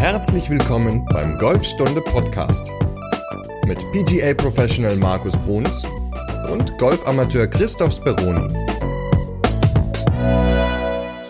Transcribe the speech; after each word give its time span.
Herzlich 0.00 0.48
willkommen 0.48 1.04
beim 1.12 1.36
Golfstunde 1.36 2.00
Podcast 2.00 2.66
mit 3.66 3.78
PGA 3.92 4.32
Professional 4.32 4.96
Markus 4.96 5.36
Bruns 5.44 5.84
und 6.50 6.78
Golfamateur 6.78 7.46
Christoph 7.46 7.92
Speroni. 7.92 8.48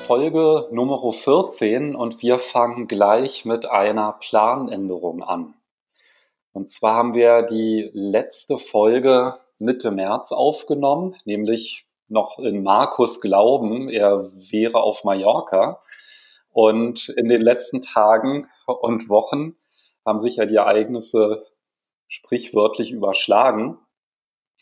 Folge 0.07 0.69
Nummer 0.71 1.13
14 1.13 1.97
und 1.97 2.23
wir 2.23 2.39
fangen 2.39 2.87
gleich 2.87 3.45
mit 3.45 3.67
einer 3.67 4.13
Planänderung 4.21 5.25
an. 5.25 5.55
Und 6.53 6.71
zwar 6.71 6.95
haben 6.95 7.15
wir 7.15 7.43
die 7.43 7.91
letzte 7.93 8.57
Folge 8.57 9.35
Mitte 9.59 9.91
März 9.91 10.31
aufgenommen, 10.31 11.17
nämlich 11.25 11.87
noch 12.07 12.39
in 12.39 12.63
Markus 12.63 13.21
Glauben, 13.21 13.89
er 13.89 14.31
wäre 14.33 14.81
auf 14.81 15.03
Mallorca. 15.03 15.81
Und 16.53 17.09
in 17.11 17.29
den 17.29 17.41
letzten 17.41 17.81
Tagen 17.81 18.49
und 18.67 19.09
Wochen 19.09 19.57
haben 20.05 20.19
sich 20.19 20.37
ja 20.37 20.47
die 20.47 20.57
Ereignisse 20.57 21.45
sprichwörtlich 22.09 22.93
überschlagen. 22.93 23.79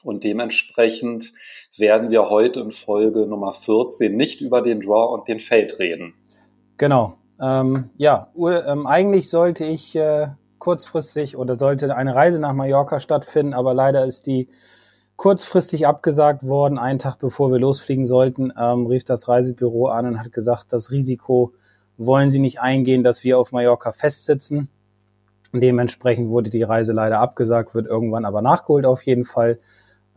Und 0.04 0.22
dementsprechend 0.22 1.32
werden 1.76 2.10
wir 2.10 2.28
heute 2.28 2.60
in 2.60 2.72
Folge 2.72 3.26
Nummer 3.26 3.52
14 3.52 4.14
nicht 4.14 4.40
über 4.40 4.62
den 4.62 4.80
Draw 4.80 5.12
und 5.14 5.28
den 5.28 5.38
Feld 5.38 5.78
reden. 5.78 6.14
Genau. 6.76 7.16
Ähm, 7.40 7.90
ja, 7.96 8.32
ähm, 8.36 8.86
eigentlich 8.86 9.30
sollte 9.30 9.64
ich 9.64 9.94
äh, 9.96 10.28
kurzfristig 10.58 11.36
oder 11.36 11.56
sollte 11.56 11.94
eine 11.94 12.14
Reise 12.14 12.40
nach 12.40 12.52
Mallorca 12.52 13.00
stattfinden, 13.00 13.54
aber 13.54 13.74
leider 13.74 14.04
ist 14.04 14.26
die 14.26 14.48
kurzfristig 15.16 15.86
abgesagt 15.86 16.44
worden. 16.44 16.78
Einen 16.78 16.98
Tag 16.98 17.18
bevor 17.18 17.50
wir 17.50 17.58
losfliegen 17.58 18.06
sollten, 18.06 18.52
ähm, 18.58 18.86
rief 18.86 19.04
das 19.04 19.28
Reisebüro 19.28 19.86
an 19.88 20.06
und 20.06 20.20
hat 20.20 20.32
gesagt, 20.32 20.72
das 20.72 20.90
Risiko 20.90 21.52
wollen 21.98 22.30
sie 22.30 22.38
nicht 22.38 22.60
eingehen, 22.60 23.02
dass 23.02 23.24
wir 23.24 23.38
auf 23.38 23.52
Mallorca 23.52 23.92
festsitzen. 23.92 24.68
Dementsprechend 25.52 26.30
wurde 26.30 26.50
die 26.50 26.62
Reise 26.62 26.92
leider 26.92 27.18
abgesagt, 27.20 27.74
wird 27.74 27.86
irgendwann 27.86 28.24
aber 28.24 28.40
nachgeholt 28.40 28.86
auf 28.86 29.02
jeden 29.02 29.24
Fall. 29.24 29.58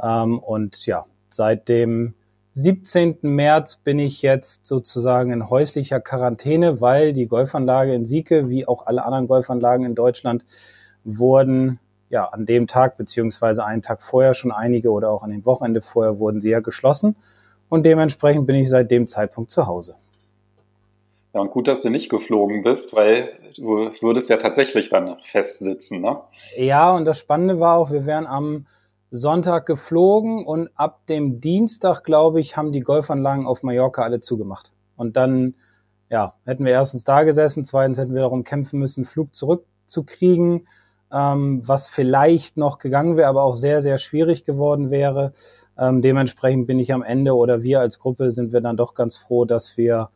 Ähm, 0.02 0.40
und 0.40 0.86
ja, 0.86 1.06
seit 1.30 1.68
dem 1.68 2.14
17. 2.54 3.20
März 3.22 3.78
bin 3.78 3.98
ich 3.98 4.22
jetzt 4.22 4.68
sozusagen 4.68 5.32
in 5.32 5.50
häuslicher 5.50 6.02
Quarantäne, 6.02 6.82
weil 6.82 7.14
die 7.14 7.28
Golfanlage 7.28 7.94
in 7.94 8.06
Sieke, 8.06 8.50
wie 8.50 8.68
auch 8.68 8.86
alle 8.86 9.06
anderen 9.06 9.28
Golfanlagen 9.28 9.86
in 9.86 9.96
Deutschland, 9.96 10.46
wurden 11.04 11.80
ja 12.10 12.26
an 12.26 12.46
dem 12.46 12.68
Tag 12.68 12.98
beziehungsweise 12.98 13.64
einen 13.64 13.82
Tag 13.82 14.04
vorher 14.04 14.34
schon 14.34 14.52
einige 14.52 14.92
oder 14.92 15.10
auch 15.10 15.24
an 15.24 15.32
dem 15.32 15.46
Wochenende 15.46 15.82
vorher 15.82 16.20
wurden 16.20 16.42
sie 16.42 16.50
ja 16.50 16.60
geschlossen. 16.60 17.16
Und 17.70 17.86
dementsprechend 17.86 18.46
bin 18.46 18.58
ich 18.58 18.70
seit 18.70 18.92
dem 18.92 19.08
Zeitpunkt 19.08 19.50
zu 19.50 19.66
Hause. 19.66 19.96
Ja, 21.34 21.40
und 21.42 21.52
gut, 21.52 21.68
dass 21.68 21.82
du 21.82 21.90
nicht 21.90 22.10
geflogen 22.10 22.62
bist, 22.62 22.96
weil 22.96 23.30
du 23.56 23.90
würdest 24.02 24.30
ja 24.30 24.38
tatsächlich 24.38 24.90
dann 24.90 25.18
festsitzen, 25.22 26.02
ne? 26.02 26.18
Ja, 26.58 26.94
und 26.94 27.06
das 27.06 27.20
Spannende 27.20 27.60
war 27.60 27.78
auch, 27.78 27.92
wir 27.92 28.06
wären 28.06 28.28
am 28.28 28.66
Sonntag 29.12 29.66
geflogen 29.66 30.46
und 30.46 30.70
ab 30.76 31.06
dem 31.08 31.40
Dienstag, 31.40 32.04
glaube 32.04 32.40
ich, 32.42 32.58
haben 32.58 32.72
die 32.72 32.82
Golfanlagen 32.82 33.46
auf 33.46 33.64
Mallorca 33.64 34.04
alle 34.04 34.20
zugemacht. 34.20 34.72
Und 34.98 35.16
dann, 35.16 35.56
ja, 36.10 36.34
hätten 36.46 36.66
wir 36.66 36.72
erstens 36.74 37.06
da 37.06 37.24
gesessen, 37.24 37.66
zweitens 37.66 37.98
hätten 37.98 38.14
wir 38.14 38.22
darum 38.22 38.44
kämpfen 38.44 38.80
müssen, 38.80 39.06
Flug 39.06 39.34
zurückzukriegen, 39.34 40.68
ähm, 41.14 41.62
was 41.66 41.88
vielleicht 41.88 42.58
noch 42.58 42.78
gegangen 42.78 43.16
wäre, 43.16 43.28
aber 43.28 43.44
auch 43.44 43.54
sehr, 43.54 43.82
sehr 43.82 43.98
schwierig 43.98 44.44
geworden 44.46 44.92
wäre. 44.92 45.34
Ähm, 45.78 46.02
dementsprechend 46.02 46.68
bin 46.68 46.80
ich 46.80 46.94
am 46.94 47.04
Ende 47.04 47.36
oder 47.36 47.64
wir 47.64 47.80
als 47.80 48.00
Gruppe 48.00 48.32
sind 48.32 48.54
wir 48.54 48.62
dann 48.62 48.78
doch 48.78 48.94
ganz 48.96 49.16
froh, 49.16 49.46
dass 49.46 49.78
wir 49.78 50.10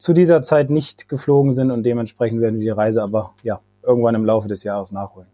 zu 0.00 0.14
dieser 0.14 0.40
Zeit 0.40 0.70
nicht 0.70 1.10
geflogen 1.10 1.52
sind 1.52 1.70
und 1.70 1.82
dementsprechend 1.82 2.40
werden 2.40 2.58
wir 2.58 2.64
die 2.64 2.80
Reise 2.80 3.02
aber 3.02 3.34
ja 3.42 3.60
irgendwann 3.82 4.14
im 4.14 4.24
Laufe 4.24 4.48
des 4.48 4.64
Jahres 4.64 4.92
nachholen. 4.92 5.28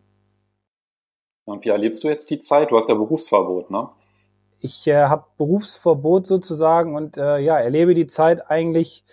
Und 1.45 1.64
wie 1.64 1.69
erlebst 1.69 2.03
du 2.03 2.08
jetzt 2.08 2.28
die 2.31 2.41
Zeit? 2.41 2.73
Du 2.73 2.77
hast 2.77 2.89
ja 2.89 2.97
Berufsverbot, 2.97 3.70
ne? 3.70 3.89
Ich 4.58 4.89
äh, 4.89 5.05
habe 5.05 5.24
Berufsverbot 5.39 6.27
sozusagen 6.27 6.96
und 6.96 7.17
äh, 7.17 7.39
ja, 7.39 7.57
erlebe 7.57 7.95
die 7.95 8.08
Zeit 8.08 8.51
eigentlich 8.51 9.05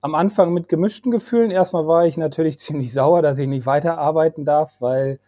am 0.00 0.16
Anfang 0.16 0.52
mit 0.52 0.68
gemischten 0.68 1.12
Gefühlen. 1.12 1.52
Erstmal 1.52 1.86
war 1.86 2.04
ich 2.04 2.16
natürlich 2.16 2.58
ziemlich 2.58 2.92
sauer, 2.92 3.22
dass 3.22 3.38
ich 3.38 3.46
nicht 3.46 3.66
weiterarbeiten 3.66 4.44
darf, 4.44 4.80
weil 4.80 5.20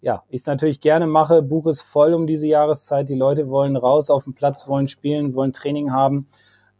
ja, 0.00 0.22
ich 0.28 0.42
es 0.42 0.46
natürlich 0.46 0.80
gerne 0.80 1.08
mache. 1.08 1.42
Buch 1.42 1.66
ist 1.66 1.80
voll 1.80 2.14
um 2.14 2.28
diese 2.28 2.46
Jahreszeit. 2.46 3.08
Die 3.08 3.16
Leute 3.16 3.48
wollen 3.48 3.76
raus 3.76 4.08
auf 4.08 4.22
den 4.22 4.34
Platz, 4.34 4.68
wollen 4.68 4.86
spielen, 4.86 5.34
wollen 5.34 5.52
Training 5.52 5.92
haben. 5.92 6.28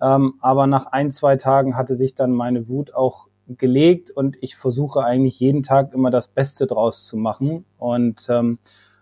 Ähm, 0.03 0.35
aber 0.41 0.67
nach 0.67 0.87
ein, 0.87 1.11
zwei 1.11 1.37
Tagen 1.37 1.77
hatte 1.77 1.95
sich 1.95 2.15
dann 2.15 2.33
meine 2.33 2.69
Wut 2.69 2.95
auch 2.95 3.29
gelegt 3.49 4.11
und 4.11 4.37
ich 4.41 4.57
versuche 4.57 5.03
eigentlich 5.05 5.41
jeden 5.41 5.63
Tag 5.63 5.93
immer 5.93 6.11
das 6.11 6.29
Beste 6.29 6.67
draus 6.67 7.07
zu 7.07 7.17
machen. 7.17 7.65
Und 7.79 8.29
ähm, 8.31 8.59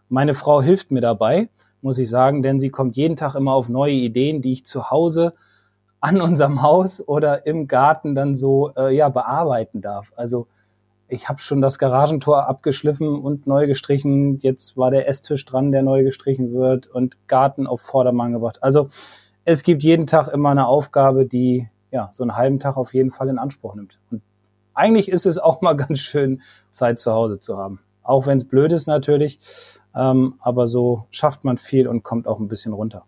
meine 0.09 0.35
Frau 0.35 0.63
hilft 0.63 0.91
mir 0.91 1.01
dabei, 1.01 1.49
muss 1.83 1.99
ich 1.99 2.09
sagen, 2.09 2.43
denn 2.43 2.59
sie 2.59 2.71
kommt 2.71 2.97
jeden 2.97 3.17
Tag 3.17 3.35
immer 3.35 3.53
auf 3.53 3.69
neue 3.69 3.93
Ideen, 3.93 4.41
die 4.41 4.53
ich 4.53 4.65
zu 4.65 4.91
Hause 4.91 5.35
an 6.01 6.21
unserem 6.21 6.63
Haus 6.63 7.07
oder 7.07 7.47
im 7.47 7.67
Garten 7.69 8.15
dann 8.15 8.35
so 8.35 8.73
äh, 8.77 8.95
ja 8.95 9.09
bearbeiten 9.09 9.81
darf. 9.81 10.13
Also 10.17 10.47
ich 11.09 11.29
habe 11.29 11.41
schon 11.41 11.61
das 11.61 11.79
Garagentor 11.79 12.47
abgeschliffen 12.47 13.09
und 13.09 13.47
neu 13.47 13.67
gestrichen. 13.67 14.39
Jetzt 14.39 14.77
war 14.77 14.91
der 14.91 15.09
Esstisch 15.09 15.45
dran, 15.45 15.73
der 15.73 15.83
neu 15.83 16.05
gestrichen 16.05 16.53
wird 16.53 16.87
und 16.87 17.17
Garten 17.29 17.67
auf 17.67 17.81
Vordermann 17.81 18.33
gebracht. 18.33 18.63
Also 18.63 18.91
es 19.49 19.63
gibt 19.63 19.83
jeden 19.83 20.07
Tag 20.07 20.29
immer 20.29 20.51
eine 20.51 20.67
Aufgabe, 20.67 21.25
die 21.25 21.69
ja 21.91 22.11
so 22.13 22.23
einen 22.23 22.37
halben 22.37 22.61
Tag 22.61 22.77
auf 22.77 22.93
jeden 22.93 23.11
Fall 23.11 23.31
in 23.31 23.39
Anspruch 23.39 23.75
nimmt. 23.75 23.99
Und 24.11 24.21
eigentlich 24.75 25.09
ist 25.09 25.25
es 25.25 25.39
auch 25.39 25.63
mal 25.63 25.73
ganz 25.73 26.01
schön, 26.01 26.43
Zeit 26.71 26.99
zu 26.99 27.13
Hause 27.13 27.39
zu 27.39 27.57
haben. 27.57 27.81
Auch 28.03 28.27
wenn 28.27 28.37
es 28.37 28.47
blöd 28.47 28.73
ist 28.73 28.87
natürlich, 28.87 29.41
ähm, 29.95 30.35
aber 30.41 30.67
so 30.67 31.07
schafft 31.11 31.45
man 31.45 31.57
viel 31.57 31.89
und 31.89 32.03
kommt 32.03 32.29
auch 32.29 32.39
ein 32.39 32.49
bisschen 32.49 32.75
runter. 32.75 33.07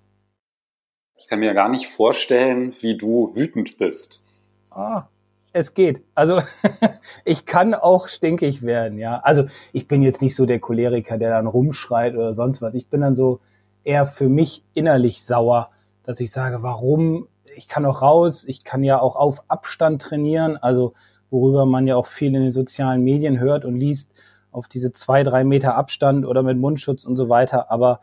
Ich 1.19 1.28
kann 1.28 1.41
mir 1.41 1.53
gar 1.53 1.69
nicht 1.69 1.87
vorstellen, 1.87 2.72
wie 2.81 2.97
du 2.97 3.37
wütend 3.37 3.77
bist. 3.77 4.25
Ah, 4.71 5.09
es 5.53 5.75
geht. 5.75 6.03
Also 6.15 6.41
ich 7.27 7.45
kann 7.45 7.75
auch 7.75 8.09
stinkig 8.09 8.62
werden, 8.62 8.97
ja. 8.97 9.19
Also 9.19 9.45
ich 9.75 9.87
bin 9.87 10.01
jetzt 10.01 10.22
nicht 10.22 10.34
so 10.34 10.47
der 10.47 10.59
Choleriker, 10.59 11.19
der 11.19 11.31
dann 11.31 11.47
rumschreit 11.47 12.15
oder 12.15 12.34
sonst 12.34 12.62
was. 12.62 12.75
Ich 12.75 12.87
bin 12.87 13.03
dann 13.03 13.15
so 13.15 13.41
eher 13.84 14.07
für 14.07 14.31
mich 14.31 14.65
innerlich 14.72 15.22
sauer, 15.22 15.71
dass 16.10 16.19
ich 16.19 16.32
sage, 16.32 16.65
warum? 16.65 17.28
Ich 17.54 17.69
kann 17.69 17.87
auch 17.87 18.03
raus, 18.03 18.44
ich 18.44 18.65
kann 18.65 18.82
ja 18.82 19.00
auch 19.00 19.15
auf 19.15 19.44
Abstand 19.47 20.03
trainieren, 20.03 20.56
also 20.56 20.93
worüber 21.31 21.66
man 21.66 21.87
ja 21.87 21.94
auch 21.94 22.06
viel 22.06 22.34
in 22.34 22.43
den 22.43 22.50
sozialen 22.50 23.04
Medien 23.04 23.38
hört 23.38 23.65
und 23.65 23.76
liest, 23.76 24.10
auf 24.50 24.66
diese 24.66 24.91
zwei, 24.91 25.22
drei 25.22 25.44
Meter 25.44 25.76
Abstand 25.76 26.26
oder 26.26 26.43
mit 26.43 26.59
Mundschutz 26.59 27.04
und 27.04 27.15
so 27.15 27.28
weiter. 27.28 27.71
Aber 27.71 28.00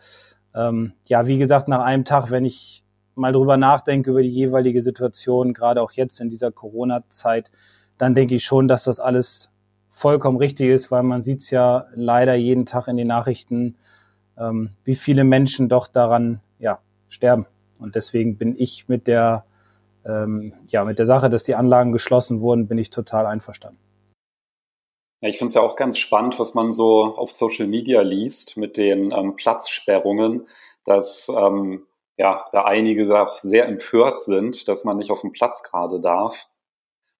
ähm, 0.55 0.93
ja, 1.07 1.27
wie 1.27 1.37
gesagt, 1.37 1.67
nach 1.67 1.81
einem 1.81 2.05
Tag, 2.05 2.31
wenn 2.31 2.45
ich 2.45 2.85
mal 3.15 3.33
drüber 3.33 3.57
nachdenke 3.57 4.11
über 4.11 4.21
die 4.21 4.29
jeweilige 4.29 4.81
Situation, 4.81 5.53
gerade 5.53 5.81
auch 5.81 5.91
jetzt 5.91 6.21
in 6.21 6.29
dieser 6.29 6.49
Corona-Zeit, 6.53 7.51
dann 7.97 8.15
denke 8.15 8.35
ich 8.35 8.45
schon, 8.45 8.69
dass 8.69 8.85
das 8.85 9.01
alles 9.01 9.51
vollkommen 9.89 10.37
richtig 10.37 10.69
ist, 10.69 10.91
weil 10.91 11.03
man 11.03 11.21
sieht 11.21 11.41
es 11.41 11.49
ja 11.49 11.87
leider 11.93 12.35
jeden 12.35 12.65
Tag 12.65 12.87
in 12.87 12.95
den 12.95 13.07
Nachrichten, 13.07 13.75
ähm, 14.37 14.69
wie 14.85 14.95
viele 14.95 15.25
Menschen 15.25 15.67
doch 15.67 15.87
daran 15.87 16.39
ja, 16.57 16.79
sterben. 17.09 17.47
Und 17.79 17.95
deswegen 17.95 18.37
bin 18.37 18.55
ich 18.57 18.87
mit 18.87 19.07
der, 19.07 19.45
ähm, 20.05 20.53
ja, 20.67 20.83
mit 20.85 20.99
der 20.99 21.05
Sache, 21.05 21.29
dass 21.29 21.43
die 21.43 21.55
Anlagen 21.55 21.91
geschlossen 21.91 22.41
wurden, 22.41 22.67
bin 22.67 22.77
ich 22.77 22.89
total 22.89 23.25
einverstanden. 23.25 23.79
Ja, 25.21 25.29
ich 25.29 25.37
finde 25.37 25.49
es 25.49 25.55
ja 25.55 25.61
auch 25.61 25.75
ganz 25.75 25.97
spannend, 25.97 26.39
was 26.39 26.53
man 26.53 26.71
so 26.71 27.15
auf 27.15 27.31
Social 27.31 27.67
Media 27.67 28.01
liest 28.01 28.57
mit 28.57 28.77
den 28.77 29.11
ähm, 29.11 29.35
Platzsperrungen, 29.35 30.47
dass 30.83 31.29
ähm, 31.29 31.87
ja, 32.17 32.45
da 32.51 32.65
einige 32.65 33.19
auch 33.19 33.37
sehr 33.37 33.67
empört 33.67 34.21
sind, 34.21 34.67
dass 34.67 34.83
man 34.83 34.97
nicht 34.97 35.11
auf 35.11 35.21
dem 35.21 35.31
Platz 35.31 35.63
gerade 35.63 35.99
darf. 35.99 36.47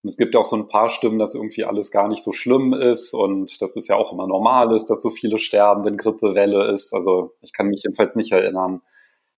Und 0.04 0.10
es 0.10 0.18
gibt 0.18 0.36
auch 0.36 0.46
so 0.46 0.56
ein 0.56 0.68
paar 0.68 0.90
Stimmen, 0.90 1.20
dass 1.20 1.36
irgendwie 1.36 1.66
alles 1.66 1.92
gar 1.92 2.08
nicht 2.08 2.24
so 2.24 2.32
schlimm 2.32 2.74
ist 2.74 3.14
und 3.14 3.62
dass 3.62 3.76
es 3.76 3.88
ja 3.88 3.96
auch 3.96 4.14
immer 4.14 4.28
normal 4.28 4.76
ist, 4.76 4.88
dass 4.88 5.02
so 5.02 5.10
viele 5.10 5.40
sterben, 5.40 5.84
wenn 5.86 5.98
Grippewelle 5.98 6.72
ist. 6.72 6.94
Also 6.94 7.34
ich 7.42 7.52
kann 7.52 7.68
mich 7.68 7.84
jedenfalls 7.84 8.16
nicht 8.16 8.32
erinnern, 8.32 8.82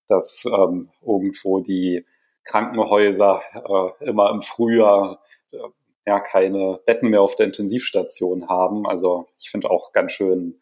dass 0.10 0.46
ähm, 0.46 0.90
irgendwo 1.02 1.60
die 1.60 2.06
Krankenhäuser 2.44 3.42
äh, 3.54 4.06
immer 4.06 4.32
im 4.32 4.42
Frühjahr 4.42 5.20
äh, 5.52 5.58
ja 6.06 6.20
keine 6.20 6.80
Betten 6.86 7.10
mehr 7.10 7.22
auf 7.22 7.36
der 7.36 7.46
Intensivstation 7.46 8.50
haben. 8.50 8.88
Also 8.88 9.28
ich 9.40 9.50
finde 9.50 9.70
auch 9.70 9.94
ganz 9.94 10.12
schön 10.12 10.60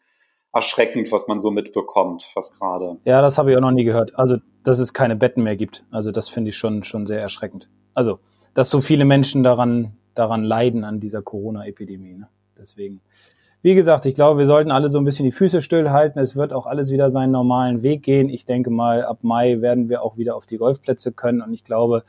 erschreckend, 0.52 1.10
was 1.12 1.28
man 1.28 1.40
so 1.40 1.50
mitbekommt, 1.50 2.30
was 2.34 2.58
gerade. 2.58 2.98
Ja, 3.04 3.22
das 3.22 3.38
habe 3.38 3.50
ich 3.50 3.56
auch 3.56 3.60
noch 3.62 3.70
nie 3.70 3.84
gehört. 3.84 4.18
Also, 4.18 4.36
dass 4.64 4.78
es 4.78 4.92
keine 4.92 5.16
Betten 5.16 5.42
mehr 5.42 5.56
gibt. 5.56 5.84
Also, 5.90 6.10
das 6.10 6.28
finde 6.28 6.50
ich 6.50 6.56
schon, 6.56 6.84
schon 6.84 7.06
sehr 7.06 7.20
erschreckend. 7.20 7.68
Also, 7.94 8.18
dass 8.54 8.70
so 8.70 8.80
viele 8.80 9.04
Menschen 9.04 9.42
daran, 9.42 9.96
daran 10.14 10.42
leiden 10.42 10.84
an 10.84 11.00
dieser 11.00 11.22
Corona-Epidemie. 11.22 12.14
Ne? 12.14 12.28
Deswegen 12.58 13.00
wie 13.62 13.74
gesagt, 13.74 14.06
ich 14.06 14.14
glaube, 14.14 14.38
wir 14.38 14.46
sollten 14.46 14.70
alle 14.70 14.88
so 14.88 14.98
ein 14.98 15.04
bisschen 15.04 15.24
die 15.24 15.32
Füße 15.32 15.62
stillhalten. 15.62 16.20
Es 16.22 16.36
wird 16.36 16.52
auch 16.52 16.66
alles 16.66 16.90
wieder 16.90 17.10
seinen 17.10 17.32
normalen 17.32 17.82
Weg 17.82 18.04
gehen. 18.04 18.28
Ich 18.28 18.44
denke 18.44 18.70
mal, 18.70 19.04
ab 19.04 19.18
Mai 19.22 19.60
werden 19.60 19.88
wir 19.88 20.02
auch 20.02 20.16
wieder 20.16 20.36
auf 20.36 20.46
die 20.46 20.58
Golfplätze 20.58 21.12
können. 21.12 21.42
Und 21.42 21.52
ich 21.52 21.64
glaube, 21.64 22.04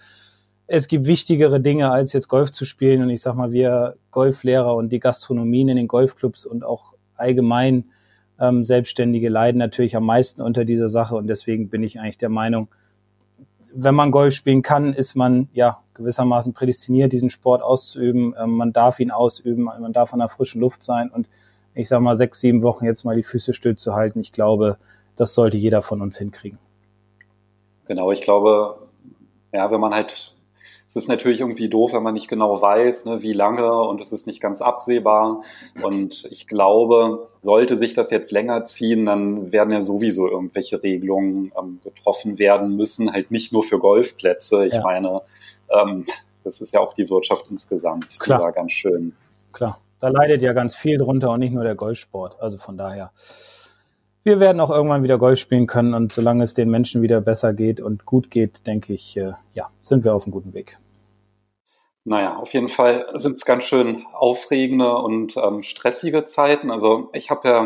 es 0.68 0.88
gibt 0.88 1.08
wichtigere 1.08 1.60
Dinge, 1.60 1.90
als 1.90 2.14
jetzt 2.14 2.28
Golf 2.28 2.52
zu 2.52 2.66
spielen. 2.66 3.02
Und 3.02 3.10
ich 3.10 3.22
sag 3.22 3.34
mal, 3.34 3.52
wir 3.52 3.96
Golflehrer 4.12 4.76
und 4.76 4.90
die 4.90 5.00
Gastronomien 5.00 5.70
in 5.70 5.78
den 5.78 5.88
Golfclubs 5.88 6.46
und 6.46 6.64
auch 6.64 6.94
allgemein 7.16 7.86
ähm, 8.40 8.64
Selbstständige 8.64 9.30
leiden 9.30 9.58
natürlich 9.58 9.96
am 9.96 10.06
meisten 10.06 10.44
unter 10.44 10.66
dieser 10.66 10.90
Sache. 10.90 11.16
Und 11.16 11.26
deswegen 11.26 11.70
bin 11.70 11.82
ich 11.82 12.00
eigentlich 12.00 12.20
der 12.20 12.30
Meinung, 12.30 12.68
wenn 13.74 13.96
man 13.96 14.12
Golf 14.12 14.34
spielen 14.34 14.62
kann, 14.62 14.94
ist 14.94 15.16
man 15.16 15.50
ja 15.54 15.82
gewissermaßen 15.94 16.54
prädestiniert, 16.54 17.12
diesen 17.12 17.30
Sport 17.30 17.62
auszuüben. 17.62 18.34
Ähm, 18.40 18.52
man 18.52 18.74
darf 18.74 19.00
ihn 19.00 19.12
ausüben, 19.12 19.64
man 19.64 19.94
darf 19.94 20.14
an 20.14 20.20
der 20.20 20.30
frischen 20.30 20.62
Luft 20.62 20.84
sein 20.84 21.10
und 21.10 21.28
ich 21.74 21.88
sag 21.88 22.02
mal 22.02 22.16
sechs, 22.16 22.40
sieben 22.40 22.64
Wochen 22.64 22.86
jetzt 22.86 23.04
mal 23.04 23.16
die 23.16 23.24
Füße 23.24 23.54
still 23.54 23.76
zu 23.76 23.94
halten. 23.94 24.20
Ich 24.20 24.32
glaube, 24.32 24.78
das 25.16 25.34
sollte 25.34 25.58
jeder 25.58 25.82
von 25.82 26.02
uns 26.02 26.18
hinkriegen. 26.18 26.58
Genau, 27.86 28.12
ich 28.12 28.22
glaube, 28.22 28.88
ja, 29.52 29.72
wenn 29.72 29.80
man 29.80 29.94
halt 29.94 30.36
es 30.90 30.96
ist 30.96 31.08
natürlich 31.08 31.42
irgendwie 31.42 31.70
doof, 31.70 31.94
wenn 31.94 32.02
man 32.02 32.16
nicht 32.16 32.28
genau 32.28 32.60
weiß, 32.60 33.06
ne, 33.06 33.22
wie 33.22 33.34
lange 33.34 33.72
und 33.84 34.02
es 34.02 34.12
ist 34.12 34.26
nicht 34.26 34.42
ganz 34.42 34.60
absehbar. 34.60 35.44
Und 35.84 36.28
ich 36.32 36.48
glaube, 36.48 37.28
sollte 37.38 37.78
sich 37.78 37.94
das 37.94 38.10
jetzt 38.10 38.32
länger 38.32 38.64
ziehen, 38.64 39.06
dann 39.06 39.54
werden 39.54 39.72
ja 39.72 39.84
sowieso 39.84 40.28
irgendwelche 40.28 40.82
Regelungen 40.82 41.52
ähm, 41.56 41.80
getroffen 41.84 42.40
werden 42.40 42.76
müssen, 42.76 43.14
halt 43.14 43.30
nicht 43.30 43.54
nur 43.54 43.62
für 43.62 43.78
Golfplätze. 43.78 44.66
Ich 44.66 44.74
ja. 44.74 44.82
meine, 44.82 45.22
ähm, 45.70 46.06
das 46.44 46.60
ist 46.60 46.74
ja 46.74 46.80
auch 46.80 46.94
die 46.94 47.08
Wirtschaft 47.08 47.46
insgesamt. 47.52 48.20
Klar. 48.20 48.48
Die 48.48 48.56
ganz 48.56 48.72
schön. 48.72 49.14
Klar. 49.54 49.80
Da 50.00 50.08
leidet 50.08 50.42
ja 50.42 50.54
ganz 50.54 50.76
viel 50.76 50.98
drunter 50.98 51.30
und 51.30 51.42
nicht 51.42 51.54
nur 51.54 51.66
der 51.66 51.76
Golfsport. 51.76 52.42
Also 52.42 52.58
von 52.58 52.78
daher 52.78 53.12
wir 54.30 54.40
werden 54.40 54.60
auch 54.60 54.70
irgendwann 54.70 55.02
wieder 55.02 55.18
Golf 55.18 55.40
spielen 55.40 55.66
können 55.66 55.96
und 55.96 56.12
solange 56.12 56.44
es 56.44 56.54
den 56.54 56.70
Menschen 56.70 57.02
wieder 57.02 57.20
besser 57.20 57.52
geht 57.52 57.82
und 57.82 58.06
gut 58.06 58.30
geht, 58.30 58.68
denke 58.68 58.94
ich, 58.94 59.18
äh, 59.18 59.34
ja, 59.54 59.72
sind 59.82 60.04
wir 60.04 60.14
auf 60.14 60.26
einem 60.26 60.34
guten 60.34 60.54
Weg. 60.54 60.78
Naja, 62.04 62.34
auf 62.34 62.54
jeden 62.54 62.68
Fall 62.68 63.08
sind 63.14 63.38
es 63.38 63.44
ganz 63.44 63.64
schön 63.64 64.06
aufregende 64.14 64.98
und 64.98 65.36
ähm, 65.38 65.64
stressige 65.64 66.26
Zeiten. 66.26 66.70
Also 66.70 67.10
ich 67.14 67.32
habe 67.32 67.48
ja, 67.50 67.62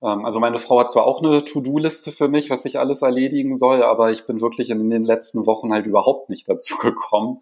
ähm, 0.00 0.24
also 0.24 0.38
meine 0.38 0.58
Frau 0.58 0.78
hat 0.78 0.92
zwar 0.92 1.06
auch 1.06 1.24
eine 1.24 1.44
To-Do-Liste 1.44 2.12
für 2.12 2.28
mich, 2.28 2.48
was 2.48 2.64
ich 2.64 2.78
alles 2.78 3.02
erledigen 3.02 3.56
soll, 3.56 3.82
aber 3.82 4.12
ich 4.12 4.26
bin 4.26 4.40
wirklich 4.40 4.70
in 4.70 4.90
den 4.90 5.02
letzten 5.02 5.44
Wochen 5.44 5.72
halt 5.72 5.86
überhaupt 5.86 6.30
nicht 6.30 6.48
dazu 6.48 6.76
gekommen. 6.80 7.40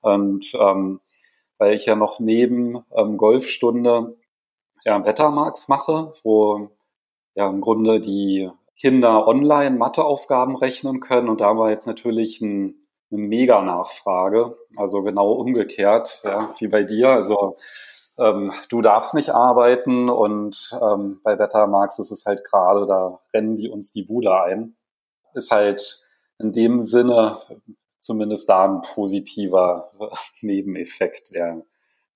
Und 0.00 0.54
ähm, 0.58 1.00
weil 1.58 1.74
ich 1.74 1.84
ja 1.84 1.94
noch 1.94 2.20
neben 2.20 2.82
ähm, 2.96 3.18
Golfstunde 3.18 4.16
ja, 4.86 5.04
Wettermarks 5.04 5.68
mache, 5.68 6.14
wo 6.22 6.70
ja 7.34 7.48
im 7.48 7.60
Grunde 7.60 8.00
die 8.00 8.50
Kinder 8.76 9.26
online 9.28 9.76
Matheaufgaben 9.76 10.56
rechnen 10.56 11.00
können. 11.00 11.28
Und 11.28 11.40
da 11.40 11.56
war 11.56 11.70
jetzt 11.70 11.86
natürlich 11.86 12.40
ein, 12.40 12.86
eine 13.10 13.20
Mega-Nachfrage. 13.20 14.56
Also 14.76 15.02
genau 15.02 15.32
umgekehrt, 15.32 16.22
ja, 16.24 16.54
wie 16.58 16.68
bei 16.68 16.82
dir. 16.82 17.10
Also 17.10 17.54
ähm, 18.18 18.52
du 18.68 18.82
darfst 18.82 19.14
nicht 19.14 19.30
arbeiten 19.30 20.10
und 20.10 20.70
ähm, 20.82 21.20
bei 21.22 21.38
Wettermarks 21.38 21.98
ist 21.98 22.10
es 22.10 22.26
halt 22.26 22.44
gerade, 22.44 22.86
da 22.86 23.20
rennen 23.32 23.56
die 23.56 23.68
uns 23.68 23.92
die 23.92 24.02
Bude 24.02 24.34
ein. 24.42 24.76
Ist 25.34 25.50
halt 25.50 26.02
in 26.38 26.52
dem 26.52 26.80
Sinne 26.80 27.38
zumindest 27.98 28.48
da 28.48 28.64
ein 28.64 28.82
positiver 28.82 29.92
Nebeneffekt, 30.40 31.34
der, 31.34 31.62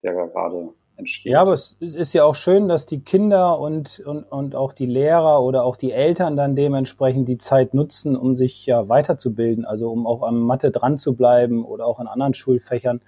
der 0.02 0.12
gerade 0.12 0.74
entsteht. 0.96 1.32
Ja, 1.32 1.42
aber 1.42 1.52
es 1.52 1.76
ist 1.80 2.12
ja 2.12 2.24
auch 2.24 2.34
schön, 2.34 2.68
dass 2.68 2.86
die 2.86 3.00
Kinder 3.00 3.58
und, 3.58 4.00
und, 4.00 4.24
und 4.24 4.54
auch 4.54 4.72
die 4.72 4.86
Lehrer 4.86 5.42
oder 5.42 5.64
auch 5.64 5.76
die 5.76 5.92
Eltern 5.92 6.36
dann 6.36 6.56
dementsprechend 6.56 7.28
die 7.28 7.38
Zeit 7.38 7.74
nutzen, 7.74 8.16
um 8.16 8.34
sich 8.34 8.66
ja 8.66 8.88
weiterzubilden, 8.88 9.64
also 9.64 9.90
um 9.90 10.06
auch 10.06 10.22
am 10.22 10.40
Mathe 10.40 10.70
dran 10.70 10.98
zu 10.98 11.14
bleiben 11.14 11.64
oder 11.64 11.86
auch 11.86 12.00
in 12.00 12.06
anderen 12.06 12.34
Schulfächern 12.34 13.00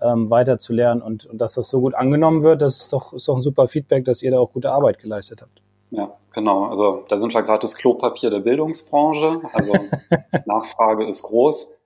ähm, 0.00 0.30
weiterzulernen 0.30 1.02
und, 1.02 1.26
und 1.26 1.38
dass 1.38 1.54
das 1.54 1.68
so 1.68 1.80
gut 1.80 1.94
angenommen 1.94 2.42
wird, 2.42 2.62
das 2.62 2.80
ist 2.80 2.92
doch, 2.92 3.12
ist 3.12 3.28
doch 3.28 3.36
ein 3.36 3.42
super 3.42 3.68
Feedback, 3.68 4.04
dass 4.04 4.22
ihr 4.22 4.30
da 4.30 4.38
auch 4.38 4.52
gute 4.52 4.72
Arbeit 4.72 4.98
geleistet 4.98 5.42
habt. 5.42 5.62
Ja, 5.90 6.16
genau. 6.32 6.66
Also 6.66 7.04
da 7.08 7.16
sind 7.16 7.34
wir 7.34 7.42
gerade 7.42 7.60
das 7.60 7.74
Klopapier 7.74 8.30
der 8.30 8.40
Bildungsbranche. 8.40 9.40
Also 9.52 9.74
Nachfrage 10.46 11.04
ist 11.04 11.22
groß 11.22 11.84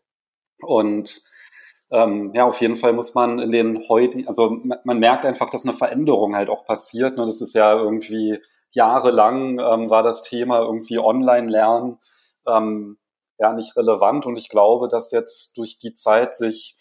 und 0.62 1.22
ähm, 1.94 2.32
ja, 2.34 2.44
auf 2.44 2.60
jeden 2.60 2.74
Fall 2.74 2.92
muss 2.92 3.14
man 3.14 3.38
in 3.38 3.52
den 3.52 3.88
heutigen, 3.88 4.26
also 4.26 4.58
man, 4.82 4.98
merkt 4.98 5.24
einfach, 5.24 5.48
dass 5.48 5.64
eine 5.64 5.72
Veränderung 5.72 6.34
halt 6.34 6.48
auch 6.48 6.64
passiert. 6.64 7.16
Ne? 7.16 7.24
Das 7.24 7.40
ist 7.40 7.54
ja 7.54 7.72
irgendwie 7.72 8.42
jahrelang 8.70 9.60
ähm, 9.60 9.90
war 9.90 10.02
das 10.02 10.24
Thema 10.24 10.58
irgendwie 10.58 10.98
Online-Lernen 10.98 11.98
ähm, 12.48 12.98
ja 13.38 13.52
nicht 13.52 13.76
relevant 13.76 14.26
und 14.26 14.36
ich 14.36 14.48
glaube, 14.48 14.88
dass 14.88 15.12
jetzt 15.12 15.56
durch 15.56 15.78
die 15.78 15.94
Zeit 15.94 16.34
sich 16.34 16.76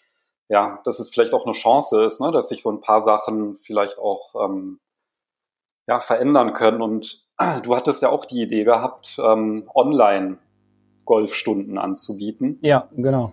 ja, 0.48 0.80
dass 0.84 0.98
es 0.98 1.08
vielleicht 1.08 1.32
auch 1.32 1.46
eine 1.46 1.54
Chance 1.54 2.04
ist, 2.04 2.20
ne? 2.20 2.32
dass 2.32 2.48
sich 2.48 2.62
so 2.62 2.70
ein 2.70 2.80
paar 2.80 3.00
Sachen 3.00 3.54
vielleicht 3.54 3.98
auch 3.98 4.34
ähm, 4.44 4.80
ja, 5.86 6.00
verändern 6.00 6.54
können. 6.54 6.82
Und 6.82 7.28
du 7.62 7.76
hattest 7.76 8.02
ja 8.02 8.10
auch 8.10 8.24
die 8.24 8.42
Idee 8.42 8.64
gehabt, 8.64 9.20
ähm, 9.24 9.70
online 9.74 10.38
Golfstunden 11.04 11.78
anzubieten. 11.78 12.58
Ja, 12.62 12.88
genau 12.92 13.32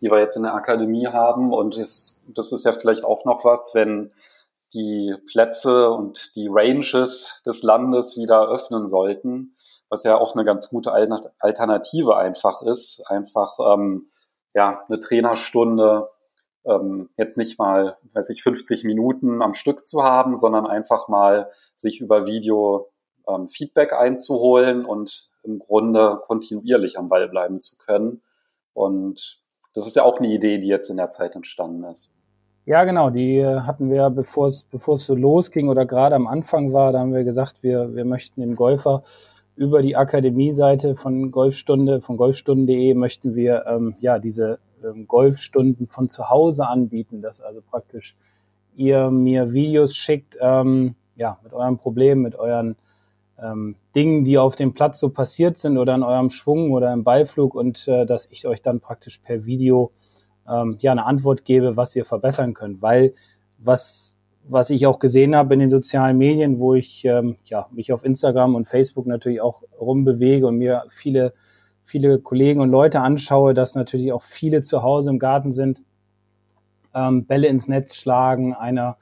die 0.00 0.10
wir 0.10 0.18
jetzt 0.18 0.36
in 0.36 0.42
der 0.42 0.54
Akademie 0.54 1.06
haben. 1.06 1.52
Und 1.52 1.78
das, 1.78 2.26
das 2.34 2.52
ist 2.52 2.64
ja 2.64 2.72
vielleicht 2.72 3.04
auch 3.04 3.24
noch 3.24 3.44
was, 3.44 3.72
wenn 3.74 4.12
die 4.72 5.14
Plätze 5.30 5.90
und 5.90 6.34
die 6.34 6.48
Ranges 6.50 7.42
des 7.46 7.62
Landes 7.62 8.16
wieder 8.16 8.48
öffnen 8.48 8.86
sollten, 8.86 9.54
was 9.88 10.02
ja 10.04 10.16
auch 10.16 10.34
eine 10.34 10.44
ganz 10.44 10.68
gute 10.68 10.92
Alternative 10.92 12.16
einfach 12.16 12.62
ist. 12.62 13.04
Einfach 13.08 13.58
ähm, 13.60 14.10
ja 14.52 14.80
eine 14.88 15.00
Trainerstunde 15.00 16.08
ähm, 16.66 17.10
jetzt 17.16 17.36
nicht 17.36 17.58
mal, 17.58 17.98
weiß 18.14 18.30
ich, 18.30 18.42
50 18.42 18.84
Minuten 18.84 19.42
am 19.42 19.54
Stück 19.54 19.86
zu 19.86 20.02
haben, 20.02 20.34
sondern 20.34 20.66
einfach 20.66 21.08
mal 21.08 21.50
sich 21.74 22.00
über 22.00 22.26
Video 22.26 22.90
ähm, 23.28 23.48
Feedback 23.48 23.92
einzuholen 23.92 24.84
und 24.84 25.30
im 25.42 25.58
Grunde 25.58 26.20
kontinuierlich 26.26 26.98
am 26.98 27.08
Ball 27.08 27.28
bleiben 27.28 27.60
zu 27.60 27.76
können. 27.76 28.22
Und 28.72 29.43
das 29.74 29.86
ist 29.86 29.96
ja 29.96 30.04
auch 30.04 30.18
eine 30.18 30.28
Idee, 30.28 30.58
die 30.58 30.68
jetzt 30.68 30.88
in 30.88 30.96
der 30.96 31.10
Zeit 31.10 31.34
entstanden 31.34 31.84
ist. 31.84 32.18
Ja, 32.66 32.84
genau, 32.84 33.10
die 33.10 33.38
äh, 33.38 33.60
hatten 33.60 33.90
wir, 33.90 34.08
bevor 34.08 34.48
es, 34.48 34.62
bevor 34.62 34.96
es 34.96 35.04
so 35.04 35.14
losging 35.14 35.68
oder 35.68 35.84
gerade 35.84 36.14
am 36.14 36.26
Anfang 36.26 36.72
war, 36.72 36.92
da 36.92 37.00
haben 37.00 37.12
wir 37.12 37.24
gesagt, 37.24 37.62
wir, 37.62 37.94
wir 37.94 38.06
möchten 38.06 38.40
dem 38.40 38.54
Golfer 38.54 39.02
über 39.56 39.82
die 39.82 39.96
Akademie-Seite 39.96 40.94
von 40.94 41.30
Golfstunde, 41.30 42.00
von 42.00 42.16
golfstunden.de 42.16 42.94
möchten 42.94 43.34
wir 43.34 43.66
ähm, 43.66 43.96
ja 44.00 44.18
diese 44.18 44.58
ähm, 44.82 45.06
Golfstunden 45.06 45.86
von 45.88 46.08
zu 46.08 46.30
Hause 46.30 46.66
anbieten, 46.66 47.20
dass 47.20 47.40
also 47.40 47.60
praktisch 47.60 48.16
ihr 48.76 49.10
mir 49.10 49.52
Videos 49.52 49.94
schickt, 49.94 50.38
ähm, 50.40 50.94
ja, 51.16 51.38
mit 51.42 51.52
eurem 51.52 51.76
Problem, 51.76 52.22
mit 52.22 52.34
euren 52.34 52.76
ähm, 53.44 53.76
Dingen, 53.94 54.24
die 54.24 54.38
auf 54.38 54.56
dem 54.56 54.74
Platz 54.74 54.98
so 54.98 55.10
passiert 55.10 55.58
sind 55.58 55.76
oder 55.76 55.94
in 55.94 56.02
eurem 56.02 56.30
Schwung 56.30 56.72
oder 56.72 56.92
im 56.92 57.04
Ballflug 57.04 57.54
und 57.54 57.86
äh, 57.88 58.06
dass 58.06 58.26
ich 58.30 58.46
euch 58.46 58.62
dann 58.62 58.80
praktisch 58.80 59.18
per 59.18 59.44
Video 59.44 59.92
ähm, 60.48 60.76
ja 60.80 60.92
eine 60.92 61.04
Antwort 61.04 61.44
gebe, 61.44 61.76
was 61.76 61.94
ihr 61.94 62.04
verbessern 62.04 62.54
könnt. 62.54 62.80
Weil 62.80 63.14
was, 63.58 64.16
was 64.46 64.70
ich 64.70 64.86
auch 64.86 64.98
gesehen 64.98 65.36
habe 65.36 65.54
in 65.54 65.60
den 65.60 65.70
sozialen 65.70 66.18
Medien, 66.18 66.58
wo 66.58 66.74
ich 66.74 67.04
ähm, 67.04 67.36
ja, 67.44 67.68
mich 67.72 67.92
auf 67.92 68.04
Instagram 68.04 68.54
und 68.54 68.68
Facebook 68.68 69.06
natürlich 69.06 69.40
auch 69.40 69.62
rumbewege 69.78 70.46
und 70.46 70.56
mir 70.56 70.84
viele, 70.88 71.34
viele 71.82 72.18
Kollegen 72.18 72.60
und 72.60 72.70
Leute 72.70 73.00
anschaue, 73.00 73.54
dass 73.54 73.74
natürlich 73.74 74.12
auch 74.12 74.22
viele 74.22 74.62
zu 74.62 74.82
Hause 74.82 75.10
im 75.10 75.18
Garten 75.18 75.52
sind, 75.52 75.84
ähm, 76.94 77.26
Bälle 77.26 77.48
ins 77.48 77.68
Netz 77.68 77.96
schlagen, 77.96 78.54
einer 78.54 78.96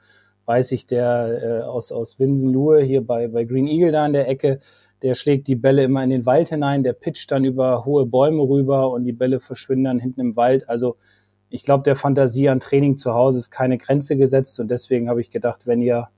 weiß 0.45 0.71
ich, 0.73 0.85
der 0.85 1.41
äh, 1.41 1.61
aus, 1.63 1.91
aus 1.91 2.19
Winsenlohe 2.19 2.81
hier 2.81 3.05
bei, 3.05 3.27
bei 3.27 3.43
Green 3.45 3.67
Eagle 3.67 3.91
da 3.91 4.05
in 4.05 4.13
der 4.13 4.27
Ecke, 4.27 4.59
der 5.01 5.15
schlägt 5.15 5.47
die 5.47 5.55
Bälle 5.55 5.83
immer 5.83 6.03
in 6.03 6.09
den 6.09 6.25
Wald 6.25 6.49
hinein, 6.49 6.83
der 6.83 6.93
pitcht 6.93 7.31
dann 7.31 7.43
über 7.43 7.85
hohe 7.85 8.05
Bäume 8.05 8.41
rüber 8.41 8.91
und 8.91 9.03
die 9.03 9.11
Bälle 9.11 9.39
verschwinden 9.39 9.85
dann 9.85 9.99
hinten 9.99 10.21
im 10.21 10.35
Wald. 10.35 10.69
Also 10.69 10.97
ich 11.49 11.63
glaube, 11.63 11.83
der 11.83 11.95
Fantasie 11.95 12.49
an 12.49 12.59
Training 12.59 12.97
zu 12.97 13.13
Hause 13.13 13.37
ist 13.37 13.51
keine 13.51 13.77
Grenze 13.77 14.17
gesetzt 14.17 14.59
und 14.59 14.71
deswegen 14.71 15.09
habe 15.09 15.21
ich 15.21 15.29
gedacht, 15.29 15.67
wenn 15.67 15.81
ihr 15.81 16.09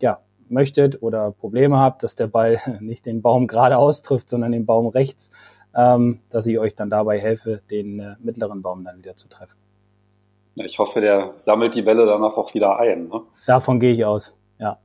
ja 0.00 0.20
möchtet 0.48 1.02
oder 1.02 1.30
Probleme 1.30 1.78
habt, 1.78 2.02
dass 2.02 2.16
der 2.16 2.26
Ball 2.26 2.58
nicht 2.80 3.06
den 3.06 3.22
Baum 3.22 3.46
geradeaus 3.46 4.02
trifft, 4.02 4.28
sondern 4.28 4.52
den 4.52 4.66
Baum 4.66 4.88
rechts, 4.88 5.30
ähm, 5.74 6.20
dass 6.28 6.46
ich 6.46 6.58
euch 6.58 6.74
dann 6.74 6.90
dabei 6.90 7.18
helfe, 7.18 7.62
den 7.70 8.00
äh, 8.00 8.16
mittleren 8.20 8.62
Baum 8.62 8.84
dann 8.84 8.98
wieder 8.98 9.16
zu 9.16 9.28
treffen. 9.28 9.63
Ich 10.56 10.78
hoffe, 10.78 11.00
der 11.00 11.32
sammelt 11.36 11.74
die 11.74 11.82
Bälle 11.82 12.06
danach 12.06 12.36
auch 12.36 12.54
wieder 12.54 12.78
ein. 12.78 13.08
Ne? 13.08 13.22
Davon 13.46 13.80
gehe 13.80 13.92
ich 13.92 14.04
aus. 14.04 14.34
Ja, 14.58 14.78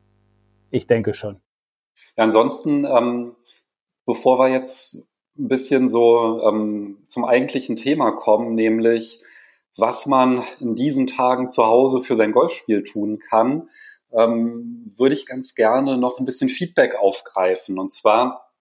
ich 0.71 0.87
denke 0.87 1.13
schon. 1.13 1.39
Ja, 2.17 2.23
ansonsten, 2.23 2.85
ähm, 2.85 3.35
bevor 4.05 4.39
wir 4.39 4.47
jetzt 4.49 5.09
ein 5.37 5.47
bisschen 5.47 5.87
so 5.87 6.41
ähm, 6.43 6.97
zum 7.07 7.25
eigentlichen 7.25 7.75
Thema 7.75 8.11
kommen, 8.11 8.55
nämlich 8.55 9.21
was 9.77 10.05
man 10.05 10.43
in 10.59 10.75
diesen 10.75 11.07
Tagen 11.07 11.49
zu 11.49 11.65
Hause 11.65 12.01
für 12.01 12.15
sein 12.15 12.31
Golfspiel 12.31 12.83
tun 12.83 13.19
kann, 13.19 13.69
ähm, 14.11 14.83
würde 14.97 15.13
ich 15.13 15.25
ganz 15.25 15.55
gerne 15.55 15.97
noch 15.97 16.19
ein 16.19 16.25
bisschen 16.25 16.49
Feedback 16.49 16.95
aufgreifen. 16.95 17.79
Und 17.79 17.93
zwar 17.93 18.51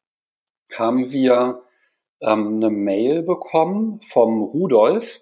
haben 0.77 1.11
wir 1.11 1.63
ähm, 2.21 2.57
eine 2.57 2.71
Mail 2.71 3.23
bekommen 3.23 4.01
vom 4.03 4.43
Rudolf, 4.43 5.21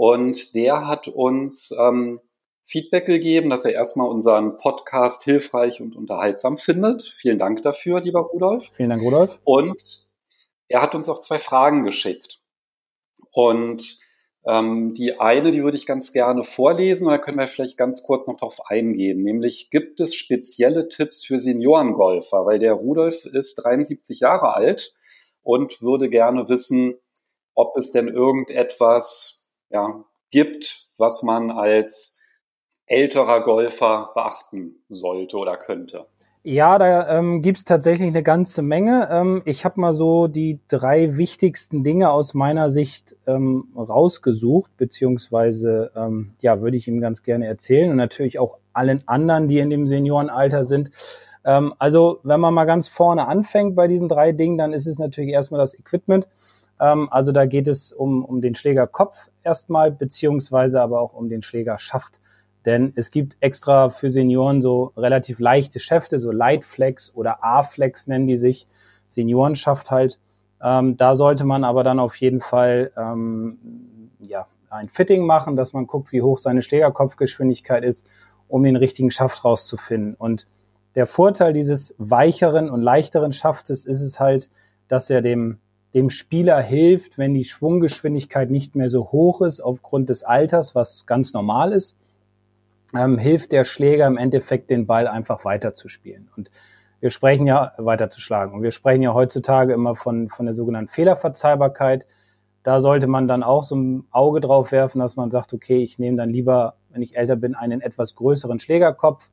Und 0.00 0.54
der 0.54 0.86
hat 0.86 1.08
uns 1.08 1.76
ähm, 1.78 2.20
Feedback 2.64 3.04
gegeben, 3.04 3.50
dass 3.50 3.66
er 3.66 3.74
erstmal 3.74 4.08
unseren 4.08 4.54
Podcast 4.54 5.24
hilfreich 5.24 5.82
und 5.82 5.94
unterhaltsam 5.94 6.56
findet. 6.56 7.02
Vielen 7.02 7.36
Dank 7.36 7.62
dafür, 7.62 8.00
lieber 8.00 8.20
Rudolf. 8.20 8.72
Vielen 8.74 8.88
Dank, 8.88 9.02
Rudolf. 9.02 9.38
Und 9.44 10.06
er 10.68 10.80
hat 10.80 10.94
uns 10.94 11.10
auch 11.10 11.20
zwei 11.20 11.36
Fragen 11.36 11.84
geschickt. 11.84 12.40
Und 13.34 13.98
ähm, 14.46 14.94
die 14.94 15.20
eine, 15.20 15.52
die 15.52 15.62
würde 15.62 15.76
ich 15.76 15.84
ganz 15.84 16.14
gerne 16.14 16.44
vorlesen, 16.44 17.06
und 17.06 17.12
da 17.12 17.18
können 17.18 17.38
wir 17.38 17.46
vielleicht 17.46 17.76
ganz 17.76 18.02
kurz 18.02 18.26
noch 18.26 18.38
darauf 18.38 18.70
eingehen. 18.70 19.22
Nämlich, 19.22 19.68
gibt 19.68 20.00
es 20.00 20.14
spezielle 20.14 20.88
Tipps 20.88 21.26
für 21.26 21.38
Seniorengolfer? 21.38 22.46
Weil 22.46 22.58
der 22.58 22.72
Rudolf 22.72 23.26
ist 23.26 23.56
73 23.56 24.20
Jahre 24.20 24.54
alt 24.54 24.94
und 25.42 25.82
würde 25.82 26.08
gerne 26.08 26.48
wissen, 26.48 26.94
ob 27.54 27.76
es 27.76 27.92
denn 27.92 28.08
irgendetwas 28.08 29.39
ja, 29.70 30.04
gibt, 30.30 30.88
was 30.98 31.22
man 31.22 31.50
als 31.50 32.18
älterer 32.86 33.42
Golfer 33.42 34.10
beachten 34.14 34.82
sollte 34.88 35.36
oder 35.36 35.56
könnte. 35.56 36.06
Ja, 36.42 36.78
da 36.78 37.18
ähm, 37.18 37.42
gibt 37.42 37.66
tatsächlich 37.66 38.08
eine 38.08 38.22
ganze 38.22 38.62
Menge. 38.62 39.08
Ähm, 39.12 39.42
ich 39.44 39.66
habe 39.66 39.78
mal 39.78 39.92
so 39.92 40.26
die 40.26 40.58
drei 40.68 41.18
wichtigsten 41.18 41.84
Dinge 41.84 42.10
aus 42.10 42.32
meiner 42.32 42.70
Sicht 42.70 43.14
ähm, 43.26 43.68
rausgesucht, 43.76 44.74
beziehungsweise 44.78 45.90
ähm, 45.94 46.32
ja, 46.40 46.62
würde 46.62 46.78
ich 46.78 46.88
ihm 46.88 47.00
ganz 47.02 47.22
gerne 47.22 47.46
erzählen 47.46 47.90
und 47.90 47.96
natürlich 47.96 48.38
auch 48.38 48.56
allen 48.72 49.06
anderen, 49.06 49.48
die 49.48 49.58
in 49.58 49.68
dem 49.68 49.86
Seniorenalter 49.86 50.64
sind. 50.64 50.90
Ähm, 51.44 51.74
also, 51.78 52.20
wenn 52.22 52.40
man 52.40 52.54
mal 52.54 52.64
ganz 52.64 52.88
vorne 52.88 53.28
anfängt 53.28 53.76
bei 53.76 53.86
diesen 53.86 54.08
drei 54.08 54.32
Dingen, 54.32 54.56
dann 54.56 54.72
ist 54.72 54.86
es 54.86 54.98
natürlich 54.98 55.32
erstmal 55.32 55.60
das 55.60 55.78
Equipment. 55.78 56.26
Ähm, 56.80 57.08
also 57.10 57.30
da 57.32 57.46
geht 57.46 57.68
es 57.68 57.92
um, 57.92 58.24
um 58.24 58.40
den 58.40 58.54
Schlägerkopf 58.54 59.28
erstmal, 59.44 59.92
beziehungsweise 59.92 60.80
aber 60.80 61.00
auch 61.00 61.12
um 61.12 61.28
den 61.28 61.42
Schlägerschaft. 61.42 62.20
Denn 62.64 62.92
es 62.96 63.10
gibt 63.10 63.36
extra 63.40 63.90
für 63.90 64.10
Senioren 64.10 64.60
so 64.60 64.92
relativ 64.96 65.38
leichte 65.38 65.78
Schäfte, 65.78 66.18
so 66.18 66.30
Lightflex 66.30 67.14
oder 67.14 67.42
A-Flex 67.44 68.06
nennen 68.06 68.26
die 68.26 68.36
sich. 68.36 68.66
Seniorenschaft 69.08 69.90
halt. 69.90 70.18
Ähm, 70.62 70.96
da 70.96 71.14
sollte 71.14 71.44
man 71.44 71.64
aber 71.64 71.84
dann 71.84 71.98
auf 71.98 72.16
jeden 72.16 72.40
Fall 72.40 72.90
ähm, 72.96 73.58
ja, 74.20 74.46
ein 74.68 74.88
Fitting 74.88 75.26
machen, 75.26 75.56
dass 75.56 75.72
man 75.72 75.86
guckt, 75.86 76.12
wie 76.12 76.22
hoch 76.22 76.38
seine 76.38 76.62
Schlägerkopfgeschwindigkeit 76.62 77.82
ist, 77.82 78.06
um 78.48 78.62
den 78.62 78.76
richtigen 78.76 79.10
Schaft 79.10 79.44
rauszufinden. 79.44 80.14
Und 80.14 80.46
der 80.94 81.06
Vorteil 81.06 81.52
dieses 81.52 81.94
weicheren 81.98 82.70
und 82.70 82.82
leichteren 82.82 83.32
Schaftes 83.32 83.84
ist 83.84 84.02
es 84.02 84.20
halt, 84.20 84.50
dass 84.88 85.08
er 85.08 85.22
dem, 85.22 85.58
dem 85.94 86.10
Spieler 86.10 86.60
hilft, 86.60 87.18
wenn 87.18 87.34
die 87.34 87.44
Schwunggeschwindigkeit 87.44 88.50
nicht 88.50 88.76
mehr 88.76 88.88
so 88.88 89.10
hoch 89.12 89.40
ist 89.40 89.60
aufgrund 89.60 90.08
des 90.08 90.22
Alters, 90.22 90.74
was 90.74 91.06
ganz 91.06 91.32
normal 91.32 91.72
ist 91.72 91.96
ähm, 92.94 93.18
hilft 93.18 93.52
der 93.52 93.64
Schläger 93.64 94.06
im 94.06 94.16
Endeffekt, 94.16 94.70
den 94.70 94.86
Ball 94.86 95.06
einfach 95.06 95.44
weiterzuspielen. 95.44 96.28
Und 96.36 96.50
wir 97.00 97.10
sprechen 97.10 97.46
ja 97.46 97.72
weiterzuschlagen. 97.78 98.54
Und 98.54 98.62
wir 98.62 98.72
sprechen 98.72 99.02
ja 99.02 99.14
heutzutage 99.14 99.72
immer 99.72 99.94
von, 99.94 100.28
von 100.28 100.46
der 100.46 100.54
sogenannten 100.54 100.88
Fehlerverzeihbarkeit. 100.88 102.06
Da 102.62 102.80
sollte 102.80 103.06
man 103.06 103.26
dann 103.26 103.42
auch 103.42 103.62
so 103.62 103.76
ein 103.76 104.06
Auge 104.10 104.40
drauf 104.40 104.72
werfen, 104.72 104.98
dass 104.98 105.16
man 105.16 105.30
sagt, 105.30 105.54
okay, 105.54 105.82
ich 105.82 105.98
nehme 105.98 106.18
dann 106.18 106.30
lieber, 106.30 106.74
wenn 106.90 107.00
ich 107.00 107.16
älter 107.16 107.36
bin, 107.36 107.54
einen 107.54 107.80
etwas 107.80 108.14
größeren 108.16 108.58
Schlägerkopf. 108.58 109.30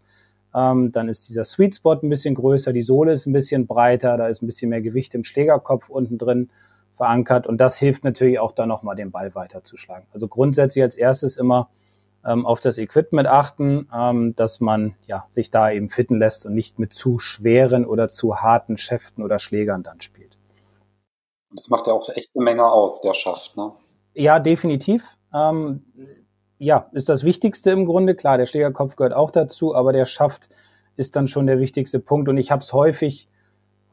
Ähm, 0.56 0.92
dann 0.92 1.10
ist 1.10 1.30
dieser 1.30 1.44
Sweet 1.44 1.76
Spot 1.76 1.94
ein 2.02 2.10
bisschen 2.10 2.36
größer, 2.36 2.74
die 2.74 2.84
Sohle 2.84 3.12
ist 3.12 3.26
ein 3.26 3.34
bisschen 3.34 3.68
breiter, 3.68 4.18
da 4.18 4.28
ist 4.28 4.42
ein 4.42 4.48
bisschen 4.48 4.70
mehr 4.70 4.82
Gewicht 4.82 5.14
im 5.16 5.24
Schlägerkopf 5.24 5.90
unten 5.90 6.18
drin 6.18 6.50
verankert. 6.96 7.48
Und 7.48 7.60
das 7.60 7.78
hilft 7.78 8.04
natürlich 8.04 8.40
auch 8.40 8.52
dann 8.52 8.70
nochmal, 8.70 8.96
den 8.96 9.12
Ball 9.12 9.36
weiterzuschlagen. 9.36 10.08
Also 10.12 10.28
grundsätzlich 10.28 10.84
als 10.84 10.96
erstes 10.96 11.38
immer 11.38 11.70
ähm, 12.26 12.46
auf 12.46 12.60
das 12.60 12.78
Equipment 12.78 13.28
achten, 13.28 13.88
ähm, 13.94 14.36
dass 14.36 14.60
man 14.60 14.96
ja, 15.06 15.26
sich 15.30 15.52
da 15.52 15.72
eben 15.72 15.90
fitten 15.90 16.20
lässt 16.20 16.46
und 16.46 16.54
nicht 16.54 16.80
mit 16.80 16.94
zu 16.94 17.20
schweren 17.20 17.86
oder 17.86 18.10
zu 18.10 18.38
harten 18.38 18.78
Schäften 18.78 19.24
oder 19.24 19.40
Schlägern 19.40 19.84
dann 19.84 20.02
spielt. 20.02 20.38
Das 21.52 21.70
macht 21.70 21.88
ja 21.88 21.94
auch 21.94 22.10
echt 22.10 22.32
eine 22.36 22.44
Menge 22.44 22.70
aus, 22.70 23.02
der 23.02 23.14
Schaft, 23.14 23.56
ne? 23.56 23.72
Ja, 24.14 24.40
definitiv. 24.40 25.04
Ähm, 25.34 25.86
ja, 26.60 26.90
ist 26.92 27.10
das 27.10 27.24
Wichtigste 27.24 27.72
im 27.72 27.86
Grunde. 27.86 28.16
Klar, 28.16 28.38
der 28.38 28.46
Schlägerkopf 28.46 28.96
gehört 28.96 29.14
auch 29.14 29.32
dazu, 29.32 29.76
aber 29.76 29.94
der 29.94 30.06
Schaft 30.06 30.50
ist 30.96 31.16
dann 31.16 31.28
schon 31.28 31.48
der 31.48 31.60
wichtigste 31.60 32.00
Punkt. 32.00 32.28
Und 32.30 32.38
ich 32.38 32.52
habe 32.52 32.62
es 32.62 32.74
häufig, 32.74 33.28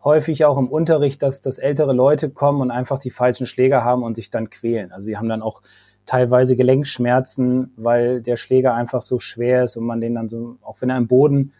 häufig 0.02 0.44
auch 0.44 0.56
im 0.56 0.68
Unterricht, 0.68 1.22
dass, 1.22 1.40
dass 1.40 1.58
ältere 1.58 1.92
Leute 1.92 2.30
kommen 2.30 2.60
und 2.60 2.70
einfach 2.70 2.98
die 2.98 3.10
falschen 3.10 3.46
Schläger 3.46 3.84
haben 3.84 4.02
und 4.02 4.16
sich 4.16 4.30
dann 4.30 4.50
quälen. 4.50 4.92
Also 4.92 5.06
sie 5.06 5.18
haben 5.18 5.28
dann 5.28 5.42
auch 5.42 5.62
teilweise 6.06 6.56
Gelenkschmerzen, 6.56 7.72
weil 7.76 8.20
der 8.22 8.36
Schläger 8.36 8.74
einfach 8.74 9.02
so 9.02 9.18
schwer 9.18 9.64
ist 9.64 9.76
und 9.76 9.84
man 9.84 10.00
den 10.00 10.14
dann 10.14 10.28
so, 10.28 10.56
auch 10.62 10.76
wenn 10.80 10.90
er 10.90 10.98
im 10.98 11.06
Boden, 11.06 11.52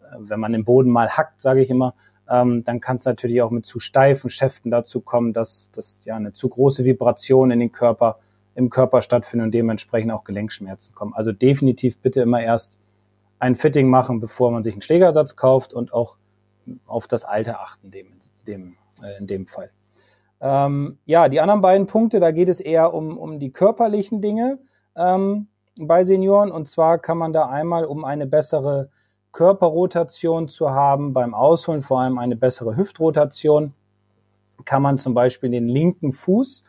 äh, 0.00 0.16
wenn 0.18 0.40
man 0.40 0.54
im 0.54 0.64
Boden 0.64 0.90
mal 0.90 1.10
hackt, 1.10 1.40
sage 1.40 1.62
ich 1.62 1.70
immer, 1.70 1.94
ähm, 2.28 2.64
dann 2.64 2.80
kann 2.80 2.96
es 2.96 3.04
natürlich 3.04 3.42
auch 3.42 3.50
mit 3.50 3.66
zu 3.66 3.80
steifen 3.80 4.30
Schäften 4.30 4.70
dazu 4.70 5.00
kommen, 5.00 5.32
dass, 5.32 5.70
dass 5.72 6.04
ja 6.04 6.16
eine 6.16 6.32
zu 6.32 6.48
große 6.48 6.84
Vibration 6.84 7.50
in 7.50 7.60
den 7.60 7.72
Körper, 7.72 8.18
im 8.54 8.70
Körper 8.70 9.02
stattfindet 9.02 9.46
und 9.46 9.52
dementsprechend 9.52 10.12
auch 10.12 10.24
Gelenkschmerzen 10.24 10.94
kommen. 10.94 11.14
Also 11.14 11.32
definitiv 11.32 11.98
bitte 11.98 12.20
immer 12.20 12.42
erst 12.42 12.78
ein 13.38 13.56
Fitting 13.56 13.88
machen, 13.88 14.20
bevor 14.20 14.50
man 14.50 14.62
sich 14.62 14.74
einen 14.74 14.82
Schlägersatz 14.82 15.36
kauft 15.36 15.74
und 15.74 15.92
auch 15.92 16.16
auf 16.86 17.08
das 17.08 17.24
Alter 17.24 17.60
achten 17.60 17.90
dem, 17.90 18.08
dem, 18.46 18.76
äh, 19.02 19.18
in 19.18 19.26
dem 19.26 19.46
Fall. 19.46 19.70
Ähm, 20.40 20.98
ja, 21.06 21.28
die 21.28 21.40
anderen 21.40 21.60
beiden 21.60 21.86
Punkte, 21.86 22.20
da 22.20 22.30
geht 22.30 22.48
es 22.48 22.60
eher 22.60 22.94
um, 22.94 23.16
um 23.16 23.38
die 23.38 23.52
körperlichen 23.52 24.20
Dinge 24.20 24.58
ähm, 24.96 25.48
bei 25.76 26.04
Senioren. 26.04 26.50
Und 26.50 26.68
zwar 26.68 26.98
kann 26.98 27.18
man 27.18 27.32
da 27.32 27.48
einmal, 27.48 27.84
um 27.84 28.04
eine 28.04 28.26
bessere 28.26 28.90
Körperrotation 29.32 30.48
zu 30.48 30.70
haben, 30.70 31.12
beim 31.12 31.34
Ausholen 31.34 31.80
vor 31.80 32.00
allem 32.00 32.18
eine 32.18 32.36
bessere 32.36 32.76
Hüftrotation, 32.76 33.72
kann 34.64 34.82
man 34.82 34.98
zum 34.98 35.14
Beispiel 35.14 35.50
den 35.50 35.68
linken 35.68 36.12
Fuß 36.12 36.62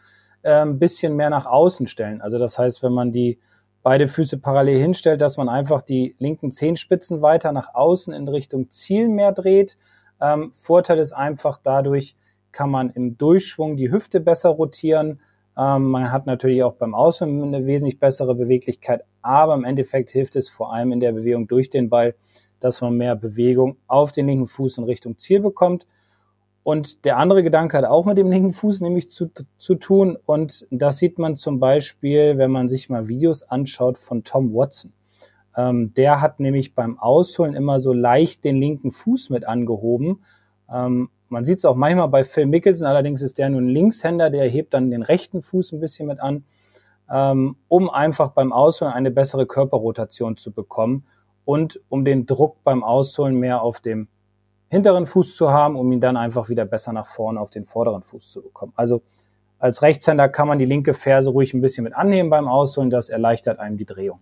ein 0.52 0.80
bisschen 0.80 1.16
mehr 1.16 1.30
nach 1.30 1.46
außen 1.46 1.88
stellen. 1.88 2.22
Also 2.22 2.38
das 2.38 2.58
heißt, 2.60 2.84
wenn 2.84 2.94
man 2.94 3.12
die 3.12 3.40
beide 3.84 4.08
Füße 4.08 4.38
parallel 4.38 4.80
hinstellt, 4.80 5.22
dass 5.22 5.38
man 5.38 5.50
einfach 5.50 5.82
die 5.82 6.16
linken 6.18 6.52
Zehenspitzen 6.52 7.22
weiter 7.22 7.52
nach 7.52 7.76
außen 7.76 8.14
in 8.14 8.28
Richtung 8.28 8.70
Ziel 8.72 9.10
mehr 9.10 9.34
dreht. 9.34 9.78
Ähm, 10.22 10.52
Vorteil 10.54 11.00
ist 11.00 11.12
einfach 11.12 11.60
dadurch, 11.62 12.16
kann 12.52 12.70
man 12.70 12.90
im 12.92 13.18
Durchschwung 13.18 13.76
die 13.76 13.92
Hüfte 13.92 14.22
besser 14.22 14.50
rotieren. 14.50 15.20
Ähm, 15.58 15.92
man 15.92 16.12
hat 16.12 16.26
natürlich 16.26 16.64
auch 16.64 16.76
beim 16.76 16.96
Ausholen 16.96 17.42
eine 17.42 17.66
wesentlich 17.66 18.00
bessere 18.00 18.36
Beweglichkeit, 18.36 19.04
aber 19.22 19.54
im 19.54 19.66
Endeffekt 19.66 20.10
hilft 20.10 20.36
es 20.36 20.50
vor 20.50 20.74
allem 20.74 20.92
in 20.94 21.00
der 21.00 21.12
Bewegung 21.12 21.48
durch 21.48 21.70
den 21.70 21.90
Ball, 21.90 22.16
dass 22.60 22.80
man 22.80 22.96
mehr 22.96 23.16
Bewegung 23.16 23.76
auf 23.88 24.14
den 24.14 24.28
linken 24.28 24.48
Fuß 24.48 24.78
in 24.78 24.86
Richtung 24.86 25.18
Ziel 25.18 25.42
bekommt. 25.42 25.86
Und 26.64 27.04
der 27.04 27.18
andere 27.18 27.44
Gedanke 27.44 27.78
hat 27.78 27.86
auch 27.86 28.06
mit 28.06 28.18
dem 28.18 28.32
linken 28.32 28.54
Fuß 28.54 28.82
nämlich 28.82 29.10
zu, 29.10 29.30
zu 29.58 29.76
tun. 29.76 30.18
Und 30.26 30.66
das 30.72 30.98
sieht 30.98 31.20
man 31.20 31.36
zum 31.36 31.60
Beispiel, 31.60 32.38
wenn 32.38 32.52
man 32.52 32.70
sich 32.70 32.90
mal 32.90 33.10
Videos 33.10 33.44
anschaut 33.44 33.98
von 33.98 34.24
Tom 34.24 34.54
Watson. 34.54 34.94
Ähm, 35.56 35.94
der 35.94 36.22
hat 36.22 36.40
nämlich 36.40 36.74
beim 36.74 36.98
Ausholen 36.98 37.54
immer 37.54 37.80
so 37.80 37.94
leicht 37.94 38.44
den 38.44 38.58
linken 38.58 38.92
Fuß 38.92 39.30
mit 39.30 39.46
angehoben. 39.46 40.24
Ähm, 40.72 41.10
man 41.30 41.46
sieht 41.46 41.60
es 41.60 41.66
auch 41.66 41.76
manchmal 41.76 42.08
bei 42.10 42.24
Phil 42.24 42.46
Mickelson, 42.46 42.88
allerdings 42.88 43.22
ist 43.22 43.38
der 43.38 43.50
nur 43.50 43.62
ein 43.62 43.68
Linkshänder, 43.68 44.30
der 44.30 44.48
hebt 44.48 44.74
dann 44.74 44.92
den 44.92 45.02
rechten 45.02 45.42
Fuß 45.42 45.74
ein 45.74 45.80
bisschen 45.80 46.08
mit 46.08 46.20
an, 46.20 46.46
ähm, 47.12 47.58
um 47.68 47.90
einfach 47.90 48.32
beim 48.32 48.54
Ausholen 48.54 48.94
eine 48.94 49.12
bessere 49.12 49.46
Körperrotation 49.46 50.38
zu 50.38 50.52
bekommen 50.52 51.06
und 51.44 51.82
um 51.90 52.06
den 52.06 52.26
Druck 52.26 52.64
beim 52.64 52.84
Ausholen 52.84 53.36
mehr 53.36 53.62
auf 53.62 53.80
dem 53.80 54.08
hinteren 54.74 55.06
Fuß 55.06 55.36
zu 55.36 55.52
haben, 55.52 55.76
um 55.76 55.92
ihn 55.92 56.00
dann 56.00 56.18
einfach 56.18 56.50
wieder 56.50 56.66
besser 56.66 56.94
nach 56.94 57.08
vorne 57.08 57.40
auf 57.40 57.50
den 57.50 57.66
vorderen 57.66 58.04
Fuß 58.04 58.32
zu 58.32 58.42
bekommen. 58.42 58.74
Also 58.76 59.02
als 59.60 59.82
Rechtshänder 59.82 60.28
kann 60.30 60.48
man 60.48 60.60
die 60.60 60.66
linke 60.66 60.94
Ferse 60.94 61.30
ruhig 61.30 61.54
ein 61.54 61.62
bisschen 61.62 61.84
mit 61.84 61.94
annehmen 61.94 62.30
beim 62.30 62.48
Ausholen, 62.48 62.90
das 62.90 63.10
erleichtert 63.10 63.60
einem 63.60 63.78
die 63.78 63.86
Drehung. 63.86 64.20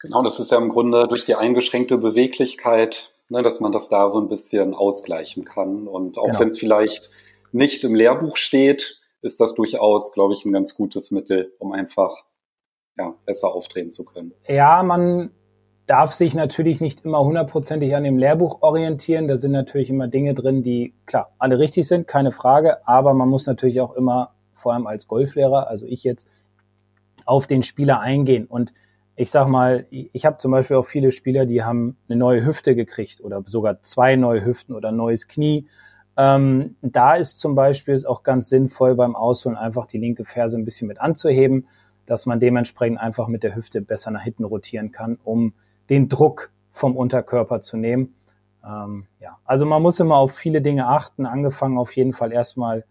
Genau, 0.00 0.22
das 0.22 0.38
ist 0.40 0.50
ja 0.50 0.58
im 0.58 0.68
Grunde 0.68 1.06
durch 1.08 1.24
die 1.24 1.34
eingeschränkte 1.34 1.98
Beweglichkeit 1.98 3.14
ne, 3.28 3.42
dass 3.42 3.60
man 3.60 3.72
das 3.72 3.88
da 3.88 4.08
so 4.08 4.20
ein 4.20 4.28
bisschen 4.28 4.74
ausgleichen 4.74 5.44
kann. 5.44 5.86
Und 5.86 6.18
auch 6.18 6.26
genau. 6.26 6.40
wenn 6.40 6.48
es 6.48 6.58
vielleicht 6.58 7.10
nicht 7.52 7.84
im 7.84 7.94
Lehrbuch 7.94 8.36
steht, 8.36 9.00
ist 9.22 9.40
das 9.40 9.54
durchaus, 9.54 10.12
glaube 10.12 10.32
ich, 10.32 10.44
ein 10.44 10.52
ganz 10.52 10.74
gutes 10.74 11.10
Mittel, 11.10 11.52
um 11.58 11.72
einfach 11.72 12.24
ja, 12.96 13.14
besser 13.24 13.52
auftreten 13.52 13.90
zu 13.90 14.04
können. 14.04 14.32
Ja, 14.46 14.82
man 14.82 15.30
darf 15.88 16.12
sich 16.12 16.34
natürlich 16.34 16.80
nicht 16.82 17.06
immer 17.06 17.24
hundertprozentig 17.24 17.96
an 17.96 18.04
dem 18.04 18.18
Lehrbuch 18.18 18.58
orientieren. 18.60 19.26
Da 19.26 19.36
sind 19.38 19.52
natürlich 19.52 19.88
immer 19.88 20.06
Dinge 20.06 20.34
drin, 20.34 20.62
die 20.62 20.92
klar 21.06 21.32
alle 21.38 21.58
richtig 21.58 21.88
sind, 21.88 22.06
keine 22.06 22.30
Frage. 22.30 22.86
Aber 22.86 23.14
man 23.14 23.28
muss 23.28 23.46
natürlich 23.46 23.80
auch 23.80 23.94
immer, 23.94 24.34
vor 24.54 24.74
allem 24.74 24.86
als 24.86 25.08
Golflehrer, 25.08 25.66
also 25.68 25.86
ich 25.86 26.04
jetzt, 26.04 26.28
auf 27.24 27.46
den 27.46 27.62
Spieler 27.62 28.00
eingehen. 28.00 28.44
Und 28.44 28.74
ich 29.16 29.30
sag 29.30 29.48
mal, 29.48 29.86
ich 29.90 30.26
habe 30.26 30.36
zum 30.36 30.50
Beispiel 30.50 30.76
auch 30.76 30.86
viele 30.86 31.10
Spieler, 31.10 31.46
die 31.46 31.64
haben 31.64 31.96
eine 32.08 32.18
neue 32.18 32.44
Hüfte 32.44 32.74
gekriegt 32.74 33.22
oder 33.22 33.42
sogar 33.46 33.82
zwei 33.82 34.16
neue 34.16 34.44
Hüften 34.44 34.74
oder 34.74 34.92
neues 34.92 35.26
Knie. 35.26 35.66
Ähm, 36.18 36.76
da 36.82 37.16
ist 37.16 37.38
zum 37.38 37.54
Beispiel 37.54 37.94
es 37.94 38.04
auch 38.04 38.22
ganz 38.22 38.50
sinnvoll 38.50 38.94
beim 38.94 39.16
Ausholen 39.16 39.56
einfach 39.56 39.86
die 39.86 39.98
linke 39.98 40.26
Ferse 40.26 40.58
ein 40.58 40.66
bisschen 40.66 40.86
mit 40.86 41.00
anzuheben, 41.00 41.66
dass 42.04 42.26
man 42.26 42.40
dementsprechend 42.40 43.00
einfach 43.00 43.28
mit 43.28 43.42
der 43.42 43.56
Hüfte 43.56 43.80
besser 43.80 44.10
nach 44.10 44.22
hinten 44.22 44.44
rotieren 44.44 44.92
kann, 44.92 45.18
um 45.24 45.54
den 45.90 46.08
Druck 46.08 46.50
vom 46.70 46.96
Unterkörper 46.96 47.60
zu 47.60 47.76
nehmen. 47.76 48.14
Ähm, 48.64 49.06
ja, 49.20 49.38
also 49.44 49.66
man 49.66 49.82
muss 49.82 50.00
immer 50.00 50.16
auf 50.16 50.32
viele 50.32 50.60
Dinge 50.60 50.86
achten, 50.86 51.26
angefangen 51.26 51.78
auf 51.78 51.94
jeden 51.96 52.12
Fall 52.12 52.32
erstmal 52.32 52.84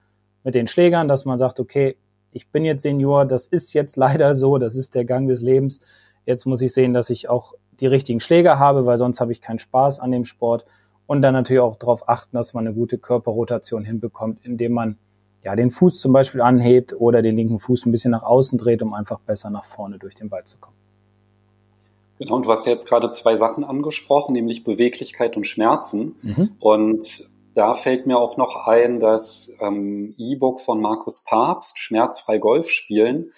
mit 0.44 0.56
den 0.56 0.68
Schlägern, 0.68 1.08
dass 1.08 1.26
man 1.26 1.38
sagt, 1.38 1.60
okay, 1.60 1.98
ich 2.32 2.50
bin 2.50 2.66
jetzt 2.66 2.84
Senior, 2.84 3.26
das 3.26 3.48
ist 3.48 3.74
jetzt 3.74 3.96
leider 3.96 4.36
so, 4.36 4.58
das 4.58 4.76
ist 4.76 4.96
der 4.96 5.06
Gang 5.06 5.28
des 5.28 5.42
Lebens. 5.42 5.82
Jetzt 6.26 6.46
muss 6.46 6.62
ich 6.62 6.74
sehen, 6.74 6.94
dass 6.94 7.10
ich 7.10 7.30
auch 7.30 7.54
die 7.80 7.88
richtigen 7.88 8.20
Schläger 8.20 8.60
habe, 8.60 8.86
weil 8.86 8.98
sonst 8.98 9.20
habe 9.20 9.32
ich 9.32 9.42
keinen 9.42 9.60
Spaß 9.60 10.00
an 10.00 10.12
dem 10.12 10.26
Sport. 10.26 10.66
Und 11.06 11.22
dann 11.22 11.34
natürlich 11.34 11.62
auch 11.62 11.78
darauf 11.78 12.10
achten, 12.10 12.36
dass 12.36 12.54
man 12.54 12.68
eine 12.68 12.76
gute 12.76 12.98
Körperrotation 12.98 13.86
hinbekommt, 13.86 14.40
indem 14.44 14.74
man 14.74 14.98
ja 15.44 15.56
den 15.56 15.72
Fuß 15.72 16.02
zum 16.02 16.12
Beispiel 16.12 16.42
anhebt 16.42 16.94
oder 17.00 17.22
den 17.22 17.38
linken 17.38 17.60
Fuß 17.60 17.86
ein 17.86 17.92
bisschen 17.92 18.12
nach 18.12 18.24
außen 18.24 18.58
dreht, 18.58 18.82
um 18.82 18.94
einfach 18.94 19.20
besser 19.20 19.50
nach 19.50 19.64
vorne 19.64 20.00
durch 20.00 20.16
den 20.16 20.28
Ball 20.30 20.44
zu 20.44 20.58
kommen. 20.58 20.76
Genau, 22.20 22.36
und 22.36 22.46
du 22.46 22.52
hast 22.52 22.66
ja 22.66 22.72
jetzt 22.72 22.88
gerade 22.88 23.12
zwei 23.12 23.36
Sachen 23.38 23.64
angesprochen, 23.64 24.34
nämlich 24.34 24.64
Beweglichkeit 24.64 25.38
und 25.38 25.46
Schmerzen. 25.46 26.16
Mhm. 26.22 26.50
Und 26.60 27.32
da 27.54 27.74
fällt 27.74 28.06
mir 28.06 28.20
auch 28.20 28.38
noch 28.38 28.68
ein, 28.68 29.00
das 29.00 29.56
ähm, 29.62 30.14
E-Book 30.18 30.62
von 30.62 30.82
Markus 30.82 31.24
Papst, 31.24 31.80
Schmerzfrei 31.80 32.38
Golf 32.38 32.70
spielen, 32.70 33.32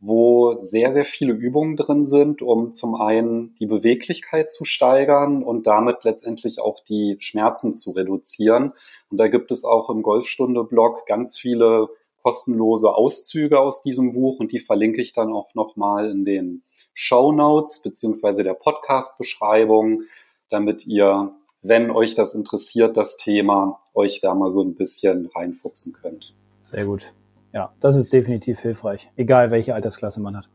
wo 0.00 0.58
sehr, 0.60 0.92
sehr 0.92 1.04
viele 1.04 1.32
Übungen 1.32 1.76
drin 1.76 2.04
sind, 2.04 2.42
um 2.42 2.72
zum 2.72 2.94
einen 2.94 3.54
die 3.56 3.66
Beweglichkeit 3.66 4.50
zu 4.50 4.64
steigern 4.64 5.42
und 5.42 5.66
damit 5.66 6.04
letztendlich 6.04 6.60
auch 6.60 6.80
die 6.84 7.16
Schmerzen 7.20 7.76
zu 7.76 7.92
reduzieren. 7.92 8.72
Und 9.10 9.18
da 9.18 9.28
gibt 9.28 9.50
es 9.50 9.64
auch 9.64 9.90
im 9.90 10.02
Golfstunde-Blog 10.02 11.06
ganz 11.06 11.38
viele 11.38 11.88
kostenlose 12.22 12.94
Auszüge 12.94 13.60
aus 13.60 13.82
diesem 13.82 14.12
Buch 14.12 14.40
und 14.40 14.52
die 14.52 14.58
verlinke 14.58 15.00
ich 15.00 15.12
dann 15.12 15.32
auch 15.32 15.54
nochmal 15.54 16.10
in 16.10 16.24
den 16.24 16.64
Show 16.98 17.30
Notes 17.30 17.82
beziehungsweise 17.82 18.42
der 18.42 18.54
Podcast-Beschreibung, 18.54 20.04
damit 20.48 20.86
ihr, 20.86 21.30
wenn 21.62 21.90
euch 21.90 22.14
das 22.14 22.34
interessiert, 22.34 22.96
das 22.96 23.18
Thema, 23.18 23.82
euch 23.92 24.22
da 24.22 24.34
mal 24.34 24.50
so 24.50 24.62
ein 24.62 24.74
bisschen 24.76 25.26
reinfuchsen 25.26 25.92
könnt. 25.92 26.34
Sehr 26.62 26.86
gut. 26.86 27.12
Ja, 27.52 27.74
das 27.80 27.96
ist 27.96 28.14
definitiv 28.14 28.60
hilfreich, 28.60 29.10
egal 29.16 29.50
welche 29.50 29.74
Altersklasse 29.74 30.20
man 30.20 30.38
hat. 30.38 30.48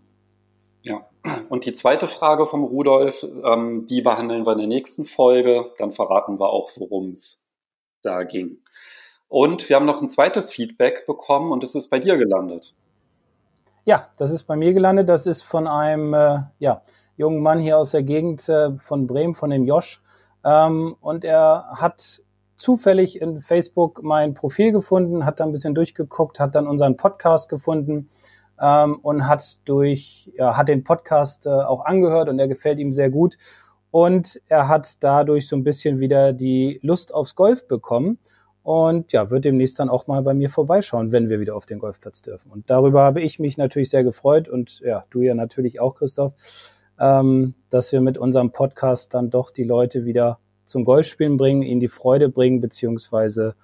Ja, 0.81 1.07
und 1.49 1.65
die 1.67 1.73
zweite 1.73 2.07
Frage 2.07 2.47
vom 2.47 2.63
Rudolf, 2.63 3.23
ähm, 3.45 3.85
die 3.85 4.01
behandeln 4.01 4.43
wir 4.43 4.53
in 4.53 4.57
der 4.57 4.67
nächsten 4.67 5.05
Folge. 5.05 5.71
Dann 5.77 5.91
verraten 5.91 6.39
wir 6.39 6.49
auch, 6.49 6.71
worum 6.75 7.11
es 7.11 7.47
da 8.01 8.23
ging. 8.23 8.57
Und 9.27 9.69
wir 9.69 9.75
haben 9.75 9.85
noch 9.85 10.01
ein 10.01 10.09
zweites 10.09 10.51
Feedback 10.51 11.05
bekommen 11.05 11.51
und 11.51 11.63
es 11.63 11.75
ist 11.75 11.89
bei 11.89 11.99
dir 11.99 12.17
gelandet. 12.17 12.73
Ja, 13.83 14.07
das 14.17 14.31
ist 14.31 14.43
bei 14.43 14.55
mir 14.55 14.73
gelandet. 14.73 15.09
Das 15.09 15.25
ist 15.25 15.41
von 15.41 15.67
einem 15.67 16.13
äh, 16.13 16.39
ja, 16.59 16.83
jungen 17.17 17.41
Mann 17.41 17.59
hier 17.59 17.79
aus 17.79 17.91
der 17.91 18.03
Gegend 18.03 18.47
äh, 18.47 18.77
von 18.77 19.07
Bremen, 19.07 19.33
von 19.33 19.49
dem 19.49 19.65
Josh. 19.65 20.03
Ähm, 20.45 20.95
und 21.01 21.25
er 21.25 21.65
hat 21.73 22.21
zufällig 22.57 23.19
in 23.19 23.41
Facebook 23.41 24.03
mein 24.03 24.35
Profil 24.35 24.71
gefunden, 24.71 25.25
hat 25.25 25.39
da 25.39 25.45
ein 25.45 25.51
bisschen 25.51 25.73
durchgeguckt, 25.73 26.39
hat 26.39 26.53
dann 26.53 26.67
unseren 26.67 26.95
Podcast 26.95 27.49
gefunden 27.49 28.11
ähm, 28.61 28.99
und 29.01 29.27
hat 29.27 29.57
durch, 29.65 30.31
ja, 30.37 30.55
hat 30.55 30.67
den 30.67 30.83
Podcast 30.83 31.47
äh, 31.47 31.49
auch 31.49 31.85
angehört 31.85 32.29
und 32.29 32.37
er 32.37 32.47
gefällt 32.47 32.77
ihm 32.77 32.93
sehr 32.93 33.09
gut. 33.09 33.35
Und 33.89 34.39
er 34.47 34.67
hat 34.67 35.03
dadurch 35.03 35.47
so 35.47 35.55
ein 35.55 35.63
bisschen 35.63 35.99
wieder 35.99 36.33
die 36.33 36.79
Lust 36.83 37.13
aufs 37.13 37.35
Golf 37.35 37.67
bekommen 37.67 38.19
und 38.63 39.11
ja, 39.11 39.29
wird 39.29 39.45
demnächst 39.45 39.79
dann 39.79 39.89
auch 39.89 40.07
mal 40.07 40.21
bei 40.21 40.33
mir 40.33 40.49
vorbeischauen, 40.49 41.11
wenn 41.11 41.29
wir 41.29 41.39
wieder 41.39 41.55
auf 41.55 41.65
den 41.65 41.79
Golfplatz 41.79 42.21
dürfen. 42.21 42.51
Und 42.51 42.69
darüber 42.69 43.01
habe 43.01 43.21
ich 43.21 43.39
mich 43.39 43.57
natürlich 43.57 43.89
sehr 43.89 44.03
gefreut 44.03 44.47
und 44.47 44.79
ja, 44.81 45.05
du 45.09 45.21
ja 45.21 45.33
natürlich 45.33 45.79
auch, 45.79 45.95
Christoph, 45.95 46.33
ähm, 46.99 47.55
dass 47.69 47.91
wir 47.91 48.01
mit 48.01 48.17
unserem 48.17 48.51
Podcast 48.51 49.13
dann 49.13 49.29
doch 49.29 49.51
die 49.51 49.63
Leute 49.63 50.05
wieder 50.05 50.39
zum 50.65 50.85
Golfspielen 50.85 51.37
bringen, 51.37 51.63
ihnen 51.63 51.79
die 51.79 51.87
Freude 51.87 52.29
bringen, 52.29 52.61
beziehungsweise 52.61 53.55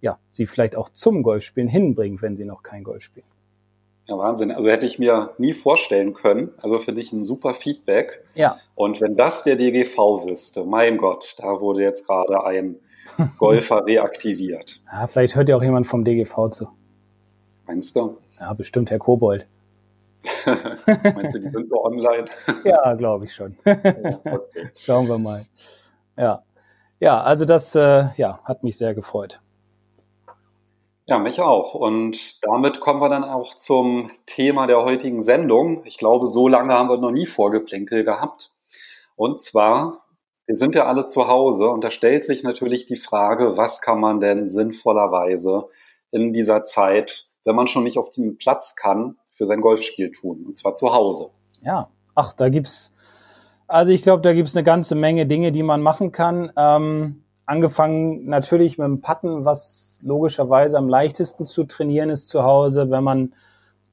ja, 0.00 0.18
sie 0.32 0.46
vielleicht 0.46 0.76
auch 0.76 0.88
zum 0.88 1.22
Golfspielen 1.22 1.68
hinbringen, 1.68 2.20
wenn 2.22 2.36
sie 2.36 2.44
noch 2.44 2.62
kein 2.62 2.84
Golf 2.84 3.02
spielen. 3.02 3.26
Ja, 4.06 4.18
Wahnsinn. 4.18 4.50
Also 4.50 4.68
hätte 4.68 4.86
ich 4.86 4.98
mir 4.98 5.30
nie 5.38 5.52
vorstellen 5.52 6.14
können. 6.14 6.50
Also 6.60 6.80
für 6.80 6.92
dich 6.92 7.12
ein 7.12 7.22
super 7.22 7.54
Feedback. 7.54 8.24
Ja. 8.34 8.58
Und 8.74 9.00
wenn 9.00 9.14
das 9.14 9.44
der 9.44 9.54
DGV 9.54 10.26
wüsste, 10.26 10.64
mein 10.64 10.96
Gott, 10.96 11.36
da 11.38 11.60
wurde 11.60 11.82
jetzt 11.82 12.06
gerade 12.06 12.44
ein 12.44 12.76
Golfer 13.38 13.84
reaktiviert. 13.86 14.82
Ja, 14.90 15.06
vielleicht 15.06 15.36
hört 15.36 15.48
ja 15.48 15.56
auch 15.56 15.62
jemand 15.62 15.86
vom 15.86 16.04
DGV 16.04 16.50
zu. 16.50 16.68
Meinst 17.66 17.94
du? 17.96 18.18
Ja, 18.38 18.52
bestimmt 18.54 18.90
Herr 18.90 18.98
Kobold. 18.98 19.46
Meinst 20.86 21.34
du, 21.34 21.38
die 21.38 21.50
sind 21.50 21.68
so 21.68 21.84
online? 21.84 22.24
ja, 22.64 22.94
glaube 22.94 23.26
ich 23.26 23.34
schon. 23.34 23.56
okay. 23.64 24.70
Schauen 24.74 25.08
wir 25.08 25.18
mal. 25.18 25.42
Ja. 26.16 26.42
Ja, 26.98 27.20
also 27.22 27.46
das 27.46 27.74
äh, 27.74 28.08
ja, 28.16 28.40
hat 28.44 28.62
mich 28.62 28.76
sehr 28.76 28.94
gefreut. 28.94 29.40
Ja, 31.06 31.18
mich 31.18 31.40
auch. 31.40 31.74
Und 31.74 32.44
damit 32.44 32.80
kommen 32.80 33.00
wir 33.00 33.08
dann 33.08 33.24
auch 33.24 33.54
zum 33.54 34.10
Thema 34.26 34.66
der 34.66 34.84
heutigen 34.84 35.22
Sendung. 35.22 35.82
Ich 35.84 35.96
glaube, 35.96 36.26
so 36.26 36.46
lange 36.46 36.74
haben 36.74 36.88
wir 36.88 36.98
noch 36.98 37.10
nie 37.10 37.26
Vorgeplänkel 37.26 38.04
gehabt. 38.04 38.52
Und 39.16 39.40
zwar, 39.40 40.02
wir 40.50 40.56
sind 40.56 40.74
ja 40.74 40.86
alle 40.86 41.06
zu 41.06 41.28
Hause 41.28 41.68
und 41.68 41.84
da 41.84 41.92
stellt 41.92 42.24
sich 42.24 42.42
natürlich 42.42 42.86
die 42.86 42.96
Frage, 42.96 43.56
was 43.56 43.80
kann 43.82 44.00
man 44.00 44.18
denn 44.18 44.48
sinnvollerweise 44.48 45.68
in 46.10 46.32
dieser 46.32 46.64
Zeit, 46.64 47.26
wenn 47.44 47.54
man 47.54 47.68
schon 47.68 47.84
nicht 47.84 47.98
auf 47.98 48.10
den 48.10 48.36
Platz 48.36 48.74
kann, 48.74 49.16
für 49.32 49.46
sein 49.46 49.60
Golfspiel 49.60 50.10
tun, 50.10 50.42
und 50.44 50.56
zwar 50.56 50.74
zu 50.74 50.92
Hause. 50.92 51.26
Ja, 51.62 51.88
ach, 52.16 52.32
da 52.32 52.48
gibt's 52.48 52.92
also 53.68 53.92
ich 53.92 54.02
glaube, 54.02 54.22
da 54.22 54.32
gibt 54.32 54.48
es 54.48 54.56
eine 54.56 54.64
ganze 54.64 54.96
Menge 54.96 55.24
Dinge, 55.24 55.52
die 55.52 55.62
man 55.62 55.82
machen 55.82 56.10
kann. 56.10 56.50
Ähm, 56.56 57.22
angefangen 57.46 58.24
natürlich 58.26 58.76
mit 58.76 58.86
dem 58.86 59.02
Patten, 59.02 59.44
was 59.44 60.00
logischerweise 60.02 60.78
am 60.78 60.88
leichtesten 60.88 61.46
zu 61.46 61.62
trainieren 61.62 62.10
ist 62.10 62.28
zu 62.28 62.42
Hause. 62.42 62.90
Wenn 62.90 63.04
man 63.04 63.34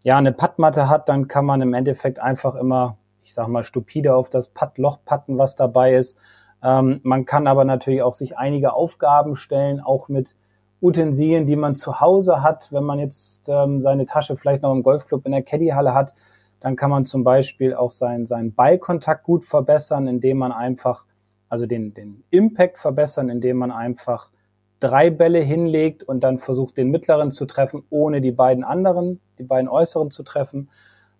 ja 0.03 0.17
eine 0.17 0.33
Pattmatte 0.33 0.89
hat, 0.89 1.07
dann 1.07 1.27
kann 1.27 1.45
man 1.45 1.61
im 1.61 1.75
Endeffekt 1.75 2.17
einfach 2.17 2.55
immer, 2.55 2.97
ich 3.21 3.35
sag 3.35 3.47
mal, 3.47 3.63
stupide 3.63 4.15
auf 4.15 4.31
das 4.31 4.47
Pattloch 4.47 4.97
patten, 5.05 5.37
was 5.37 5.53
dabei 5.53 5.93
ist. 5.93 6.17
Ähm, 6.63 6.99
man 7.03 7.25
kann 7.25 7.47
aber 7.47 7.65
natürlich 7.65 8.01
auch 8.01 8.13
sich 8.13 8.37
einige 8.37 8.73
Aufgaben 8.73 9.35
stellen, 9.35 9.79
auch 9.79 10.09
mit 10.09 10.35
Utensilien, 10.81 11.45
die 11.45 11.55
man 11.55 11.75
zu 11.75 11.99
Hause 11.99 12.41
hat. 12.43 12.71
Wenn 12.71 12.83
man 12.83 12.99
jetzt 12.99 13.49
ähm, 13.49 13.81
seine 13.81 14.05
Tasche 14.05 14.37
vielleicht 14.37 14.63
noch 14.63 14.73
im 14.73 14.83
Golfclub 14.83 15.25
in 15.25 15.31
der 15.31 15.43
Caddyhalle 15.43 15.93
hat, 15.93 16.13
dann 16.59 16.75
kann 16.75 16.89
man 16.89 17.05
zum 17.05 17.23
Beispiel 17.23 17.73
auch 17.73 17.91
seinen, 17.91 18.25
seinen 18.25 18.53
Ballkontakt 18.53 19.23
gut 19.23 19.45
verbessern, 19.45 20.07
indem 20.07 20.37
man 20.37 20.51
einfach, 20.51 21.05
also 21.49 21.65
den, 21.65 21.93
den 21.93 22.23
Impact 22.29 22.79
verbessern, 22.79 23.29
indem 23.29 23.57
man 23.57 23.71
einfach 23.71 24.31
drei 24.79 25.09
Bälle 25.09 25.39
hinlegt 25.39 26.03
und 26.03 26.21
dann 26.21 26.39
versucht, 26.39 26.77
den 26.77 26.89
mittleren 26.89 27.31
zu 27.31 27.45
treffen, 27.45 27.83
ohne 27.89 28.21
die 28.21 28.31
beiden 28.31 28.63
anderen, 28.63 29.19
die 29.39 29.43
beiden 29.43 29.69
äußeren 29.69 30.11
zu 30.11 30.23
treffen. 30.23 30.69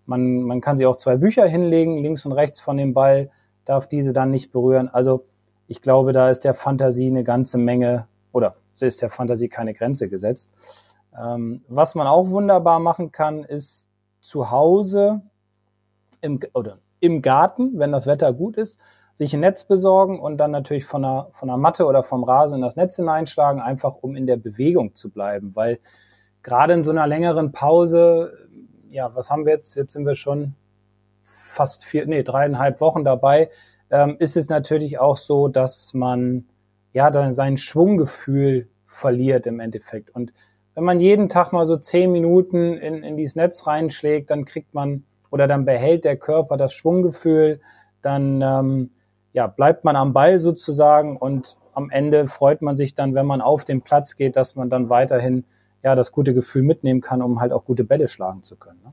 Man, 0.06 0.42
man 0.42 0.60
kann 0.60 0.76
sich 0.76 0.86
auch 0.86 0.96
zwei 0.96 1.16
Bücher 1.16 1.46
hinlegen, 1.46 1.98
links 1.98 2.24
und 2.24 2.32
rechts 2.32 2.60
von 2.60 2.76
dem 2.76 2.94
Ball, 2.94 3.30
darf 3.68 3.86
diese 3.86 4.12
dann 4.12 4.30
nicht 4.30 4.52
berühren. 4.52 4.88
Also 4.88 5.24
ich 5.66 5.82
glaube, 5.82 6.12
da 6.12 6.30
ist 6.30 6.44
der 6.44 6.54
Fantasie 6.54 7.06
eine 7.06 7.24
ganze 7.24 7.58
Menge, 7.58 8.06
oder 8.32 8.56
ist 8.80 9.02
der 9.02 9.10
Fantasie 9.10 9.48
keine 9.48 9.74
Grenze 9.74 10.08
gesetzt. 10.08 10.50
Ähm, 11.18 11.62
was 11.68 11.94
man 11.94 12.06
auch 12.06 12.30
wunderbar 12.30 12.78
machen 12.78 13.12
kann, 13.12 13.44
ist 13.44 13.88
zu 14.20 14.50
Hause 14.50 15.22
im, 16.20 16.40
oder 16.54 16.78
im 17.00 17.22
Garten, 17.22 17.78
wenn 17.78 17.92
das 17.92 18.06
Wetter 18.06 18.32
gut 18.32 18.56
ist, 18.56 18.78
sich 19.14 19.34
ein 19.34 19.40
Netz 19.40 19.64
besorgen 19.64 20.20
und 20.20 20.38
dann 20.38 20.52
natürlich 20.52 20.84
von 20.84 21.04
einer, 21.04 21.28
von 21.32 21.50
einer 21.50 21.58
Matte 21.58 21.86
oder 21.86 22.04
vom 22.04 22.22
Rasen 22.22 22.56
in 22.56 22.62
das 22.62 22.76
Netz 22.76 22.96
hineinschlagen, 22.96 23.60
einfach 23.60 23.96
um 24.00 24.14
in 24.14 24.26
der 24.26 24.36
Bewegung 24.36 24.94
zu 24.94 25.10
bleiben. 25.10 25.54
Weil 25.54 25.80
gerade 26.42 26.72
in 26.74 26.84
so 26.84 26.92
einer 26.92 27.06
längeren 27.06 27.50
Pause, 27.52 28.32
ja, 28.90 29.14
was 29.14 29.30
haben 29.30 29.44
wir 29.44 29.52
jetzt? 29.52 29.74
Jetzt 29.74 29.92
sind 29.92 30.06
wir 30.06 30.14
schon 30.14 30.54
fast 31.28 31.84
vier, 31.84 32.06
nee, 32.06 32.22
dreieinhalb 32.22 32.80
Wochen 32.80 33.04
dabei, 33.04 33.50
ähm, 33.90 34.16
ist 34.18 34.36
es 34.36 34.48
natürlich 34.48 34.98
auch 34.98 35.16
so, 35.16 35.48
dass 35.48 35.94
man 35.94 36.46
ja 36.92 37.10
dann 37.10 37.32
sein 37.32 37.56
Schwunggefühl 37.56 38.68
verliert 38.86 39.46
im 39.46 39.60
Endeffekt. 39.60 40.10
Und 40.10 40.32
wenn 40.74 40.84
man 40.84 41.00
jeden 41.00 41.28
Tag 41.28 41.52
mal 41.52 41.66
so 41.66 41.76
zehn 41.76 42.12
Minuten 42.12 42.76
in, 42.76 43.02
in 43.02 43.16
dieses 43.16 43.36
Netz 43.36 43.66
reinschlägt, 43.66 44.30
dann 44.30 44.44
kriegt 44.44 44.74
man 44.74 45.04
oder 45.30 45.46
dann 45.46 45.64
behält 45.64 46.04
der 46.04 46.16
Körper 46.16 46.56
das 46.56 46.72
Schwunggefühl, 46.72 47.60
dann 48.00 48.40
ähm, 48.42 48.90
ja, 49.32 49.46
bleibt 49.46 49.84
man 49.84 49.96
am 49.96 50.12
Ball 50.12 50.38
sozusagen 50.38 51.16
und 51.16 51.56
am 51.74 51.90
Ende 51.90 52.26
freut 52.26 52.62
man 52.62 52.76
sich 52.76 52.94
dann, 52.94 53.14
wenn 53.14 53.26
man 53.26 53.40
auf 53.40 53.64
den 53.64 53.82
Platz 53.82 54.16
geht, 54.16 54.36
dass 54.36 54.56
man 54.56 54.70
dann 54.70 54.88
weiterhin 54.88 55.44
ja 55.82 55.94
das 55.94 56.12
gute 56.12 56.34
Gefühl 56.34 56.62
mitnehmen 56.62 57.00
kann, 57.00 57.22
um 57.22 57.40
halt 57.40 57.52
auch 57.52 57.64
gute 57.64 57.84
Bälle 57.84 58.08
schlagen 58.08 58.42
zu 58.42 58.56
können. 58.56 58.80
Ne? 58.82 58.92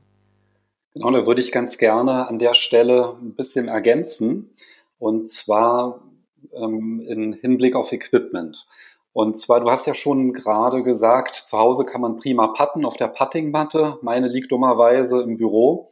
Genau, 0.96 1.10
da 1.10 1.26
würde 1.26 1.42
ich 1.42 1.52
ganz 1.52 1.76
gerne 1.76 2.26
an 2.26 2.38
der 2.38 2.54
Stelle 2.54 3.18
ein 3.20 3.34
bisschen 3.34 3.68
ergänzen 3.68 4.54
und 4.98 5.28
zwar 5.28 6.00
ähm, 6.54 7.02
in 7.06 7.34
Hinblick 7.34 7.76
auf 7.76 7.92
Equipment. 7.92 8.66
Und 9.12 9.36
zwar, 9.36 9.60
du 9.60 9.70
hast 9.70 9.86
ja 9.86 9.92
schon 9.94 10.32
gerade 10.32 10.82
gesagt, 10.82 11.34
zu 11.34 11.58
Hause 11.58 11.84
kann 11.84 12.00
man 12.00 12.16
prima 12.16 12.46
putten 12.48 12.86
auf 12.86 12.96
der 12.96 13.08
Puttingmatte. 13.08 13.98
Meine 14.00 14.28
liegt 14.28 14.50
dummerweise 14.52 15.20
im 15.20 15.36
Büro. 15.36 15.90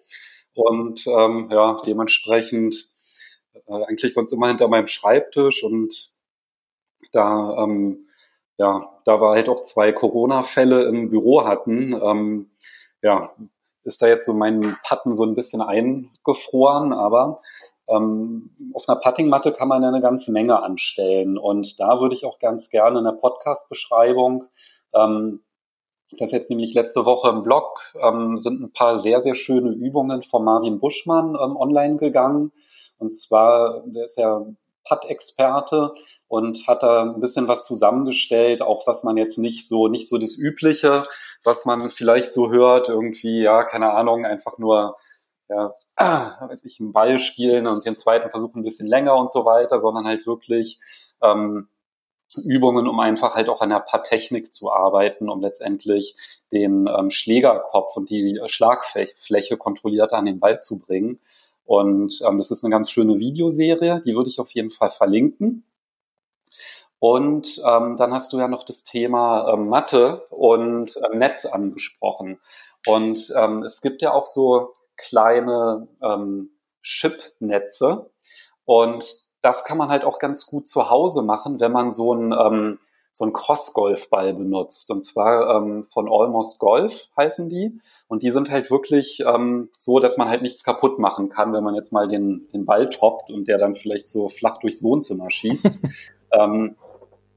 Und 0.55 1.07
ähm, 1.07 1.51
ja, 1.53 1.77
dementsprechend 1.87 2.89
äh, 3.67 3.85
eigentlich 3.85 4.15
sonst 4.15 4.33
immer 4.33 4.49
hinter 4.49 4.69
meinem 4.69 4.87
Schreibtisch. 4.87 5.63
Und 5.65 6.15
da, 7.13 7.63
ähm, 7.63 8.09
ja, 8.57 8.91
da 9.05 9.21
wir 9.21 9.33
halt 9.33 9.51
auch 9.51 9.61
zwei 9.61 9.93
Corona-Fälle 9.93 10.85
im 10.85 11.11
Büro 11.11 11.45
hatten, 11.45 11.93
ähm, 12.03 12.51
ja, 13.03 13.35
ist 13.85 14.03
da 14.03 14.07
jetzt 14.07 14.27
so 14.27 14.33
mein 14.33 14.77
Putten 14.89 15.15
so 15.15 15.25
ein 15.25 15.35
bisschen 15.35 15.61
eingefroren, 15.63 16.93
aber 16.93 17.41
ähm, 17.89 18.51
auf 18.73 18.89
einer 18.89 18.99
Puttingmatte 18.99 19.53
kann 19.53 19.69
man 19.69 19.83
ja 19.83 19.89
eine 19.89 20.01
ganze 20.01 20.33
Menge 20.33 20.63
anstellen. 20.63 21.39
Und 21.39 21.79
da 21.81 22.01
würde 22.01 22.15
ich 22.15 22.25
auch 22.25 22.39
ganz 22.39 22.71
gerne 22.71 22.99
in 22.99 23.05
der 23.05 23.13
Podcast-Beschreibung, 23.13 24.45
ähm, 24.95 25.41
das 26.19 26.33
jetzt 26.33 26.51
nämlich 26.51 26.75
letzte 26.75 27.05
Woche 27.05 27.31
im 27.31 27.43
Blog, 27.43 27.93
ähm, 28.01 28.37
sind 28.37 28.61
ein 28.61 28.73
paar 28.73 28.99
sehr, 29.01 29.21
sehr 29.21 29.35
schöne 29.35 29.71
Übungen 29.71 30.23
von 30.23 30.45
Marvin 30.45 30.79
Buschmann 30.79 31.35
ähm, 31.35 31.57
online 31.57 31.97
gegangen. 31.97 32.53
Und 32.99 33.15
zwar, 33.15 33.83
der 33.87 34.05
ist 34.05 34.19
ja 34.19 34.47
Putt-Experte 34.85 35.93
und 36.29 36.67
hat 36.67 36.83
da 36.83 37.03
ein 37.03 37.21
bisschen 37.21 37.49
was 37.49 37.65
zusammengestellt, 37.67 38.63
auch 38.63 38.87
was 38.87 39.05
man 39.05 39.17
jetzt 39.17 39.39
nicht 39.39 39.69
so, 39.69 39.89
nicht 39.89 40.09
so 40.09 40.19
das 40.19 40.37
Übliche, 40.37 41.05
was 41.45 41.65
man 41.65 41.91
vielleicht 41.91 42.33
so 42.33 42.51
hört, 42.51 42.89
irgendwie, 42.89 43.43
ja, 43.43 43.65
keine 43.65 43.93
Ahnung, 43.93 44.25
einfach 44.25 44.59
nur, 44.59 44.97
ja, 45.49 45.75
weiß 45.97 46.65
ich, 46.65 46.81
einen 46.81 46.93
Ball 46.93 47.19
spielen 47.19 47.67
und 47.67 47.87
den 47.87 47.97
zweiten 47.97 48.31
Versuch 48.31 48.55
ein 48.55 48.65
bisschen 48.65 48.87
länger 48.87 49.17
und 49.17 49.31
so 49.31 49.45
weiter, 49.45 49.79
sondern 49.79 50.07
halt 50.07 50.27
wirklich 50.27 50.81
ähm, 51.23 51.69
Übungen, 52.43 52.89
um 52.89 52.99
einfach 53.01 53.37
halt 53.37 53.49
auch 53.49 53.61
an 53.61 53.71
der 53.71 53.81
Paar-Technik 53.81 54.53
zu 54.53 54.73
arbeiten, 54.73 55.29
um 55.29 55.41
letztendlich 55.41 56.17
den 56.53 56.89
ähm, 56.89 57.11
Schlägerkopf 57.11 57.97
und 57.97 58.11
die 58.11 58.41
Schlagfläche 58.47 59.57
kontrollierter 59.57 60.17
an 60.17 60.27
den 60.27 60.41
Ball 60.41 60.59
zu 60.59 60.81
bringen. 60.81 61.21
Und 61.65 62.21
ähm, 62.27 62.37
das 62.39 62.51
ist 62.51 62.65
eine 62.65 62.73
ganz 62.73 62.91
schöne 62.91 63.19
Videoserie, 63.19 64.03
die 64.05 64.15
würde 64.15 64.29
ich 64.29 64.41
auf 64.41 64.51
jeden 64.51 64.71
Fall 64.71 64.91
verlinken. 64.91 65.65
Und 66.99 67.61
ähm, 67.67 67.97
dann 67.97 68.15
hast 68.15 68.33
du 68.33 68.39
ja 68.39 68.49
noch 68.49 68.65
das 68.65 68.85
Thema 68.85 69.53
ähm, 69.53 69.69
Mathe 69.69 70.27
und 70.31 70.95
ähm, 71.05 71.19
Netz 71.19 71.45
angesprochen. 71.45 72.41
Und 72.87 73.33
ähm, 73.37 73.63
es 73.63 73.83
gibt 73.83 74.03
ja 74.03 74.13
auch 74.13 74.27
so 74.27 74.73
kleine 74.97 75.89
ähm, 76.03 76.51
Chip-Netze. 76.83 78.11
Und 78.65 79.05
das 79.43 79.65
kann 79.65 79.77
man 79.77 79.89
halt 79.89 80.05
auch 80.05 80.19
ganz 80.19 80.47
gut 80.47 80.69
zu 80.69 80.89
Hause 80.91 81.23
machen, 81.23 81.61
wenn 81.61 81.73
man 81.73 81.91
so 81.91 82.15
ein 82.15 82.33
ähm, 82.33 82.79
so 83.15 83.25
ein 83.25 83.33
Cross-Golf-Ball 83.33 84.35
benutzt. 84.35 84.91
Und 84.91 85.05
zwar 85.05 85.57
ähm, 85.57 85.85
von 85.85 86.09
Almost 86.11 86.59
Golf 86.59 87.11
heißen 87.17 87.49
die. 87.49 87.79
Und 88.09 88.25
die 88.25 88.33
sind 88.33 88.51
halt 88.51 88.71
wirklich 88.73 89.23
ähm, 89.25 89.71
so, 89.79 90.01
dass 90.01 90.17
man 90.17 90.29
halt 90.29 90.43
nichts 90.43 90.65
kaputt 90.65 90.99
machen 90.99 91.29
kann, 91.29 91.53
wenn 91.53 91.63
man 91.63 91.77
jetzt 91.77 91.93
mal 91.93 92.09
den, 92.09 92.49
den 92.53 92.67
Ball 92.67 92.91
toppt 92.91 93.31
und 93.31 93.47
der 93.47 93.57
dann 93.57 93.77
vielleicht 93.77 94.09
so 94.09 94.29
flach 94.29 94.59
durchs 94.59 94.83
Wohnzimmer 94.83 95.31
schießt. 95.31 95.79
ähm, 96.33 96.75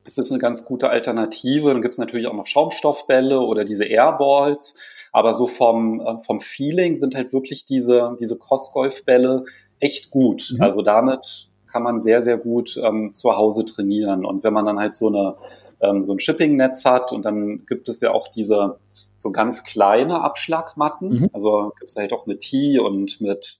das 0.03 0.17
ist 0.17 0.31
eine 0.31 0.41
ganz 0.41 0.65
gute 0.65 0.89
Alternative. 0.89 1.71
Dann 1.71 1.83
gibt 1.83 1.93
es 1.93 1.99
natürlich 1.99 2.25
auch 2.25 2.33
noch 2.33 2.47
Schaumstoffbälle 2.47 3.39
oder 3.39 3.63
diese 3.63 3.85
Airballs. 3.85 4.79
Aber 5.13 5.35
so 5.35 5.45
vom, 5.45 6.01
äh, 6.01 6.17
vom 6.17 6.39
Feeling 6.39 6.95
sind 6.95 7.13
halt 7.13 7.33
wirklich 7.33 7.65
diese, 7.65 8.17
diese 8.19 8.39
Cross-Golf-Bälle 8.39 9.45
echt 9.79 10.09
gut. 10.09 10.55
Mhm. 10.55 10.61
Also 10.61 10.81
damit 10.81 11.49
kann 11.67 11.83
man 11.83 11.99
sehr, 11.99 12.23
sehr 12.23 12.37
gut 12.37 12.79
ähm, 12.83 13.13
zu 13.13 13.37
Hause 13.37 13.63
trainieren. 13.63 14.25
Und 14.25 14.43
wenn 14.43 14.53
man 14.53 14.65
dann 14.65 14.79
halt 14.79 14.95
so 14.95 15.09
eine 15.09 15.35
ähm, 15.81 16.03
so 16.03 16.13
ein 16.13 16.19
Shipping-Netz 16.19 16.85
hat 16.85 17.11
und 17.11 17.23
dann 17.23 17.65
gibt 17.65 17.89
es 17.89 18.01
ja 18.01 18.11
auch 18.11 18.27
diese 18.29 18.79
so 19.15 19.31
ganz 19.31 19.63
kleine 19.63 20.21
Abschlagmatten. 20.21 21.09
Mhm. 21.09 21.29
Also 21.33 21.71
gibt 21.77 21.89
es 21.89 21.95
halt 21.95 22.13
auch 22.13 22.25
mit 22.25 22.41
Tee 22.41 22.79
und 22.79 23.21
mit 23.21 23.59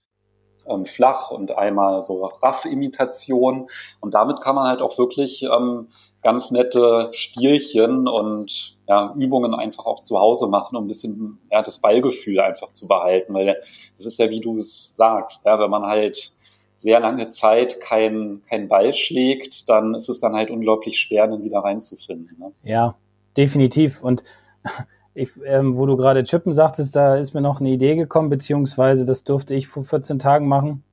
ähm, 0.68 0.84
flach 0.84 1.30
und 1.30 1.56
einmal 1.56 2.00
so 2.00 2.24
Raff-Imitation. 2.24 3.68
Und 4.00 4.14
damit 4.14 4.40
kann 4.40 4.54
man 4.54 4.68
halt 4.68 4.80
auch 4.80 4.98
wirklich 4.98 5.42
ähm, 5.42 5.88
ganz 6.22 6.50
nette 6.50 7.10
Spielchen 7.12 8.08
und 8.08 8.76
ja, 8.88 9.14
Übungen 9.16 9.54
einfach 9.54 9.86
auch 9.86 10.00
zu 10.00 10.18
Hause 10.18 10.48
machen, 10.48 10.76
um 10.76 10.84
ein 10.84 10.88
bisschen 10.88 11.38
ja, 11.50 11.62
das 11.62 11.80
Ballgefühl 11.80 12.40
einfach 12.40 12.70
zu 12.72 12.88
behalten. 12.88 13.34
Weil 13.34 13.56
es 13.96 14.06
ist 14.06 14.18
ja, 14.18 14.30
wie 14.30 14.40
du 14.40 14.56
es 14.56 14.96
sagst, 14.96 15.46
ja, 15.46 15.58
wenn 15.58 15.70
man 15.70 15.86
halt 15.86 16.37
sehr 16.78 17.00
lange 17.00 17.28
Zeit 17.28 17.80
kein, 17.80 18.40
kein 18.48 18.68
Ball 18.68 18.92
schlägt, 18.92 19.68
dann 19.68 19.94
ist 19.94 20.08
es 20.08 20.20
dann 20.20 20.34
halt 20.34 20.48
unglaublich 20.48 20.98
schwer, 21.00 21.26
den 21.26 21.42
wieder 21.42 21.58
reinzufinden. 21.58 22.38
Ne? 22.38 22.52
Ja, 22.62 22.94
definitiv. 23.36 24.00
Und 24.00 24.22
ich, 25.14 25.30
ähm, 25.44 25.76
wo 25.76 25.86
du 25.86 25.96
gerade 25.96 26.22
Chippen 26.22 26.52
sagtest, 26.52 26.94
da 26.94 27.16
ist 27.16 27.34
mir 27.34 27.40
noch 27.40 27.58
eine 27.58 27.70
Idee 27.70 27.96
gekommen, 27.96 28.30
beziehungsweise 28.30 29.04
das 29.04 29.24
durfte 29.24 29.56
ich 29.56 29.66
vor 29.66 29.82
14 29.82 30.20
Tagen 30.20 30.46
machen. 30.46 30.84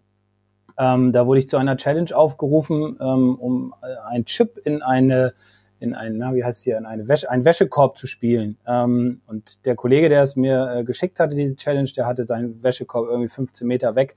Ähm, 0.77 1.11
da 1.11 1.27
wurde 1.27 1.39
ich 1.39 1.47
zu 1.47 1.57
einer 1.57 1.77
Challenge 1.77 2.17
aufgerufen, 2.17 2.97
ähm, 2.99 3.35
um 3.35 3.75
äh, 3.83 4.09
ein 4.09 4.25
Chip 4.25 4.57
in 4.65 4.81
eine 4.81 5.35
in 5.79 5.93
einen, 5.93 6.17
na, 6.17 6.33
wie 6.33 6.43
heißt 6.43 6.63
hier, 6.63 6.77
in 6.77 6.85
eine 6.85 7.07
Wäsche, 7.07 7.29
einen 7.29 7.45
Wäschekorb 7.45 7.97
zu 7.97 8.07
spielen. 8.07 8.57
Ähm, 8.65 9.21
und 9.27 9.65
der 9.65 9.75
Kollege, 9.75 10.09
der 10.09 10.23
es 10.23 10.35
mir 10.35 10.71
äh, 10.73 10.83
geschickt 10.83 11.19
hatte, 11.19 11.35
diese 11.35 11.57
Challenge, 11.57 11.89
der 11.95 12.05
hatte 12.05 12.25
seinen 12.25 12.63
Wäschekorb 12.63 13.07
irgendwie 13.09 13.29
15 13.29 13.67
Meter 13.67 13.95
weg. 13.95 14.15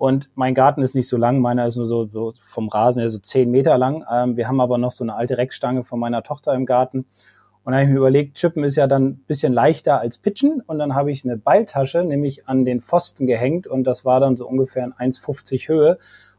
Und 0.00 0.30
mein 0.34 0.54
Garten 0.54 0.80
ist 0.80 0.94
nicht 0.94 1.10
so 1.10 1.18
lang, 1.18 1.40
meiner 1.40 1.66
ist 1.66 1.76
nur 1.76 1.84
so, 1.84 2.06
so 2.06 2.32
vom 2.40 2.70
Rasen 2.70 3.00
her 3.00 3.10
so 3.10 3.18
10 3.18 3.50
Meter 3.50 3.76
lang. 3.76 4.02
Ähm, 4.10 4.34
wir 4.34 4.48
haben 4.48 4.58
aber 4.58 4.78
noch 4.78 4.92
so 4.92 5.04
eine 5.04 5.14
alte 5.14 5.36
Reckstange 5.36 5.84
von 5.84 6.00
meiner 6.00 6.22
Tochter 6.22 6.54
im 6.54 6.64
Garten. 6.64 7.00
Und 7.00 7.72
dann 7.72 7.74
habe 7.74 7.84
ich 7.84 7.90
mir 7.90 7.98
überlegt, 7.98 8.38
Chippen 8.38 8.64
ist 8.64 8.76
ja 8.76 8.86
dann 8.86 9.08
ein 9.08 9.24
bisschen 9.26 9.52
leichter 9.52 10.00
als 10.00 10.16
Pitchen. 10.16 10.62
Und 10.66 10.78
dann 10.78 10.94
habe 10.94 11.12
ich 11.12 11.22
eine 11.26 11.36
Balltasche 11.36 12.02
nämlich 12.02 12.48
an 12.48 12.64
den 12.64 12.80
Pfosten 12.80 13.26
gehängt 13.26 13.66
und 13.66 13.84
das 13.84 14.06
war 14.06 14.20
dann 14.20 14.38
so 14.38 14.48
ungefähr 14.48 14.86
in 14.86 14.94
1,50 14.94 15.68
Höhe 15.68 15.98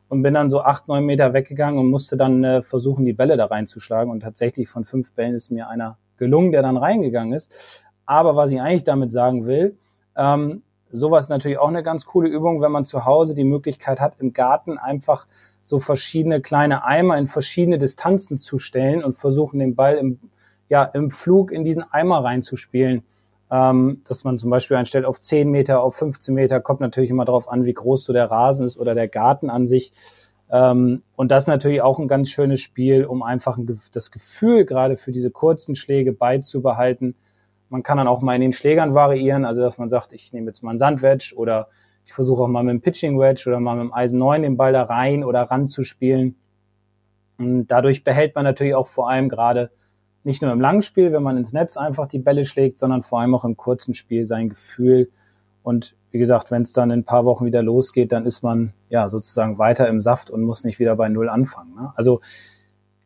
und 0.09 0.23
bin 0.23 0.33
dann 0.33 0.49
so 0.49 0.61
acht, 0.61 0.87
neun 0.87 1.05
Meter 1.05 1.33
weggegangen 1.33 1.79
und 1.79 1.87
musste 1.87 2.17
dann 2.17 2.43
äh, 2.43 2.63
versuchen, 2.63 3.05
die 3.05 3.13
Bälle 3.13 3.37
da 3.37 3.45
reinzuschlagen. 3.45 4.11
Und 4.11 4.21
tatsächlich 4.21 4.69
von 4.69 4.85
fünf 4.85 5.13
Bällen 5.13 5.35
ist 5.35 5.51
mir 5.51 5.69
einer 5.69 5.99
gelungen, 6.17 6.51
der 6.51 6.63
dann 6.63 6.77
reingegangen 6.77 7.33
ist. 7.33 7.51
Aber 8.07 8.35
was 8.35 8.49
ich 8.49 8.59
eigentlich 8.59 8.85
damit 8.85 9.11
sagen 9.11 9.45
will, 9.45 9.77
ähm, 10.17 10.63
sowas 10.91 11.25
ist 11.25 11.29
natürlich 11.29 11.57
auch 11.57 11.67
eine 11.67 11.83
ganz 11.83 12.05
coole 12.05 12.29
Übung, 12.29 12.61
wenn 12.61 12.71
man 12.71 12.85
zu 12.85 13.05
Hause 13.05 13.35
die 13.35 13.43
Möglichkeit 13.43 13.99
hat, 13.99 14.15
im 14.19 14.33
Garten 14.33 14.77
einfach 14.77 15.27
so 15.63 15.79
verschiedene 15.79 16.41
kleine 16.41 16.83
Eimer 16.83 17.17
in 17.17 17.27
verschiedene 17.27 17.77
Distanzen 17.77 18.37
zu 18.37 18.57
stellen 18.57 19.03
und 19.03 19.15
versuchen, 19.15 19.59
den 19.59 19.75
Ball 19.75 19.95
im, 19.95 20.19
ja, 20.69 20.83
im 20.83 21.11
Flug 21.11 21.51
in 21.51 21.63
diesen 21.63 21.83
Eimer 21.91 22.23
reinzuspielen 22.23 23.03
ähm, 23.51 24.01
dass 24.07 24.23
man 24.23 24.37
zum 24.37 24.49
Beispiel 24.49 24.77
einstellt 24.77 25.05
auf 25.05 25.19
10 25.19 25.51
Meter, 25.51 25.83
auf 25.83 25.95
15 25.95 26.33
Meter, 26.33 26.61
kommt 26.61 26.79
natürlich 26.79 27.09
immer 27.09 27.25
darauf 27.25 27.49
an, 27.49 27.65
wie 27.65 27.73
groß 27.73 28.05
so 28.05 28.13
der 28.13 28.31
Rasen 28.31 28.65
ist 28.65 28.77
oder 28.77 28.95
der 28.95 29.09
Garten 29.09 29.49
an 29.49 29.67
sich. 29.67 29.91
Ähm, 30.49 31.03
und 31.17 31.31
das 31.31 31.43
ist 31.43 31.47
natürlich 31.47 31.81
auch 31.81 31.99
ein 31.99 32.07
ganz 32.07 32.29
schönes 32.29 32.61
Spiel, 32.61 33.03
um 33.05 33.21
einfach 33.21 33.57
ein, 33.57 33.79
das 33.91 34.11
Gefühl 34.11 34.63
gerade 34.65 34.95
für 34.95 35.11
diese 35.11 35.31
kurzen 35.31 35.75
Schläge 35.75 36.13
beizubehalten. 36.13 37.15
Man 37.71 37.83
kann 37.83 37.97
dann 37.97 38.07
auch 38.07 38.21
mal 38.21 38.35
in 38.35 38.41
den 38.41 38.51
Schlägern 38.51 38.93
variieren, 38.93 39.45
also 39.45 39.61
dass 39.61 39.77
man 39.77 39.89
sagt, 39.89 40.11
ich 40.11 40.33
nehme 40.33 40.47
jetzt 40.47 40.61
mal 40.61 40.71
einen 40.71 40.77
Sandwedge 40.77 41.33
oder 41.37 41.69
ich 42.03 42.13
versuche 42.13 42.43
auch 42.43 42.47
mal 42.47 42.63
mit 42.63 42.73
dem 42.73 42.81
Pitching 42.81 43.17
Wedge 43.17 43.45
oder 43.47 43.61
mal 43.61 43.77
mit 43.77 43.85
dem 43.85 43.93
Eisen 43.93 44.19
9 44.19 44.41
den 44.41 44.57
Ball 44.57 44.73
da 44.73 44.83
rein 44.83 45.23
oder 45.23 45.43
ran 45.43 45.69
zu 45.69 45.83
spielen. 45.83 46.35
Und 47.37 47.67
dadurch 47.67 48.03
behält 48.03 48.35
man 48.35 48.43
natürlich 48.43 48.75
auch 48.75 48.87
vor 48.87 49.09
allem 49.09 49.29
gerade 49.29 49.71
nicht 50.23 50.41
nur 50.41 50.51
im 50.51 50.59
langen 50.59 50.81
Spiel, 50.81 51.13
wenn 51.13 51.23
man 51.23 51.37
ins 51.37 51.53
Netz 51.53 51.77
einfach 51.77 52.07
die 52.07 52.19
Bälle 52.19 52.43
schlägt, 52.43 52.77
sondern 52.77 53.03
vor 53.03 53.21
allem 53.21 53.33
auch 53.33 53.45
im 53.45 53.55
kurzen 53.55 53.93
Spiel 53.93 54.27
sein 54.27 54.49
Gefühl. 54.49 55.09
Und 55.63 55.95
wie 56.11 56.19
gesagt, 56.19 56.51
wenn 56.51 56.63
es 56.63 56.73
dann 56.73 56.91
in 56.91 56.99
ein 56.99 57.05
paar 57.05 57.23
Wochen 57.23 57.45
wieder 57.45 57.63
losgeht, 57.63 58.11
dann 58.11 58.25
ist 58.25 58.43
man 58.43 58.73
ja 58.89 59.07
sozusagen 59.07 59.57
weiter 59.57 59.87
im 59.87 60.01
Saft 60.01 60.29
und 60.29 60.41
muss 60.41 60.65
nicht 60.65 60.79
wieder 60.79 60.97
bei 60.97 61.07
Null 61.07 61.29
anfangen. 61.29 61.73
Ne? 61.75 61.93
Also 61.95 62.19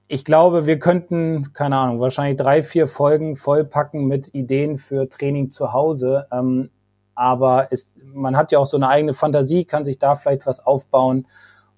ich 0.08 0.24
glaube, 0.24 0.66
wir 0.66 0.78
könnten, 0.78 1.52
keine 1.54 1.78
Ahnung, 1.78 2.00
wahrscheinlich 2.00 2.38
drei, 2.38 2.62
vier 2.62 2.88
Folgen 2.88 3.36
vollpacken 3.36 4.06
mit 4.06 4.34
Ideen 4.34 4.78
für 4.78 5.10
Training 5.10 5.50
zu 5.50 5.74
Hause. 5.74 6.28
Ähm, 6.32 6.70
aber 7.16 7.70
es, 7.72 7.94
man 8.04 8.38
hat 8.38 8.52
ja 8.52 8.60
auch 8.60 8.66
so 8.66 8.78
eine 8.78 8.90
eigene 8.90 9.14
Fantasie, 9.14 9.66
kann 9.66 9.86
sich 9.86 9.98
da 9.98 10.16
vielleicht 10.16 10.46
was 10.46 10.66
aufbauen 10.66 11.28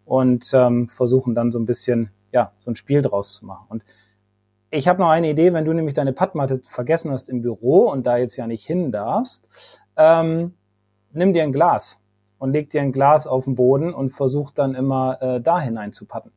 und 0.03 0.51
ähm, 0.53 0.87
versuchen 0.89 1.35
dann 1.35 1.51
so 1.51 1.59
ein 1.59 1.65
bisschen, 1.65 2.11
ja, 2.31 2.51
so 2.59 2.71
ein 2.71 2.75
Spiel 2.75 3.01
draus 3.01 3.35
zu 3.35 3.45
machen. 3.45 3.65
Und 3.69 3.83
ich 4.71 4.87
habe 4.89 4.99
noch 4.99 5.09
eine 5.09 5.29
Idee, 5.29 5.53
wenn 5.53 5.63
du 5.63 5.71
nämlich 5.71 5.93
deine 5.93 6.11
Padmatte 6.11 6.59
vergessen 6.67 7.11
hast 7.11 7.29
im 7.29 7.41
Büro 7.41 7.89
und 7.89 8.05
da 8.05 8.17
jetzt 8.17 8.35
ja 8.35 8.47
nicht 8.47 8.65
hin 8.65 8.91
darfst, 8.91 9.47
ähm, 9.95 10.53
nimm 11.13 11.33
dir 11.33 11.43
ein 11.43 11.53
Glas 11.53 12.01
und 12.39 12.51
leg 12.51 12.69
dir 12.69 12.81
ein 12.81 12.91
Glas 12.91 13.25
auf 13.25 13.45
den 13.45 13.55
Boden 13.55 13.93
und 13.93 14.09
versuch 14.09 14.51
dann 14.51 14.75
immer 14.75 15.21
äh, 15.21 15.39
da 15.39 15.61
hinein 15.61 15.93
zu 15.93 16.05
patten. 16.05 16.31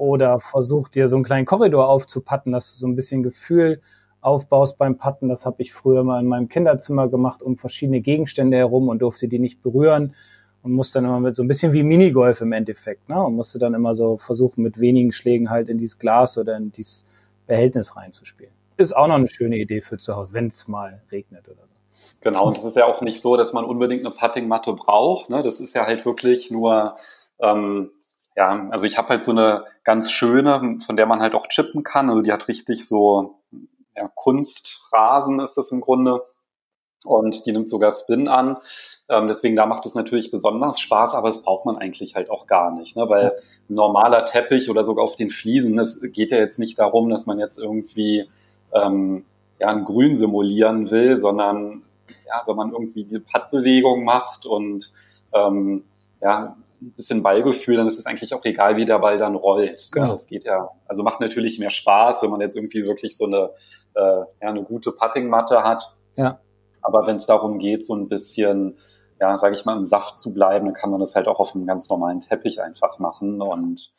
Oder 0.00 0.40
versuch 0.40 0.88
dir 0.88 1.08
so 1.08 1.16
einen 1.16 1.26
kleinen 1.26 1.44
Korridor 1.44 1.86
aufzupatten, 1.86 2.52
dass 2.52 2.70
du 2.72 2.78
so 2.78 2.86
ein 2.86 2.96
bisschen 2.96 3.22
Gefühl 3.22 3.82
aufbaust 4.22 4.78
beim 4.78 4.96
Patten. 4.96 5.28
Das 5.28 5.44
habe 5.44 5.60
ich 5.60 5.74
früher 5.74 6.04
mal 6.04 6.18
in 6.20 6.26
meinem 6.26 6.48
Kinderzimmer 6.48 7.08
gemacht, 7.08 7.42
um 7.42 7.58
verschiedene 7.58 8.00
Gegenstände 8.00 8.56
herum 8.56 8.88
und 8.88 9.02
durfte 9.02 9.28
die 9.28 9.38
nicht 9.38 9.62
berühren 9.62 10.14
und 10.62 10.72
musste 10.72 11.00
dann 11.00 11.04
immer 11.04 11.20
mit 11.20 11.36
so 11.36 11.42
ein 11.42 11.48
bisschen 11.48 11.74
wie 11.74 11.82
Minigolf 11.82 12.40
im 12.40 12.52
Endeffekt, 12.52 13.10
ne? 13.10 13.22
Und 13.22 13.34
musste 13.34 13.58
dann 13.58 13.74
immer 13.74 13.94
so 13.94 14.16
versuchen, 14.16 14.62
mit 14.62 14.80
wenigen 14.80 15.12
Schlägen 15.12 15.50
halt 15.50 15.68
in 15.68 15.76
dieses 15.76 15.98
Glas 15.98 16.38
oder 16.38 16.56
in 16.56 16.72
dieses 16.72 17.04
Behältnis 17.46 17.94
reinzuspielen. 17.94 18.54
Ist 18.78 18.96
auch 18.96 19.06
noch 19.06 19.16
eine 19.16 19.28
schöne 19.28 19.58
Idee 19.58 19.82
für 19.82 19.98
zu 19.98 20.16
Hause, 20.16 20.32
wenn 20.32 20.46
es 20.46 20.66
mal 20.66 21.02
regnet 21.12 21.46
oder 21.46 21.60
so. 21.74 22.20
Genau, 22.22 22.46
und 22.46 22.56
es 22.56 22.64
ist 22.64 22.76
ja 22.78 22.86
auch 22.86 23.02
nicht 23.02 23.20
so, 23.20 23.36
dass 23.36 23.52
man 23.52 23.66
unbedingt 23.66 24.06
eine 24.06 24.14
Puttingmatte 24.14 24.72
braucht. 24.72 25.28
Ne? 25.28 25.42
Das 25.42 25.60
ist 25.60 25.74
ja 25.74 25.84
halt 25.84 26.06
wirklich 26.06 26.50
nur, 26.50 26.94
ähm, 27.38 27.90
ja, 28.36 28.68
also 28.70 28.86
ich 28.86 28.96
habe 28.98 29.08
halt 29.08 29.24
so 29.24 29.32
eine 29.32 29.64
ganz 29.84 30.10
schöne, 30.10 30.78
von 30.84 30.96
der 30.96 31.06
man 31.06 31.20
halt 31.20 31.34
auch 31.34 31.48
chippen 31.48 31.82
kann. 31.82 32.08
Also 32.08 32.22
die 32.22 32.32
hat 32.32 32.48
richtig 32.48 32.86
so 32.86 33.40
ja, 33.96 34.10
Kunstrasen 34.14 35.40
ist 35.40 35.56
das 35.56 35.72
im 35.72 35.80
Grunde. 35.80 36.22
Und 37.04 37.46
die 37.46 37.52
nimmt 37.52 37.70
sogar 37.70 37.92
Spin 37.92 38.28
an. 38.28 38.58
Ähm, 39.08 39.26
deswegen 39.26 39.56
da 39.56 39.66
macht 39.66 39.86
es 39.86 39.94
natürlich 39.94 40.30
besonders 40.30 40.78
Spaß, 40.78 41.14
aber 41.14 41.28
das 41.28 41.42
braucht 41.42 41.66
man 41.66 41.76
eigentlich 41.76 42.14
halt 42.14 42.30
auch 42.30 42.46
gar 42.46 42.70
nicht, 42.70 42.96
ne? 42.96 43.08
weil 43.08 43.32
ein 43.68 43.74
normaler 43.74 44.24
Teppich 44.24 44.70
oder 44.70 44.84
sogar 44.84 45.04
auf 45.04 45.16
den 45.16 45.30
Fliesen, 45.30 45.78
es 45.80 46.00
geht 46.12 46.30
ja 46.30 46.38
jetzt 46.38 46.60
nicht 46.60 46.78
darum, 46.78 47.08
dass 47.08 47.26
man 47.26 47.40
jetzt 47.40 47.58
irgendwie 47.58 48.30
ähm, 48.72 49.24
ja, 49.58 49.68
ein 49.68 49.84
Grün 49.84 50.14
simulieren 50.14 50.92
will, 50.92 51.18
sondern 51.18 51.82
ja, 52.26 52.42
wenn 52.46 52.54
man 52.54 52.72
irgendwie 52.72 53.02
diese 53.02 53.18
Pattbewegung 53.18 54.04
macht 54.04 54.46
und 54.46 54.92
ähm, 55.32 55.84
ja, 56.20 56.56
ein 56.80 56.92
bisschen 56.92 57.22
Ballgefühl, 57.22 57.76
dann 57.76 57.86
ist 57.86 57.98
es 57.98 58.06
eigentlich 58.06 58.34
auch 58.34 58.44
egal, 58.44 58.76
wie 58.76 58.84
der 58.84 58.98
Ball 58.98 59.18
dann 59.18 59.34
rollt. 59.34 59.90
Genau. 59.92 60.08
Das 60.08 60.26
geht 60.26 60.44
ja, 60.44 60.70
also 60.86 61.02
macht 61.02 61.20
natürlich 61.20 61.58
mehr 61.58 61.70
Spaß, 61.70 62.22
wenn 62.22 62.30
man 62.30 62.40
jetzt 62.40 62.56
irgendwie 62.56 62.86
wirklich 62.86 63.16
so 63.16 63.26
eine, 63.26 63.50
äh, 63.94 64.24
ja, 64.40 64.48
eine 64.48 64.62
gute 64.62 64.92
Puttingmatte 64.92 65.62
hat. 65.62 65.92
Ja. 66.16 66.40
Aber 66.82 67.06
wenn 67.06 67.16
es 67.16 67.26
darum 67.26 67.58
geht, 67.58 67.84
so 67.84 67.94
ein 67.94 68.08
bisschen 68.08 68.76
ja, 69.20 69.36
sage 69.36 69.54
ich 69.54 69.64
mal, 69.66 69.76
im 69.76 69.84
Saft 69.84 70.16
zu 70.16 70.32
bleiben, 70.32 70.64
dann 70.64 70.74
kann 70.74 70.90
man 70.90 70.98
das 70.98 71.14
halt 71.14 71.28
auch 71.28 71.40
auf 71.40 71.54
einem 71.54 71.66
ganz 71.66 71.88
normalen 71.90 72.20
Teppich 72.20 72.62
einfach 72.62 72.98
machen. 72.98 73.42
Und 73.42 73.92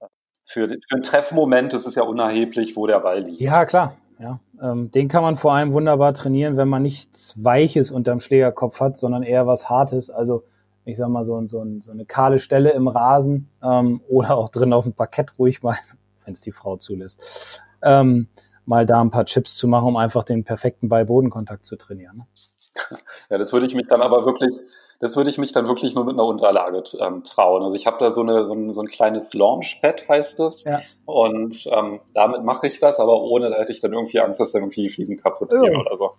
äh, 0.00 0.06
für, 0.44 0.68
für 0.68 0.94
einen 0.94 1.02
Treffmoment 1.02 1.74
ist 1.74 1.86
es 1.86 1.94
ja 1.94 2.02
unerheblich, 2.02 2.74
wo 2.74 2.86
der 2.86 3.00
Ball 3.00 3.20
liegt. 3.20 3.40
Ja, 3.40 3.66
klar. 3.66 3.96
Ja, 4.18 4.38
ähm, 4.62 4.90
den 4.90 5.08
kann 5.08 5.22
man 5.22 5.36
vor 5.36 5.52
allem 5.52 5.72
wunderbar 5.72 6.14
trainieren, 6.14 6.56
wenn 6.56 6.68
man 6.68 6.82
nichts 6.82 7.34
Weiches 7.42 7.90
unterm 7.90 8.20
Schlägerkopf 8.20 8.78
hat, 8.78 8.96
sondern 8.96 9.24
eher 9.24 9.46
was 9.46 9.68
Hartes. 9.68 10.10
Also 10.10 10.44
ich 10.84 10.96
sag 10.96 11.08
mal 11.08 11.24
so, 11.24 11.40
so, 11.46 11.64
so 11.80 11.92
eine 11.92 12.04
kahle 12.04 12.38
Stelle 12.38 12.70
im 12.72 12.88
Rasen 12.88 13.48
ähm, 13.62 14.00
oder 14.08 14.36
auch 14.36 14.48
drin 14.48 14.72
auf 14.72 14.84
dem 14.84 14.94
Parkett 14.94 15.38
ruhig 15.38 15.62
mal, 15.62 15.76
wenn 16.24 16.34
es 16.34 16.40
die 16.40 16.52
Frau 16.52 16.76
zulässt, 16.76 17.60
ähm, 17.82 18.28
mal 18.64 18.86
da 18.86 19.00
ein 19.00 19.10
paar 19.10 19.24
Chips 19.24 19.56
zu 19.56 19.66
machen, 19.68 19.88
um 19.88 19.96
einfach 19.96 20.24
den 20.24 20.44
perfekten 20.44 20.88
Ball-Bodenkontakt 20.88 21.64
zu 21.64 21.76
trainieren. 21.76 22.18
Ne? 22.18 22.26
Ja, 23.30 23.38
das 23.38 23.52
würde 23.52 23.66
ich 23.66 23.74
mich 23.74 23.88
dann 23.88 24.02
aber 24.02 24.24
wirklich, 24.26 24.50
das 24.98 25.16
würde 25.16 25.30
ich 25.30 25.38
mich 25.38 25.52
dann 25.52 25.66
wirklich 25.66 25.94
nur 25.94 26.04
mit 26.04 26.14
einer 26.14 26.24
Unterlage 26.24 26.82
ähm, 27.00 27.24
trauen. 27.24 27.62
Also 27.62 27.74
ich 27.76 27.86
habe 27.86 27.96
da 27.98 28.10
so, 28.10 28.22
eine, 28.22 28.44
so, 28.44 28.52
ein, 28.54 28.72
so 28.72 28.82
ein 28.82 28.88
kleines 28.88 29.32
Launchpad, 29.34 30.08
heißt 30.08 30.38
das. 30.38 30.64
Ja. 30.64 30.80
Und 31.06 31.66
ähm, 31.72 32.00
damit 32.14 32.44
mache 32.44 32.66
ich 32.66 32.78
das, 32.78 33.00
aber 33.00 33.22
ohne, 33.22 33.50
da 33.50 33.56
hätte 33.56 33.72
ich 33.72 33.80
dann 33.80 33.92
irgendwie 33.92 34.20
Angst, 34.20 34.40
dass 34.40 34.52
dann 34.52 34.62
irgendwie 34.62 34.82
die 34.82 34.88
Fliesen 34.90 35.18
kaputt 35.18 35.50
gehen 35.50 35.64
ja. 35.64 35.80
oder 35.80 35.96
so. 35.96 36.12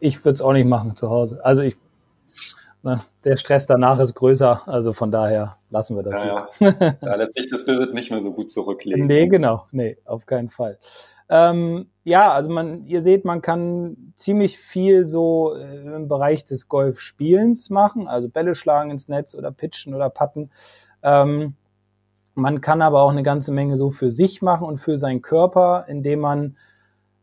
Ich 0.00 0.24
würde 0.24 0.34
es 0.34 0.42
auch 0.42 0.52
nicht 0.52 0.66
machen 0.66 0.94
zu 0.96 1.10
Hause. 1.10 1.40
Also 1.44 1.62
ich, 1.62 1.76
der 3.24 3.36
Stress 3.36 3.66
danach 3.66 3.98
ist 3.98 4.14
größer, 4.14 4.62
also 4.66 4.92
von 4.92 5.10
daher 5.10 5.56
lassen 5.70 5.96
wir 5.96 6.02
das. 6.02 6.14
Ja, 6.14 6.48
ja. 6.60 6.92
da 7.00 7.14
lässt 7.16 7.36
sich 7.36 7.48
das 7.48 7.64
Bild 7.64 7.92
nicht 7.92 8.10
mehr 8.10 8.20
so 8.20 8.32
gut 8.32 8.50
zurücklegen. 8.50 9.06
Nee, 9.06 9.26
genau. 9.26 9.66
Nee, 9.72 9.98
auf 10.04 10.26
keinen 10.26 10.48
Fall. 10.48 10.78
Ähm, 11.28 11.90
ja, 12.04 12.32
also 12.32 12.50
man, 12.50 12.86
ihr 12.86 13.02
seht, 13.02 13.24
man 13.24 13.42
kann 13.42 14.12
ziemlich 14.16 14.58
viel 14.58 15.06
so 15.06 15.54
äh, 15.54 15.96
im 15.96 16.08
Bereich 16.08 16.44
des 16.44 16.68
Golfspielens 16.68 17.68
machen, 17.68 18.08
also 18.08 18.28
Bälle 18.28 18.54
schlagen 18.54 18.90
ins 18.90 19.08
Netz 19.08 19.34
oder 19.34 19.50
pitchen 19.50 19.94
oder 19.94 20.08
putten. 20.08 20.50
Ähm, 21.02 21.54
man 22.34 22.60
kann 22.60 22.80
aber 22.80 23.02
auch 23.02 23.10
eine 23.10 23.24
ganze 23.24 23.52
Menge 23.52 23.76
so 23.76 23.90
für 23.90 24.10
sich 24.10 24.40
machen 24.40 24.66
und 24.66 24.78
für 24.78 24.96
seinen 24.96 25.20
Körper, 25.20 25.84
indem 25.88 26.20
man 26.20 26.56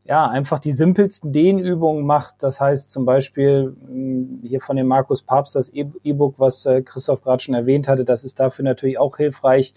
ja 0.05 0.27
einfach 0.27 0.59
die 0.59 0.71
simpelsten 0.71 1.33
Dehnübungen 1.33 2.05
macht. 2.05 2.35
Das 2.43 2.61
heißt 2.61 2.91
zum 2.91 3.05
Beispiel 3.05 3.75
hm, 3.87 4.39
hier 4.43 4.61
von 4.61 4.77
dem 4.77 4.87
Markus 4.87 5.23
Papst 5.23 5.55
das 5.55 5.73
e-, 5.73 5.91
E-Book, 6.03 6.35
was 6.37 6.65
äh, 6.65 6.81
Christoph 6.83 7.21
gerade 7.21 7.41
schon 7.43 7.55
erwähnt 7.55 7.87
hatte, 7.87 8.05
das 8.05 8.23
ist 8.23 8.39
dafür 8.39 8.63
natürlich 8.63 8.99
auch 8.99 9.17
hilfreich. 9.17 9.73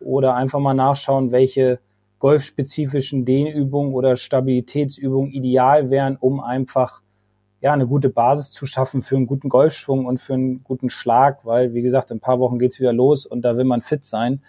Oder 0.00 0.34
einfach 0.34 0.58
mal 0.58 0.74
nachschauen, 0.74 1.30
welche 1.32 1.80
golfspezifischen 2.18 3.24
Dehnübungen 3.24 3.94
oder 3.94 4.16
Stabilitätsübungen 4.16 5.30
ideal 5.30 5.90
wären, 5.90 6.16
um 6.16 6.40
einfach 6.40 7.02
ja, 7.60 7.72
eine 7.72 7.86
gute 7.86 8.10
Basis 8.10 8.52
zu 8.52 8.66
schaffen 8.66 9.00
für 9.02 9.16
einen 9.16 9.26
guten 9.26 9.48
Golfschwung 9.48 10.06
und 10.06 10.18
für 10.18 10.34
einen 10.34 10.62
guten 10.62 10.90
Schlag, 10.90 11.44
weil, 11.44 11.72
wie 11.74 11.82
gesagt, 11.82 12.10
in 12.10 12.18
ein 12.18 12.20
paar 12.20 12.38
Wochen 12.38 12.58
geht's 12.58 12.78
wieder 12.78 12.92
los 12.92 13.26
und 13.26 13.42
da 13.42 13.56
will 13.56 13.64
man 13.64 13.80
fit 13.80 14.04
sein. 14.04 14.42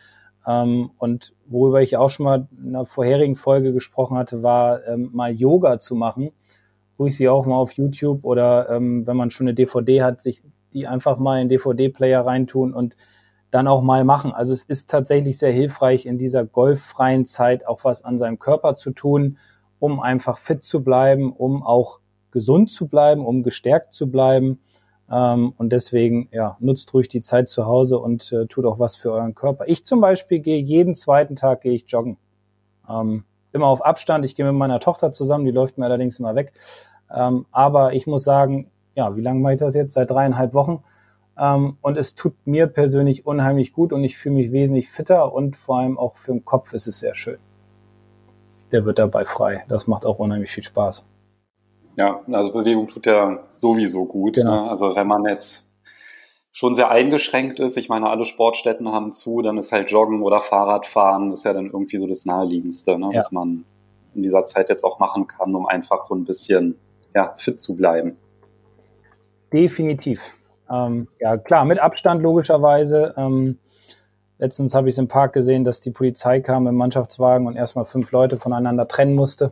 Ähm, 0.47 0.91
und 0.97 1.33
worüber 1.45 1.81
ich 1.81 1.97
auch 1.97 2.10
schon 2.10 2.23
mal 2.23 2.47
in 2.57 2.69
einer 2.69 2.86
vorherigen 2.86 3.36
Folge 3.36 3.73
gesprochen 3.73 4.17
hatte, 4.17 4.41
war 4.41 4.86
ähm, 4.88 5.10
mal 5.13 5.33
Yoga 5.33 5.79
zu 5.79 5.93
machen, 5.93 6.31
wo 6.97 7.05
ich 7.05 7.17
sie 7.17 7.27
auch 7.27 7.45
mal 7.45 7.57
auf 7.57 7.73
YouTube 7.73 8.23
oder 8.23 8.69
ähm, 8.69 9.05
wenn 9.05 9.17
man 9.17 9.29
schon 9.29 9.47
eine 9.47 9.53
DVD 9.53 10.01
hat, 10.01 10.21
sich 10.21 10.41
die 10.73 10.88
einfach 10.88 11.17
mal 11.17 11.41
in 11.41 11.49
DVD-Player 11.49 12.25
reintun 12.25 12.73
und 12.73 12.95
dann 13.51 13.67
auch 13.67 13.81
mal 13.81 14.03
machen. 14.03 14.33
Also 14.33 14.53
es 14.53 14.63
ist 14.63 14.89
tatsächlich 14.89 15.38
sehr 15.38 15.51
hilfreich, 15.51 16.05
in 16.05 16.17
dieser 16.17 16.45
golffreien 16.45 17.25
Zeit 17.25 17.65
auch 17.67 17.83
was 17.83 18.03
an 18.03 18.17
seinem 18.17 18.39
Körper 18.39 18.75
zu 18.75 18.91
tun, 18.91 19.38
um 19.79 19.99
einfach 19.99 20.38
fit 20.38 20.63
zu 20.63 20.83
bleiben, 20.83 21.31
um 21.33 21.63
auch 21.63 21.99
gesund 22.31 22.71
zu 22.71 22.88
bleiben, 22.88 23.25
um 23.25 23.43
gestärkt 23.43 23.93
zu 23.93 24.12
bleiben. 24.12 24.60
Ähm, 25.09 25.53
und 25.57 25.71
deswegen, 25.71 26.27
ja, 26.31 26.57
nutzt 26.59 26.93
ruhig 26.93 27.07
die 27.07 27.21
Zeit 27.21 27.49
zu 27.49 27.65
Hause 27.65 27.99
und 27.99 28.31
äh, 28.31 28.45
tut 28.47 28.65
auch 28.65 28.79
was 28.79 28.95
für 28.95 29.11
euren 29.11 29.35
Körper. 29.35 29.65
Ich 29.67 29.85
zum 29.85 30.01
Beispiel 30.01 30.39
gehe 30.39 30.59
jeden 30.59 30.95
zweiten 30.95 31.35
Tag 31.35 31.61
gehe 31.61 31.73
ich 31.73 31.85
joggen. 31.87 32.17
Ähm, 32.89 33.23
immer 33.53 33.67
auf 33.67 33.85
Abstand. 33.85 34.25
Ich 34.25 34.35
gehe 34.35 34.45
mit 34.45 34.55
meiner 34.55 34.79
Tochter 34.79 35.11
zusammen, 35.11 35.45
die 35.45 35.51
läuft 35.51 35.77
mir 35.77 35.85
allerdings 35.85 36.19
immer 36.19 36.35
weg. 36.35 36.53
Ähm, 37.13 37.45
aber 37.51 37.93
ich 37.93 38.07
muss 38.07 38.23
sagen, 38.23 38.69
ja, 38.95 39.15
wie 39.15 39.21
lange 39.21 39.39
mache 39.39 39.53
ich 39.53 39.59
das 39.59 39.75
jetzt? 39.75 39.93
Seit 39.93 40.11
dreieinhalb 40.11 40.53
Wochen. 40.53 40.83
Ähm, 41.37 41.77
und 41.81 41.97
es 41.97 42.15
tut 42.15 42.33
mir 42.45 42.67
persönlich 42.67 43.25
unheimlich 43.25 43.73
gut 43.73 43.93
und 43.93 44.03
ich 44.03 44.17
fühle 44.17 44.35
mich 44.35 44.51
wesentlich 44.51 44.89
fitter 44.89 45.33
und 45.33 45.55
vor 45.55 45.79
allem 45.79 45.97
auch 45.97 46.15
für 46.15 46.31
den 46.31 46.43
Kopf 46.43 46.73
ist 46.73 46.87
es 46.87 46.99
sehr 46.99 47.15
schön. 47.15 47.37
Der 48.71 48.83
wird 48.83 48.99
dabei 48.99 49.23
frei. 49.23 49.63
Das 49.69 49.87
macht 49.87 50.05
auch 50.05 50.19
unheimlich 50.19 50.51
viel 50.51 50.63
Spaß. 50.63 51.05
Ja, 51.97 52.21
also 52.31 52.53
Bewegung 52.53 52.88
tut 52.88 53.07
ja 53.07 53.39
sowieso 53.49 54.05
gut. 54.05 54.36
Genau. 54.36 54.63
Ne? 54.63 54.69
Also 54.69 54.95
wenn 54.95 55.07
man 55.07 55.25
jetzt 55.25 55.73
schon 56.51 56.75
sehr 56.75 56.91
eingeschränkt 56.91 57.60
ist, 57.60 57.75
ich 57.75 57.89
meine, 57.89 58.10
alle 58.10 58.23
Sportstätten 58.23 58.91
haben 58.91 59.12
zu, 59.12 59.41
dann 59.41 59.57
ist 59.57 59.71
halt 59.71 59.89
Joggen 59.89 60.21
oder 60.21 60.39
Fahrradfahren, 60.39 61.31
ist 61.31 61.43
ja 61.43 61.53
dann 61.53 61.65
irgendwie 61.65 61.97
so 61.97 62.07
das 62.07 62.25
Naheliegendste, 62.25 62.97
ne? 62.99 63.10
ja. 63.12 63.17
was 63.17 63.31
man 63.31 63.65
in 64.13 64.21
dieser 64.21 64.45
Zeit 64.45 64.69
jetzt 64.69 64.83
auch 64.83 64.99
machen 64.99 65.27
kann, 65.27 65.53
um 65.55 65.65
einfach 65.65 66.03
so 66.03 66.13
ein 66.13 66.23
bisschen 66.23 66.79
ja, 67.15 67.33
fit 67.36 67.60
zu 67.60 67.75
bleiben. 67.75 68.17
Definitiv. 69.51 70.21
Ähm, 70.69 71.07
ja, 71.19 71.38
klar, 71.38 71.65
mit 71.65 71.79
Abstand 71.79 72.21
logischerweise. 72.21 73.15
Ähm, 73.17 73.57
letztens 74.38 74.75
habe 74.75 74.88
ich 74.88 74.95
es 74.95 74.99
im 74.99 75.07
Park 75.07 75.33
gesehen, 75.33 75.63
dass 75.63 75.79
die 75.79 75.91
Polizei 75.91 76.41
kam 76.41 76.67
im 76.67 76.75
Mannschaftswagen 76.75 77.47
und 77.47 77.55
erstmal 77.55 77.86
fünf 77.86 78.12
Leute 78.12 78.38
voneinander 78.38 78.88
trennen 78.88 79.15
musste. 79.15 79.51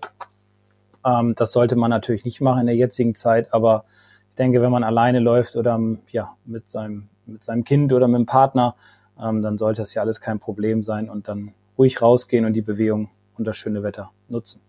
Ähm, 1.06 1.36
das 1.36 1.52
sollte 1.52 1.76
man 1.76 1.90
natürlich 1.90 2.26
nicht 2.26 2.42
machen 2.42 2.62
in 2.62 2.68
der 2.68 2.76
jetzigen 2.76 3.16
Zeit, 3.16 3.54
aber 3.54 3.86
ich 4.30 4.36
denke, 4.36 4.62
wenn 4.62 4.72
man 4.72 4.84
alleine 4.84 5.20
läuft 5.20 5.56
oder 5.56 5.80
ja, 6.10 6.36
mit, 6.46 6.70
seinem, 6.70 7.10
mit 7.26 7.44
seinem 7.44 7.64
Kind 7.64 7.94
oder 7.94 8.08
mit 8.08 8.20
dem 8.20 8.26
Partner, 8.26 8.76
ähm, 9.22 9.42
dann 9.42 9.58
sollte 9.58 9.82
das 9.82 9.94
ja 9.94 10.02
alles 10.02 10.20
kein 10.20 10.40
Problem 10.40 10.84
sein 10.84 11.10
und 11.10 11.28
dann 11.28 11.54
ruhig 11.78 12.02
rausgehen 12.02 12.46
und 12.46 12.54
die 12.54 12.62
Bewegung 12.62 13.10
und 13.38 13.46
das 13.46 13.56
schöne 13.56 13.84
Wetter 13.84 14.12
nutzen. 14.28 14.62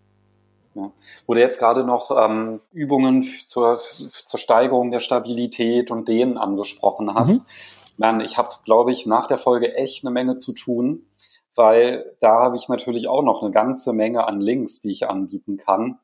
Ja. 0.75 0.91
Wo 1.25 1.33
du 1.33 1.39
jetzt 1.39 1.59
gerade 1.59 1.83
noch 1.83 2.11
ähm, 2.11 2.59
Übungen 2.71 3.23
zur, 3.23 3.77
zur 3.77 4.39
Steigerung 4.39 4.91
der 4.91 4.99
Stabilität 4.99 5.89
und 5.89 6.07
Dehnen 6.07 6.37
angesprochen 6.37 7.13
hast. 7.13 7.47
Mhm. 7.47 7.53
Man, 7.97 8.21
ich 8.21 8.37
habe, 8.37 8.49
glaube 8.63 8.91
ich, 8.91 9.07
nach 9.07 9.25
der 9.25 9.37
Folge 9.37 9.73
echt 9.73 10.05
eine 10.05 10.13
Menge 10.13 10.35
zu 10.35 10.53
tun, 10.53 11.07
weil 11.55 12.15
da 12.19 12.43
habe 12.43 12.57
ich 12.57 12.69
natürlich 12.69 13.07
auch 13.07 13.23
noch 13.23 13.41
eine 13.41 13.51
ganze 13.51 13.91
Menge 13.91 14.27
an 14.27 14.39
Links, 14.39 14.79
die 14.79 14.91
ich 14.91 15.09
anbieten 15.09 15.57
kann. 15.57 15.97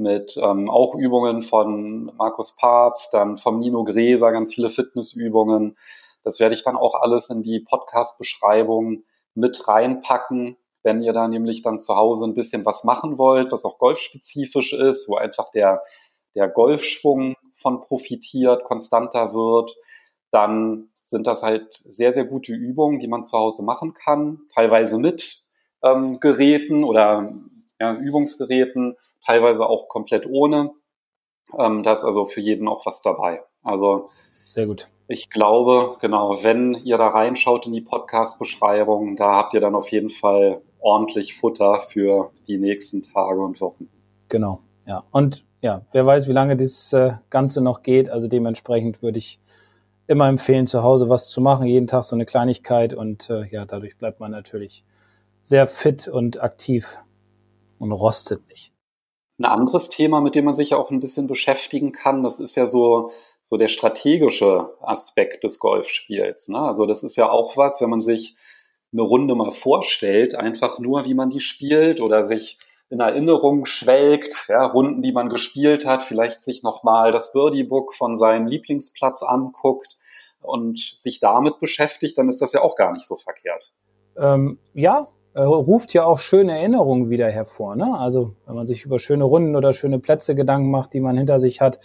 Mit 0.00 0.36
ähm, 0.42 0.70
auch 0.70 0.94
Übungen 0.94 1.42
von 1.42 2.12
Markus 2.16 2.56
Papst, 2.56 3.12
dann 3.12 3.36
von 3.36 3.58
Nino 3.58 3.84
Gräser, 3.84 4.32
ganz 4.32 4.54
viele 4.54 4.70
Fitnessübungen. 4.70 5.76
Das 6.22 6.40
werde 6.40 6.54
ich 6.54 6.64
dann 6.64 6.76
auch 6.76 6.94
alles 6.94 7.30
in 7.30 7.42
die 7.42 7.60
Podcast-Beschreibung 7.60 9.04
mit 9.34 9.68
reinpacken 9.68 10.56
wenn 10.82 11.02
ihr 11.02 11.12
da 11.12 11.28
nämlich 11.28 11.62
dann 11.62 11.80
zu 11.80 11.96
Hause 11.96 12.24
ein 12.26 12.34
bisschen 12.34 12.64
was 12.64 12.84
machen 12.84 13.18
wollt, 13.18 13.52
was 13.52 13.64
auch 13.64 13.78
golfspezifisch 13.78 14.72
ist, 14.72 15.08
wo 15.08 15.16
einfach 15.16 15.50
der, 15.50 15.82
der 16.34 16.48
Golfschwung 16.48 17.36
von 17.54 17.80
profitiert, 17.80 18.64
konstanter 18.64 19.34
wird, 19.34 19.76
dann 20.30 20.90
sind 21.02 21.26
das 21.26 21.42
halt 21.42 21.74
sehr, 21.74 22.12
sehr 22.12 22.24
gute 22.24 22.52
Übungen, 22.52 23.00
die 23.00 23.08
man 23.08 23.24
zu 23.24 23.36
Hause 23.36 23.64
machen 23.64 23.94
kann, 23.94 24.40
teilweise 24.54 24.98
mit 24.98 25.48
ähm, 25.82 26.20
Geräten 26.20 26.84
oder 26.84 27.28
ja, 27.80 27.94
Übungsgeräten, 27.94 28.96
teilweise 29.24 29.66
auch 29.66 29.88
komplett 29.88 30.26
ohne. 30.26 30.70
Ähm, 31.58 31.82
da 31.82 31.92
ist 31.92 32.04
also 32.04 32.24
für 32.24 32.40
jeden 32.40 32.68
auch 32.68 32.86
was 32.86 33.02
dabei. 33.02 33.42
Also 33.62 34.06
sehr 34.46 34.66
gut. 34.66 34.88
Ich 35.08 35.30
glaube, 35.30 35.96
genau, 36.00 36.42
wenn 36.42 36.74
ihr 36.84 36.96
da 36.96 37.08
reinschaut 37.08 37.66
in 37.66 37.72
die 37.72 37.80
Podcast-Beschreibung, 37.80 39.16
da 39.16 39.34
habt 39.34 39.54
ihr 39.54 39.60
dann 39.60 39.74
auf 39.74 39.90
jeden 39.90 40.08
Fall 40.08 40.62
ordentlich 40.78 41.36
Futter 41.36 41.80
für 41.80 42.30
die 42.46 42.58
nächsten 42.58 43.02
Tage 43.02 43.40
und 43.40 43.60
Wochen. 43.60 43.88
Genau, 44.28 44.60
ja. 44.86 45.04
Und 45.10 45.44
ja, 45.60 45.82
wer 45.92 46.06
weiß, 46.06 46.28
wie 46.28 46.32
lange 46.32 46.56
das 46.56 46.92
äh, 46.92 47.14
Ganze 47.28 47.60
noch 47.60 47.82
geht. 47.82 48.08
Also 48.08 48.28
dementsprechend 48.28 49.02
würde 49.02 49.18
ich 49.18 49.40
immer 50.06 50.28
empfehlen, 50.28 50.66
zu 50.66 50.82
Hause 50.82 51.08
was 51.08 51.28
zu 51.28 51.40
machen, 51.40 51.66
jeden 51.66 51.86
Tag 51.86 52.04
so 52.04 52.16
eine 52.16 52.26
Kleinigkeit 52.26 52.94
und 52.94 53.30
äh, 53.30 53.46
ja, 53.46 53.64
dadurch 53.64 53.96
bleibt 53.96 54.20
man 54.20 54.32
natürlich 54.32 54.84
sehr 55.42 55.66
fit 55.66 56.08
und 56.08 56.42
aktiv 56.42 56.98
und 57.78 57.92
rostet 57.92 58.46
nicht. 58.48 58.72
Ein 59.40 59.46
anderes 59.46 59.88
Thema, 59.88 60.20
mit 60.20 60.34
dem 60.34 60.44
man 60.44 60.54
sich 60.54 60.70
ja 60.70 60.76
auch 60.76 60.90
ein 60.90 61.00
bisschen 61.00 61.26
beschäftigen 61.26 61.92
kann, 61.92 62.22
das 62.22 62.40
ist 62.40 62.56
ja 62.56 62.66
so, 62.66 63.10
so 63.40 63.56
der 63.56 63.68
strategische 63.68 64.68
Aspekt 64.82 65.44
des 65.44 65.58
Golfspiels. 65.58 66.48
Ne? 66.48 66.60
Also 66.60 66.84
das 66.84 67.02
ist 67.02 67.16
ja 67.16 67.30
auch 67.30 67.56
was, 67.56 67.80
wenn 67.80 67.88
man 67.88 68.02
sich 68.02 68.36
eine 68.92 69.00
Runde 69.00 69.34
mal 69.34 69.50
vorstellt, 69.50 70.34
einfach 70.34 70.78
nur, 70.78 71.06
wie 71.06 71.14
man 71.14 71.30
die 71.30 71.40
spielt 71.40 72.02
oder 72.02 72.22
sich 72.22 72.58
in 72.90 73.00
Erinnerung 73.00 73.64
schwelgt, 73.64 74.46
ja, 74.48 74.66
Runden, 74.66 75.00
die 75.00 75.12
man 75.12 75.30
gespielt 75.30 75.86
hat, 75.86 76.02
vielleicht 76.02 76.42
sich 76.42 76.62
nochmal 76.62 77.10
das 77.10 77.32
Birdie 77.32 77.64
Book 77.64 77.94
von 77.94 78.18
seinem 78.18 78.46
Lieblingsplatz 78.46 79.22
anguckt 79.22 79.96
und 80.42 80.78
sich 80.78 81.18
damit 81.18 81.60
beschäftigt, 81.60 82.18
dann 82.18 82.28
ist 82.28 82.42
das 82.42 82.52
ja 82.52 82.60
auch 82.60 82.76
gar 82.76 82.92
nicht 82.92 83.06
so 83.06 83.16
verkehrt. 83.16 83.72
Ähm, 84.18 84.58
ja, 84.74 85.08
äh, 85.34 85.42
ruft 85.42 85.92
ja 85.94 86.04
auch 86.04 86.18
schöne 86.18 86.58
Erinnerungen 86.58 87.10
wieder 87.10 87.28
hervor. 87.28 87.76
Ne? 87.76 87.98
Also 87.98 88.34
wenn 88.46 88.54
man 88.54 88.66
sich 88.66 88.84
über 88.84 88.98
schöne 88.98 89.24
Runden 89.24 89.56
oder 89.56 89.72
schöne 89.72 89.98
Plätze 89.98 90.34
Gedanken 90.34 90.70
macht, 90.70 90.92
die 90.94 91.00
man 91.00 91.16
hinter 91.16 91.40
sich 91.40 91.60
hat, 91.60 91.78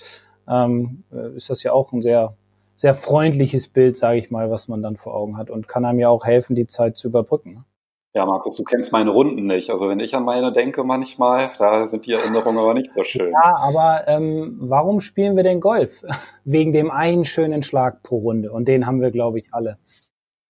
ähm, 0.48 1.04
äh, 1.12 1.36
ist 1.36 1.50
das 1.50 1.64
ja 1.64 1.72
auch 1.74 1.92
ein 1.92 2.02
sehr 2.02 2.36
sehr 2.76 2.94
freundliches 2.94 3.70
Bild, 3.70 3.98
sage 3.98 4.20
ich 4.20 4.30
mal, 4.30 4.52
was 4.52 4.68
man 4.68 4.82
dann 4.82 4.98
vor 4.98 5.16
Augen 5.16 5.38
hat 5.38 5.50
und 5.50 5.68
kann 5.68 5.86
einem 5.86 6.00
ja 6.00 6.10
auch 6.10 6.26
helfen, 6.26 6.56
die 6.56 6.68
Zeit 6.68 6.98
zu 6.98 7.08
überbrücken. 7.08 7.54
Ne? 7.54 7.66
Ja, 8.14 8.26
Markus, 8.26 8.56
du 8.56 8.64
kennst 8.64 8.94
meine 8.94 9.10
Runden 9.10 9.46
nicht. 9.46 9.70
Also 9.70 9.90
wenn 9.90 10.00
ich 10.00 10.16
an 10.16 10.24
meine 10.24 10.54
denke 10.54 10.84
manchmal, 10.86 11.52
da 11.58 11.86
sind 11.86 12.06
die 12.06 12.14
Erinnerungen 12.14 12.58
aber 12.58 12.74
nicht 12.74 12.92
so 12.92 13.04
schön. 13.04 13.32
Ja, 13.32 13.58
aber 13.62 14.08
ähm, 14.08 14.56
warum 14.62 15.02
spielen 15.02 15.36
wir 15.36 15.44
denn 15.44 15.60
Golf? 15.60 16.02
Wegen 16.46 16.72
dem 16.72 16.92
einen 16.92 17.26
schönen 17.26 17.62
Schlag 17.62 18.04
pro 18.04 18.18
Runde. 18.20 18.54
Und 18.54 18.70
den 18.70 18.86
haben 18.86 19.02
wir, 19.02 19.12
glaube 19.12 19.40
ich, 19.40 19.48
alle. 19.52 19.80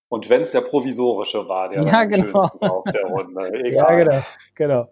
Und 0.08 0.30
wenn 0.30 0.40
es 0.40 0.52
der 0.52 0.60
provisorische 0.60 1.48
war, 1.48 1.68
der 1.68 1.82
ja, 1.82 2.04
genau. 2.04 2.48
auf 2.60 2.84
der 2.84 3.04
Runde. 3.04 3.52
Egal. 3.64 3.98
Ja, 3.98 4.04
genau. 4.04 4.22
genau. 4.54 4.88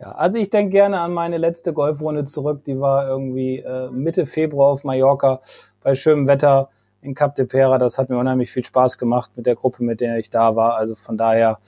Ja, 0.00 0.12
also 0.12 0.38
ich 0.38 0.50
denke 0.50 0.70
gerne 0.70 1.00
an 1.00 1.12
meine 1.12 1.38
letzte 1.38 1.72
Golfrunde 1.72 2.24
zurück. 2.24 2.64
Die 2.64 2.80
war 2.80 3.06
irgendwie 3.06 3.58
äh, 3.58 3.90
Mitte 3.90 4.26
Februar 4.26 4.70
auf 4.70 4.84
Mallorca 4.84 5.40
bei 5.82 5.94
schönem 5.94 6.26
Wetter 6.26 6.70
in 7.00 7.14
Cap 7.14 7.34
de 7.34 7.44
Pera. 7.44 7.78
Das 7.78 7.98
hat 7.98 8.08
mir 8.08 8.18
unheimlich 8.18 8.50
viel 8.50 8.64
Spaß 8.64 8.98
gemacht 8.98 9.30
mit 9.36 9.46
der 9.46 9.54
Gruppe, 9.54 9.84
mit 9.84 10.00
der 10.00 10.18
ich 10.18 10.30
da 10.30 10.56
war. 10.56 10.74
Also 10.74 10.94
von 10.94 11.16
daher 11.16 11.58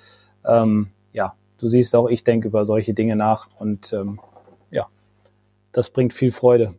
ähm, 0.47 0.91
ja, 1.13 1.35
du 1.59 1.69
siehst 1.69 1.95
auch, 1.95 2.09
ich 2.09 2.25
denke 2.25 2.49
über 2.49 2.65
solche 2.65 2.95
Dinge 2.95 3.17
nach 3.17 3.49
und 3.59 3.93
ähm, 3.93 4.21
ja, 4.71 4.89
das 5.73 5.91
bringt 5.91 6.15
viel 6.15 6.33
Freude. 6.33 6.75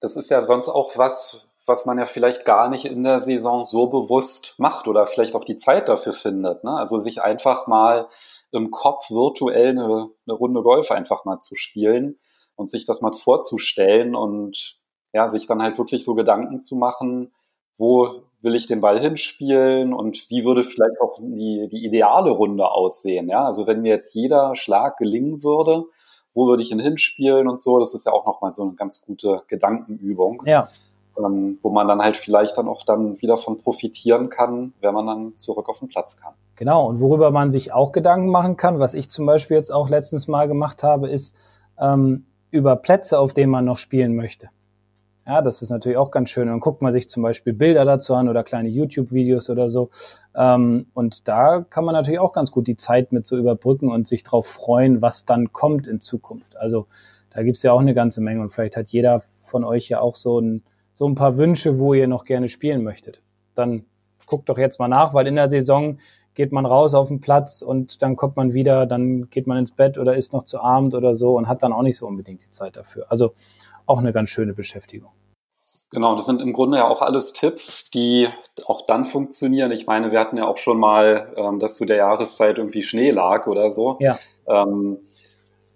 Das 0.00 0.16
ist 0.16 0.30
ja 0.30 0.42
sonst 0.42 0.68
auch 0.68 0.96
was, 0.96 1.49
was 1.70 1.86
man 1.86 1.98
ja 1.98 2.04
vielleicht 2.04 2.44
gar 2.44 2.68
nicht 2.68 2.84
in 2.84 3.04
der 3.04 3.20
Saison 3.20 3.64
so 3.64 3.86
bewusst 3.86 4.56
macht 4.58 4.88
oder 4.88 5.06
vielleicht 5.06 5.36
auch 5.36 5.44
die 5.44 5.54
Zeit 5.54 5.88
dafür 5.88 6.12
findet. 6.12 6.64
Ne? 6.64 6.72
Also 6.72 6.98
sich 6.98 7.22
einfach 7.22 7.68
mal 7.68 8.08
im 8.50 8.72
Kopf 8.72 9.08
virtuell 9.10 9.70
eine, 9.70 10.10
eine 10.26 10.36
Runde 10.36 10.62
Golf 10.62 10.90
einfach 10.90 11.24
mal 11.24 11.38
zu 11.38 11.54
spielen 11.54 12.18
und 12.56 12.72
sich 12.72 12.86
das 12.86 13.02
mal 13.02 13.12
vorzustellen 13.12 14.16
und 14.16 14.80
ja, 15.12 15.28
sich 15.28 15.46
dann 15.46 15.62
halt 15.62 15.78
wirklich 15.78 16.04
so 16.04 16.14
Gedanken 16.14 16.60
zu 16.60 16.74
machen, 16.74 17.32
wo 17.78 18.22
will 18.42 18.56
ich 18.56 18.66
den 18.66 18.80
Ball 18.80 18.98
hinspielen 18.98 19.94
und 19.94 20.28
wie 20.28 20.44
würde 20.44 20.64
vielleicht 20.64 21.00
auch 21.00 21.18
die, 21.20 21.68
die 21.70 21.84
ideale 21.84 22.30
Runde 22.30 22.68
aussehen. 22.68 23.28
Ja? 23.28 23.44
Also 23.44 23.68
wenn 23.68 23.82
mir 23.82 23.92
jetzt 23.92 24.14
jeder 24.14 24.56
Schlag 24.56 24.98
gelingen 24.98 25.44
würde, 25.44 25.84
wo 26.34 26.48
würde 26.48 26.64
ich 26.64 26.72
ihn 26.72 26.80
hinspielen 26.80 27.48
und 27.48 27.60
so, 27.60 27.78
das 27.78 27.94
ist 27.94 28.06
ja 28.06 28.12
auch 28.12 28.26
nochmal 28.26 28.52
so 28.52 28.62
eine 28.62 28.74
ganz 28.74 29.04
gute 29.06 29.42
Gedankenübung. 29.46 30.42
Ja. 30.46 30.68
Ähm, 31.18 31.58
wo 31.62 31.70
man 31.70 31.88
dann 31.88 32.00
halt 32.00 32.16
vielleicht 32.16 32.56
dann 32.56 32.68
auch 32.68 32.84
dann 32.84 33.20
wieder 33.20 33.36
von 33.36 33.56
profitieren 33.58 34.30
kann, 34.30 34.72
wenn 34.80 34.94
man 34.94 35.06
dann 35.06 35.36
zurück 35.36 35.68
auf 35.68 35.80
den 35.80 35.88
Platz 35.88 36.20
kann. 36.20 36.34
Genau, 36.56 36.86
und 36.88 37.00
worüber 37.00 37.30
man 37.30 37.50
sich 37.50 37.72
auch 37.72 37.92
Gedanken 37.92 38.28
machen 38.28 38.56
kann, 38.56 38.78
was 38.78 38.94
ich 38.94 39.10
zum 39.10 39.26
Beispiel 39.26 39.56
jetzt 39.56 39.72
auch 39.72 39.88
letztens 39.88 40.28
mal 40.28 40.46
gemacht 40.46 40.82
habe, 40.82 41.08
ist 41.08 41.34
ähm, 41.78 42.26
über 42.50 42.76
Plätze, 42.76 43.18
auf 43.18 43.32
denen 43.34 43.50
man 43.50 43.64
noch 43.64 43.76
spielen 43.76 44.14
möchte. 44.14 44.50
Ja, 45.26 45.42
das 45.42 45.62
ist 45.62 45.70
natürlich 45.70 45.98
auch 45.98 46.10
ganz 46.10 46.30
schön. 46.30 46.44
Und 46.44 46.54
dann 46.54 46.60
guckt 46.60 46.82
man 46.82 46.92
sich 46.92 47.08
zum 47.08 47.22
Beispiel 47.22 47.52
Bilder 47.52 47.84
dazu 47.84 48.14
an 48.14 48.28
oder 48.28 48.42
kleine 48.42 48.68
YouTube-Videos 48.68 49.48
oder 49.50 49.68
so. 49.68 49.90
Ähm, 50.34 50.86
und 50.94 51.28
da 51.28 51.60
kann 51.60 51.84
man 51.84 51.94
natürlich 51.94 52.18
auch 52.18 52.32
ganz 52.32 52.50
gut 52.50 52.66
die 52.66 52.76
Zeit 52.76 53.12
mit 53.12 53.26
so 53.26 53.36
überbrücken 53.36 53.90
und 53.90 54.08
sich 54.08 54.24
darauf 54.24 54.46
freuen, 54.46 55.02
was 55.02 55.26
dann 55.26 55.52
kommt 55.52 55.86
in 55.86 56.00
Zukunft. 56.00 56.56
Also 56.56 56.86
da 57.30 57.42
gibt's 57.42 57.62
ja 57.62 57.72
auch 57.72 57.80
eine 57.80 57.94
ganze 57.94 58.20
Menge. 58.20 58.40
Und 58.40 58.50
vielleicht 58.50 58.76
hat 58.76 58.88
jeder 58.88 59.20
von 59.20 59.62
euch 59.62 59.88
ja 59.88 60.00
auch 60.00 60.16
so 60.16 60.40
ein, 60.40 60.62
so 61.00 61.08
ein 61.08 61.14
paar 61.14 61.38
Wünsche, 61.38 61.78
wo 61.78 61.94
ihr 61.94 62.06
noch 62.06 62.24
gerne 62.24 62.50
spielen 62.50 62.84
möchtet. 62.84 63.22
Dann 63.54 63.86
guckt 64.26 64.50
doch 64.50 64.58
jetzt 64.58 64.78
mal 64.78 64.86
nach, 64.86 65.14
weil 65.14 65.26
in 65.26 65.36
der 65.36 65.48
Saison 65.48 65.98
geht 66.34 66.52
man 66.52 66.66
raus 66.66 66.94
auf 66.94 67.08
den 67.08 67.22
Platz 67.22 67.62
und 67.62 68.02
dann 68.02 68.16
kommt 68.16 68.36
man 68.36 68.52
wieder, 68.52 68.84
dann 68.84 69.30
geht 69.30 69.46
man 69.46 69.56
ins 69.56 69.72
Bett 69.72 69.96
oder 69.96 70.14
isst 70.14 70.34
noch 70.34 70.44
zu 70.44 70.60
Abend 70.60 70.94
oder 70.94 71.14
so 71.14 71.38
und 71.38 71.48
hat 71.48 71.62
dann 71.62 71.72
auch 71.72 71.80
nicht 71.80 71.96
so 71.96 72.06
unbedingt 72.06 72.44
die 72.44 72.50
Zeit 72.50 72.76
dafür. 72.76 73.06
Also 73.08 73.32
auch 73.86 73.98
eine 73.98 74.12
ganz 74.12 74.28
schöne 74.28 74.52
Beschäftigung. 74.52 75.08
Genau, 75.90 76.16
das 76.16 76.26
sind 76.26 76.42
im 76.42 76.52
Grunde 76.52 76.76
ja 76.76 76.86
auch 76.86 77.00
alles 77.00 77.32
Tipps, 77.32 77.88
die 77.88 78.28
auch 78.66 78.84
dann 78.84 79.06
funktionieren. 79.06 79.72
Ich 79.72 79.86
meine, 79.86 80.12
wir 80.12 80.20
hatten 80.20 80.36
ja 80.36 80.46
auch 80.46 80.58
schon 80.58 80.78
mal, 80.78 81.32
ähm, 81.34 81.60
dass 81.60 81.76
zu 81.76 81.86
der 81.86 81.96
Jahreszeit 81.96 82.58
irgendwie 82.58 82.82
Schnee 82.82 83.10
lag 83.10 83.46
oder 83.46 83.70
so. 83.70 83.96
Ja. 84.00 84.18
Ähm, 84.46 84.98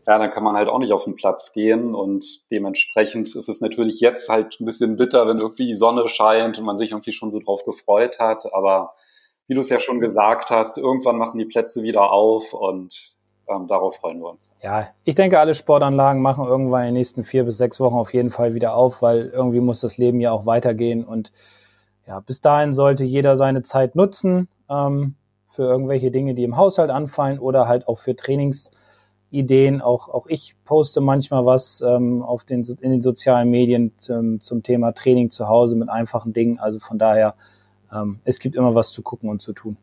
ja, 0.06 0.18
dann 0.18 0.30
kann 0.30 0.44
man 0.44 0.54
halt 0.54 0.68
auch 0.68 0.78
nicht 0.78 0.92
auf 0.92 1.04
den 1.04 1.14
Platz 1.14 1.52
gehen 1.52 1.94
und 1.94 2.50
dementsprechend 2.50 3.34
ist 3.34 3.48
es 3.48 3.60
natürlich 3.60 4.00
jetzt 4.00 4.28
halt 4.28 4.60
ein 4.60 4.66
bisschen 4.66 4.96
bitter, 4.96 5.26
wenn 5.26 5.38
irgendwie 5.38 5.66
die 5.66 5.74
Sonne 5.74 6.08
scheint 6.08 6.58
und 6.58 6.64
man 6.64 6.76
sich 6.76 6.90
irgendwie 6.90 7.12
schon 7.12 7.30
so 7.30 7.40
drauf 7.40 7.64
gefreut 7.64 8.18
hat. 8.18 8.52
Aber 8.52 8.94
wie 9.46 9.54
du 9.54 9.60
es 9.60 9.70
ja 9.70 9.80
schon 9.80 10.00
gesagt 10.00 10.50
hast, 10.50 10.76
irgendwann 10.76 11.16
machen 11.16 11.38
die 11.38 11.46
Plätze 11.46 11.82
wieder 11.82 12.12
auf 12.12 12.52
und 12.52 13.16
ähm, 13.48 13.66
darauf 13.66 13.96
freuen 13.96 14.20
wir 14.20 14.30
uns. 14.30 14.56
Ja, 14.62 14.88
ich 15.04 15.14
denke, 15.14 15.38
alle 15.38 15.54
Sportanlagen 15.54 16.20
machen 16.20 16.46
irgendwann 16.46 16.82
in 16.82 16.88
den 16.88 16.94
nächsten 16.94 17.24
vier 17.24 17.44
bis 17.44 17.58
sechs 17.58 17.80
Wochen 17.80 17.96
auf 17.96 18.12
jeden 18.12 18.30
Fall 18.30 18.54
wieder 18.54 18.74
auf, 18.74 19.02
weil 19.02 19.30
irgendwie 19.34 19.60
muss 19.60 19.80
das 19.80 19.96
Leben 19.96 20.20
ja 20.20 20.32
auch 20.32 20.46
weitergehen. 20.46 21.04
Und 21.04 21.32
ja, 22.06 22.20
bis 22.20 22.40
dahin 22.40 22.72
sollte 22.72 23.04
jeder 23.04 23.36
seine 23.36 23.62
Zeit 23.62 23.96
nutzen 23.96 24.48
ähm, 24.68 25.14
für 25.46 25.64
irgendwelche 25.64 26.10
Dinge, 26.10 26.34
die 26.34 26.44
im 26.44 26.56
Haushalt 26.56 26.90
anfallen 26.90 27.38
oder 27.38 27.68
halt 27.68 27.88
auch 27.88 27.98
für 27.98 28.16
Trainingsideen. 29.34 29.80
Auch, 29.80 30.08
auch 30.08 30.26
ich 30.28 30.54
poste 30.64 31.00
manchmal 31.00 31.44
was 31.44 31.82
ähm, 31.82 32.22
auf 32.22 32.44
den, 32.44 32.62
in 32.80 32.90
den 32.90 33.00
sozialen 33.00 33.50
Medien 33.50 33.92
zum, 33.98 34.40
zum 34.40 34.62
Thema 34.62 34.92
Training 34.92 35.30
zu 35.30 35.48
Hause 35.48 35.76
mit 35.76 35.88
einfachen 35.88 36.32
Dingen. 36.32 36.58
Also 36.58 36.78
von 36.78 36.98
daher, 36.98 37.34
ähm, 37.92 38.20
es 38.24 38.38
gibt 38.38 38.56
immer 38.56 38.74
was 38.74 38.92
zu 38.92 39.02
gucken 39.02 39.28
und 39.28 39.42
zu 39.42 39.52
tun 39.52 39.76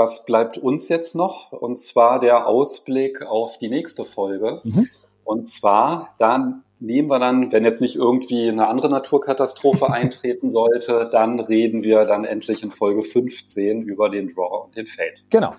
was 0.00 0.26
bleibt 0.26 0.58
uns 0.58 0.88
jetzt 0.88 1.16
noch? 1.16 1.50
Und 1.50 1.76
zwar 1.76 2.20
der 2.20 2.46
Ausblick 2.46 3.22
auf 3.22 3.58
die 3.58 3.68
nächste 3.68 4.04
Folge. 4.04 4.60
Mhm. 4.62 4.88
Und 5.24 5.48
zwar, 5.48 6.10
dann 6.20 6.62
nehmen 6.78 7.10
wir 7.10 7.18
dann, 7.18 7.50
wenn 7.50 7.64
jetzt 7.64 7.80
nicht 7.80 7.96
irgendwie 7.96 8.48
eine 8.48 8.68
andere 8.68 8.90
Naturkatastrophe 8.90 9.90
eintreten 9.90 10.48
sollte, 10.50 11.08
dann 11.10 11.40
reden 11.40 11.82
wir 11.82 12.04
dann 12.04 12.24
endlich 12.24 12.62
in 12.62 12.70
Folge 12.70 13.02
15 13.02 13.82
über 13.82 14.08
den 14.08 14.32
Draw 14.32 14.66
und 14.66 14.76
den 14.76 14.86
Fade. 14.86 15.16
Genau. 15.30 15.56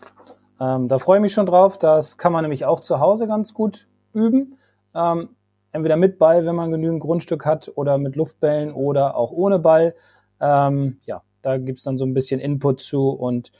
Ähm, 0.59 0.87
da 0.87 0.99
freue 0.99 1.17
ich 1.17 1.21
mich 1.21 1.33
schon 1.33 1.45
drauf. 1.45 1.77
Das 1.77 2.17
kann 2.17 2.33
man 2.33 2.43
nämlich 2.43 2.65
auch 2.65 2.79
zu 2.79 2.99
Hause 2.99 3.27
ganz 3.27 3.53
gut 3.53 3.87
üben. 4.13 4.57
Ähm, 4.93 5.29
entweder 5.71 5.97
mit 5.97 6.19
Ball, 6.19 6.45
wenn 6.45 6.55
man 6.55 6.71
genügend 6.71 7.01
Grundstück 7.01 7.45
hat, 7.45 7.71
oder 7.75 7.97
mit 7.97 8.15
Luftbällen 8.15 8.71
oder 8.73 9.15
auch 9.15 9.31
ohne 9.31 9.59
Ball. 9.59 9.95
Ähm, 10.41 10.99
ja, 11.05 11.21
da 11.41 11.57
gibt's 11.57 11.83
dann 11.83 11.97
so 11.97 12.05
ein 12.05 12.13
bisschen 12.13 12.39
Input 12.39 12.81
zu 12.81 13.09
und 13.09 13.51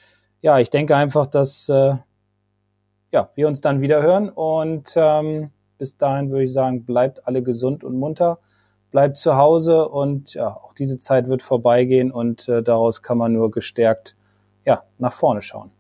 ja, 0.41 0.59
ich 0.59 0.69
denke 0.69 0.95
einfach, 0.95 1.25
dass 1.25 1.69
äh, 1.69 1.95
ja, 3.12 3.29
wir 3.35 3.47
uns 3.47 3.62
dann 3.62 3.81
wieder 3.81 4.01
hören 4.01 4.29
und 4.29 4.93
ähm, 4.95 5.51
bis 5.77 5.97
dahin 5.97 6.31
würde 6.31 6.45
ich 6.45 6.53
sagen, 6.53 6.85
bleibt 6.85 7.27
alle 7.27 7.43
gesund 7.43 7.83
und 7.83 7.97
munter, 7.97 8.39
bleibt 8.91 9.17
zu 9.17 9.35
Hause 9.35 9.87
und 9.89 10.33
ja, 10.33 10.56
auch 10.56 10.73
diese 10.73 10.97
Zeit 10.97 11.27
wird 11.27 11.41
vorbeigehen 11.41 12.12
und 12.12 12.47
äh, 12.47 12.63
daraus 12.63 13.02
kann 13.02 13.17
man 13.17 13.33
nur 13.33 13.52
gestärkt 13.52 14.15
ja, 14.65 14.83
nach 14.97 15.13
vorne 15.13 15.41
schauen. 15.41 15.71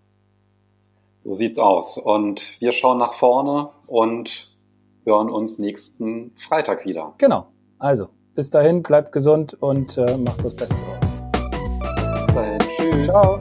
So 1.19 1.33
sieht's 1.33 1.59
aus. 1.59 1.97
Und 1.97 2.59
wir 2.61 2.71
schauen 2.71 2.97
nach 2.97 3.13
vorne 3.13 3.69
und 3.87 4.55
hören 5.03 5.29
uns 5.29 5.59
nächsten 5.59 6.31
Freitag 6.35 6.85
wieder. 6.85 7.13
Genau. 7.17 7.47
Also, 7.77 8.07
bis 8.35 8.49
dahin, 8.49 8.81
bleibt 8.81 9.11
gesund 9.11 9.53
und 9.61 9.97
äh, 9.97 10.17
macht 10.17 10.43
das 10.43 10.55
Beste 10.55 10.81
raus. 10.81 12.25
Bis 12.25 12.33
dahin. 12.33 12.59
Tschüss. 12.59 13.07
Ciao. 13.07 13.39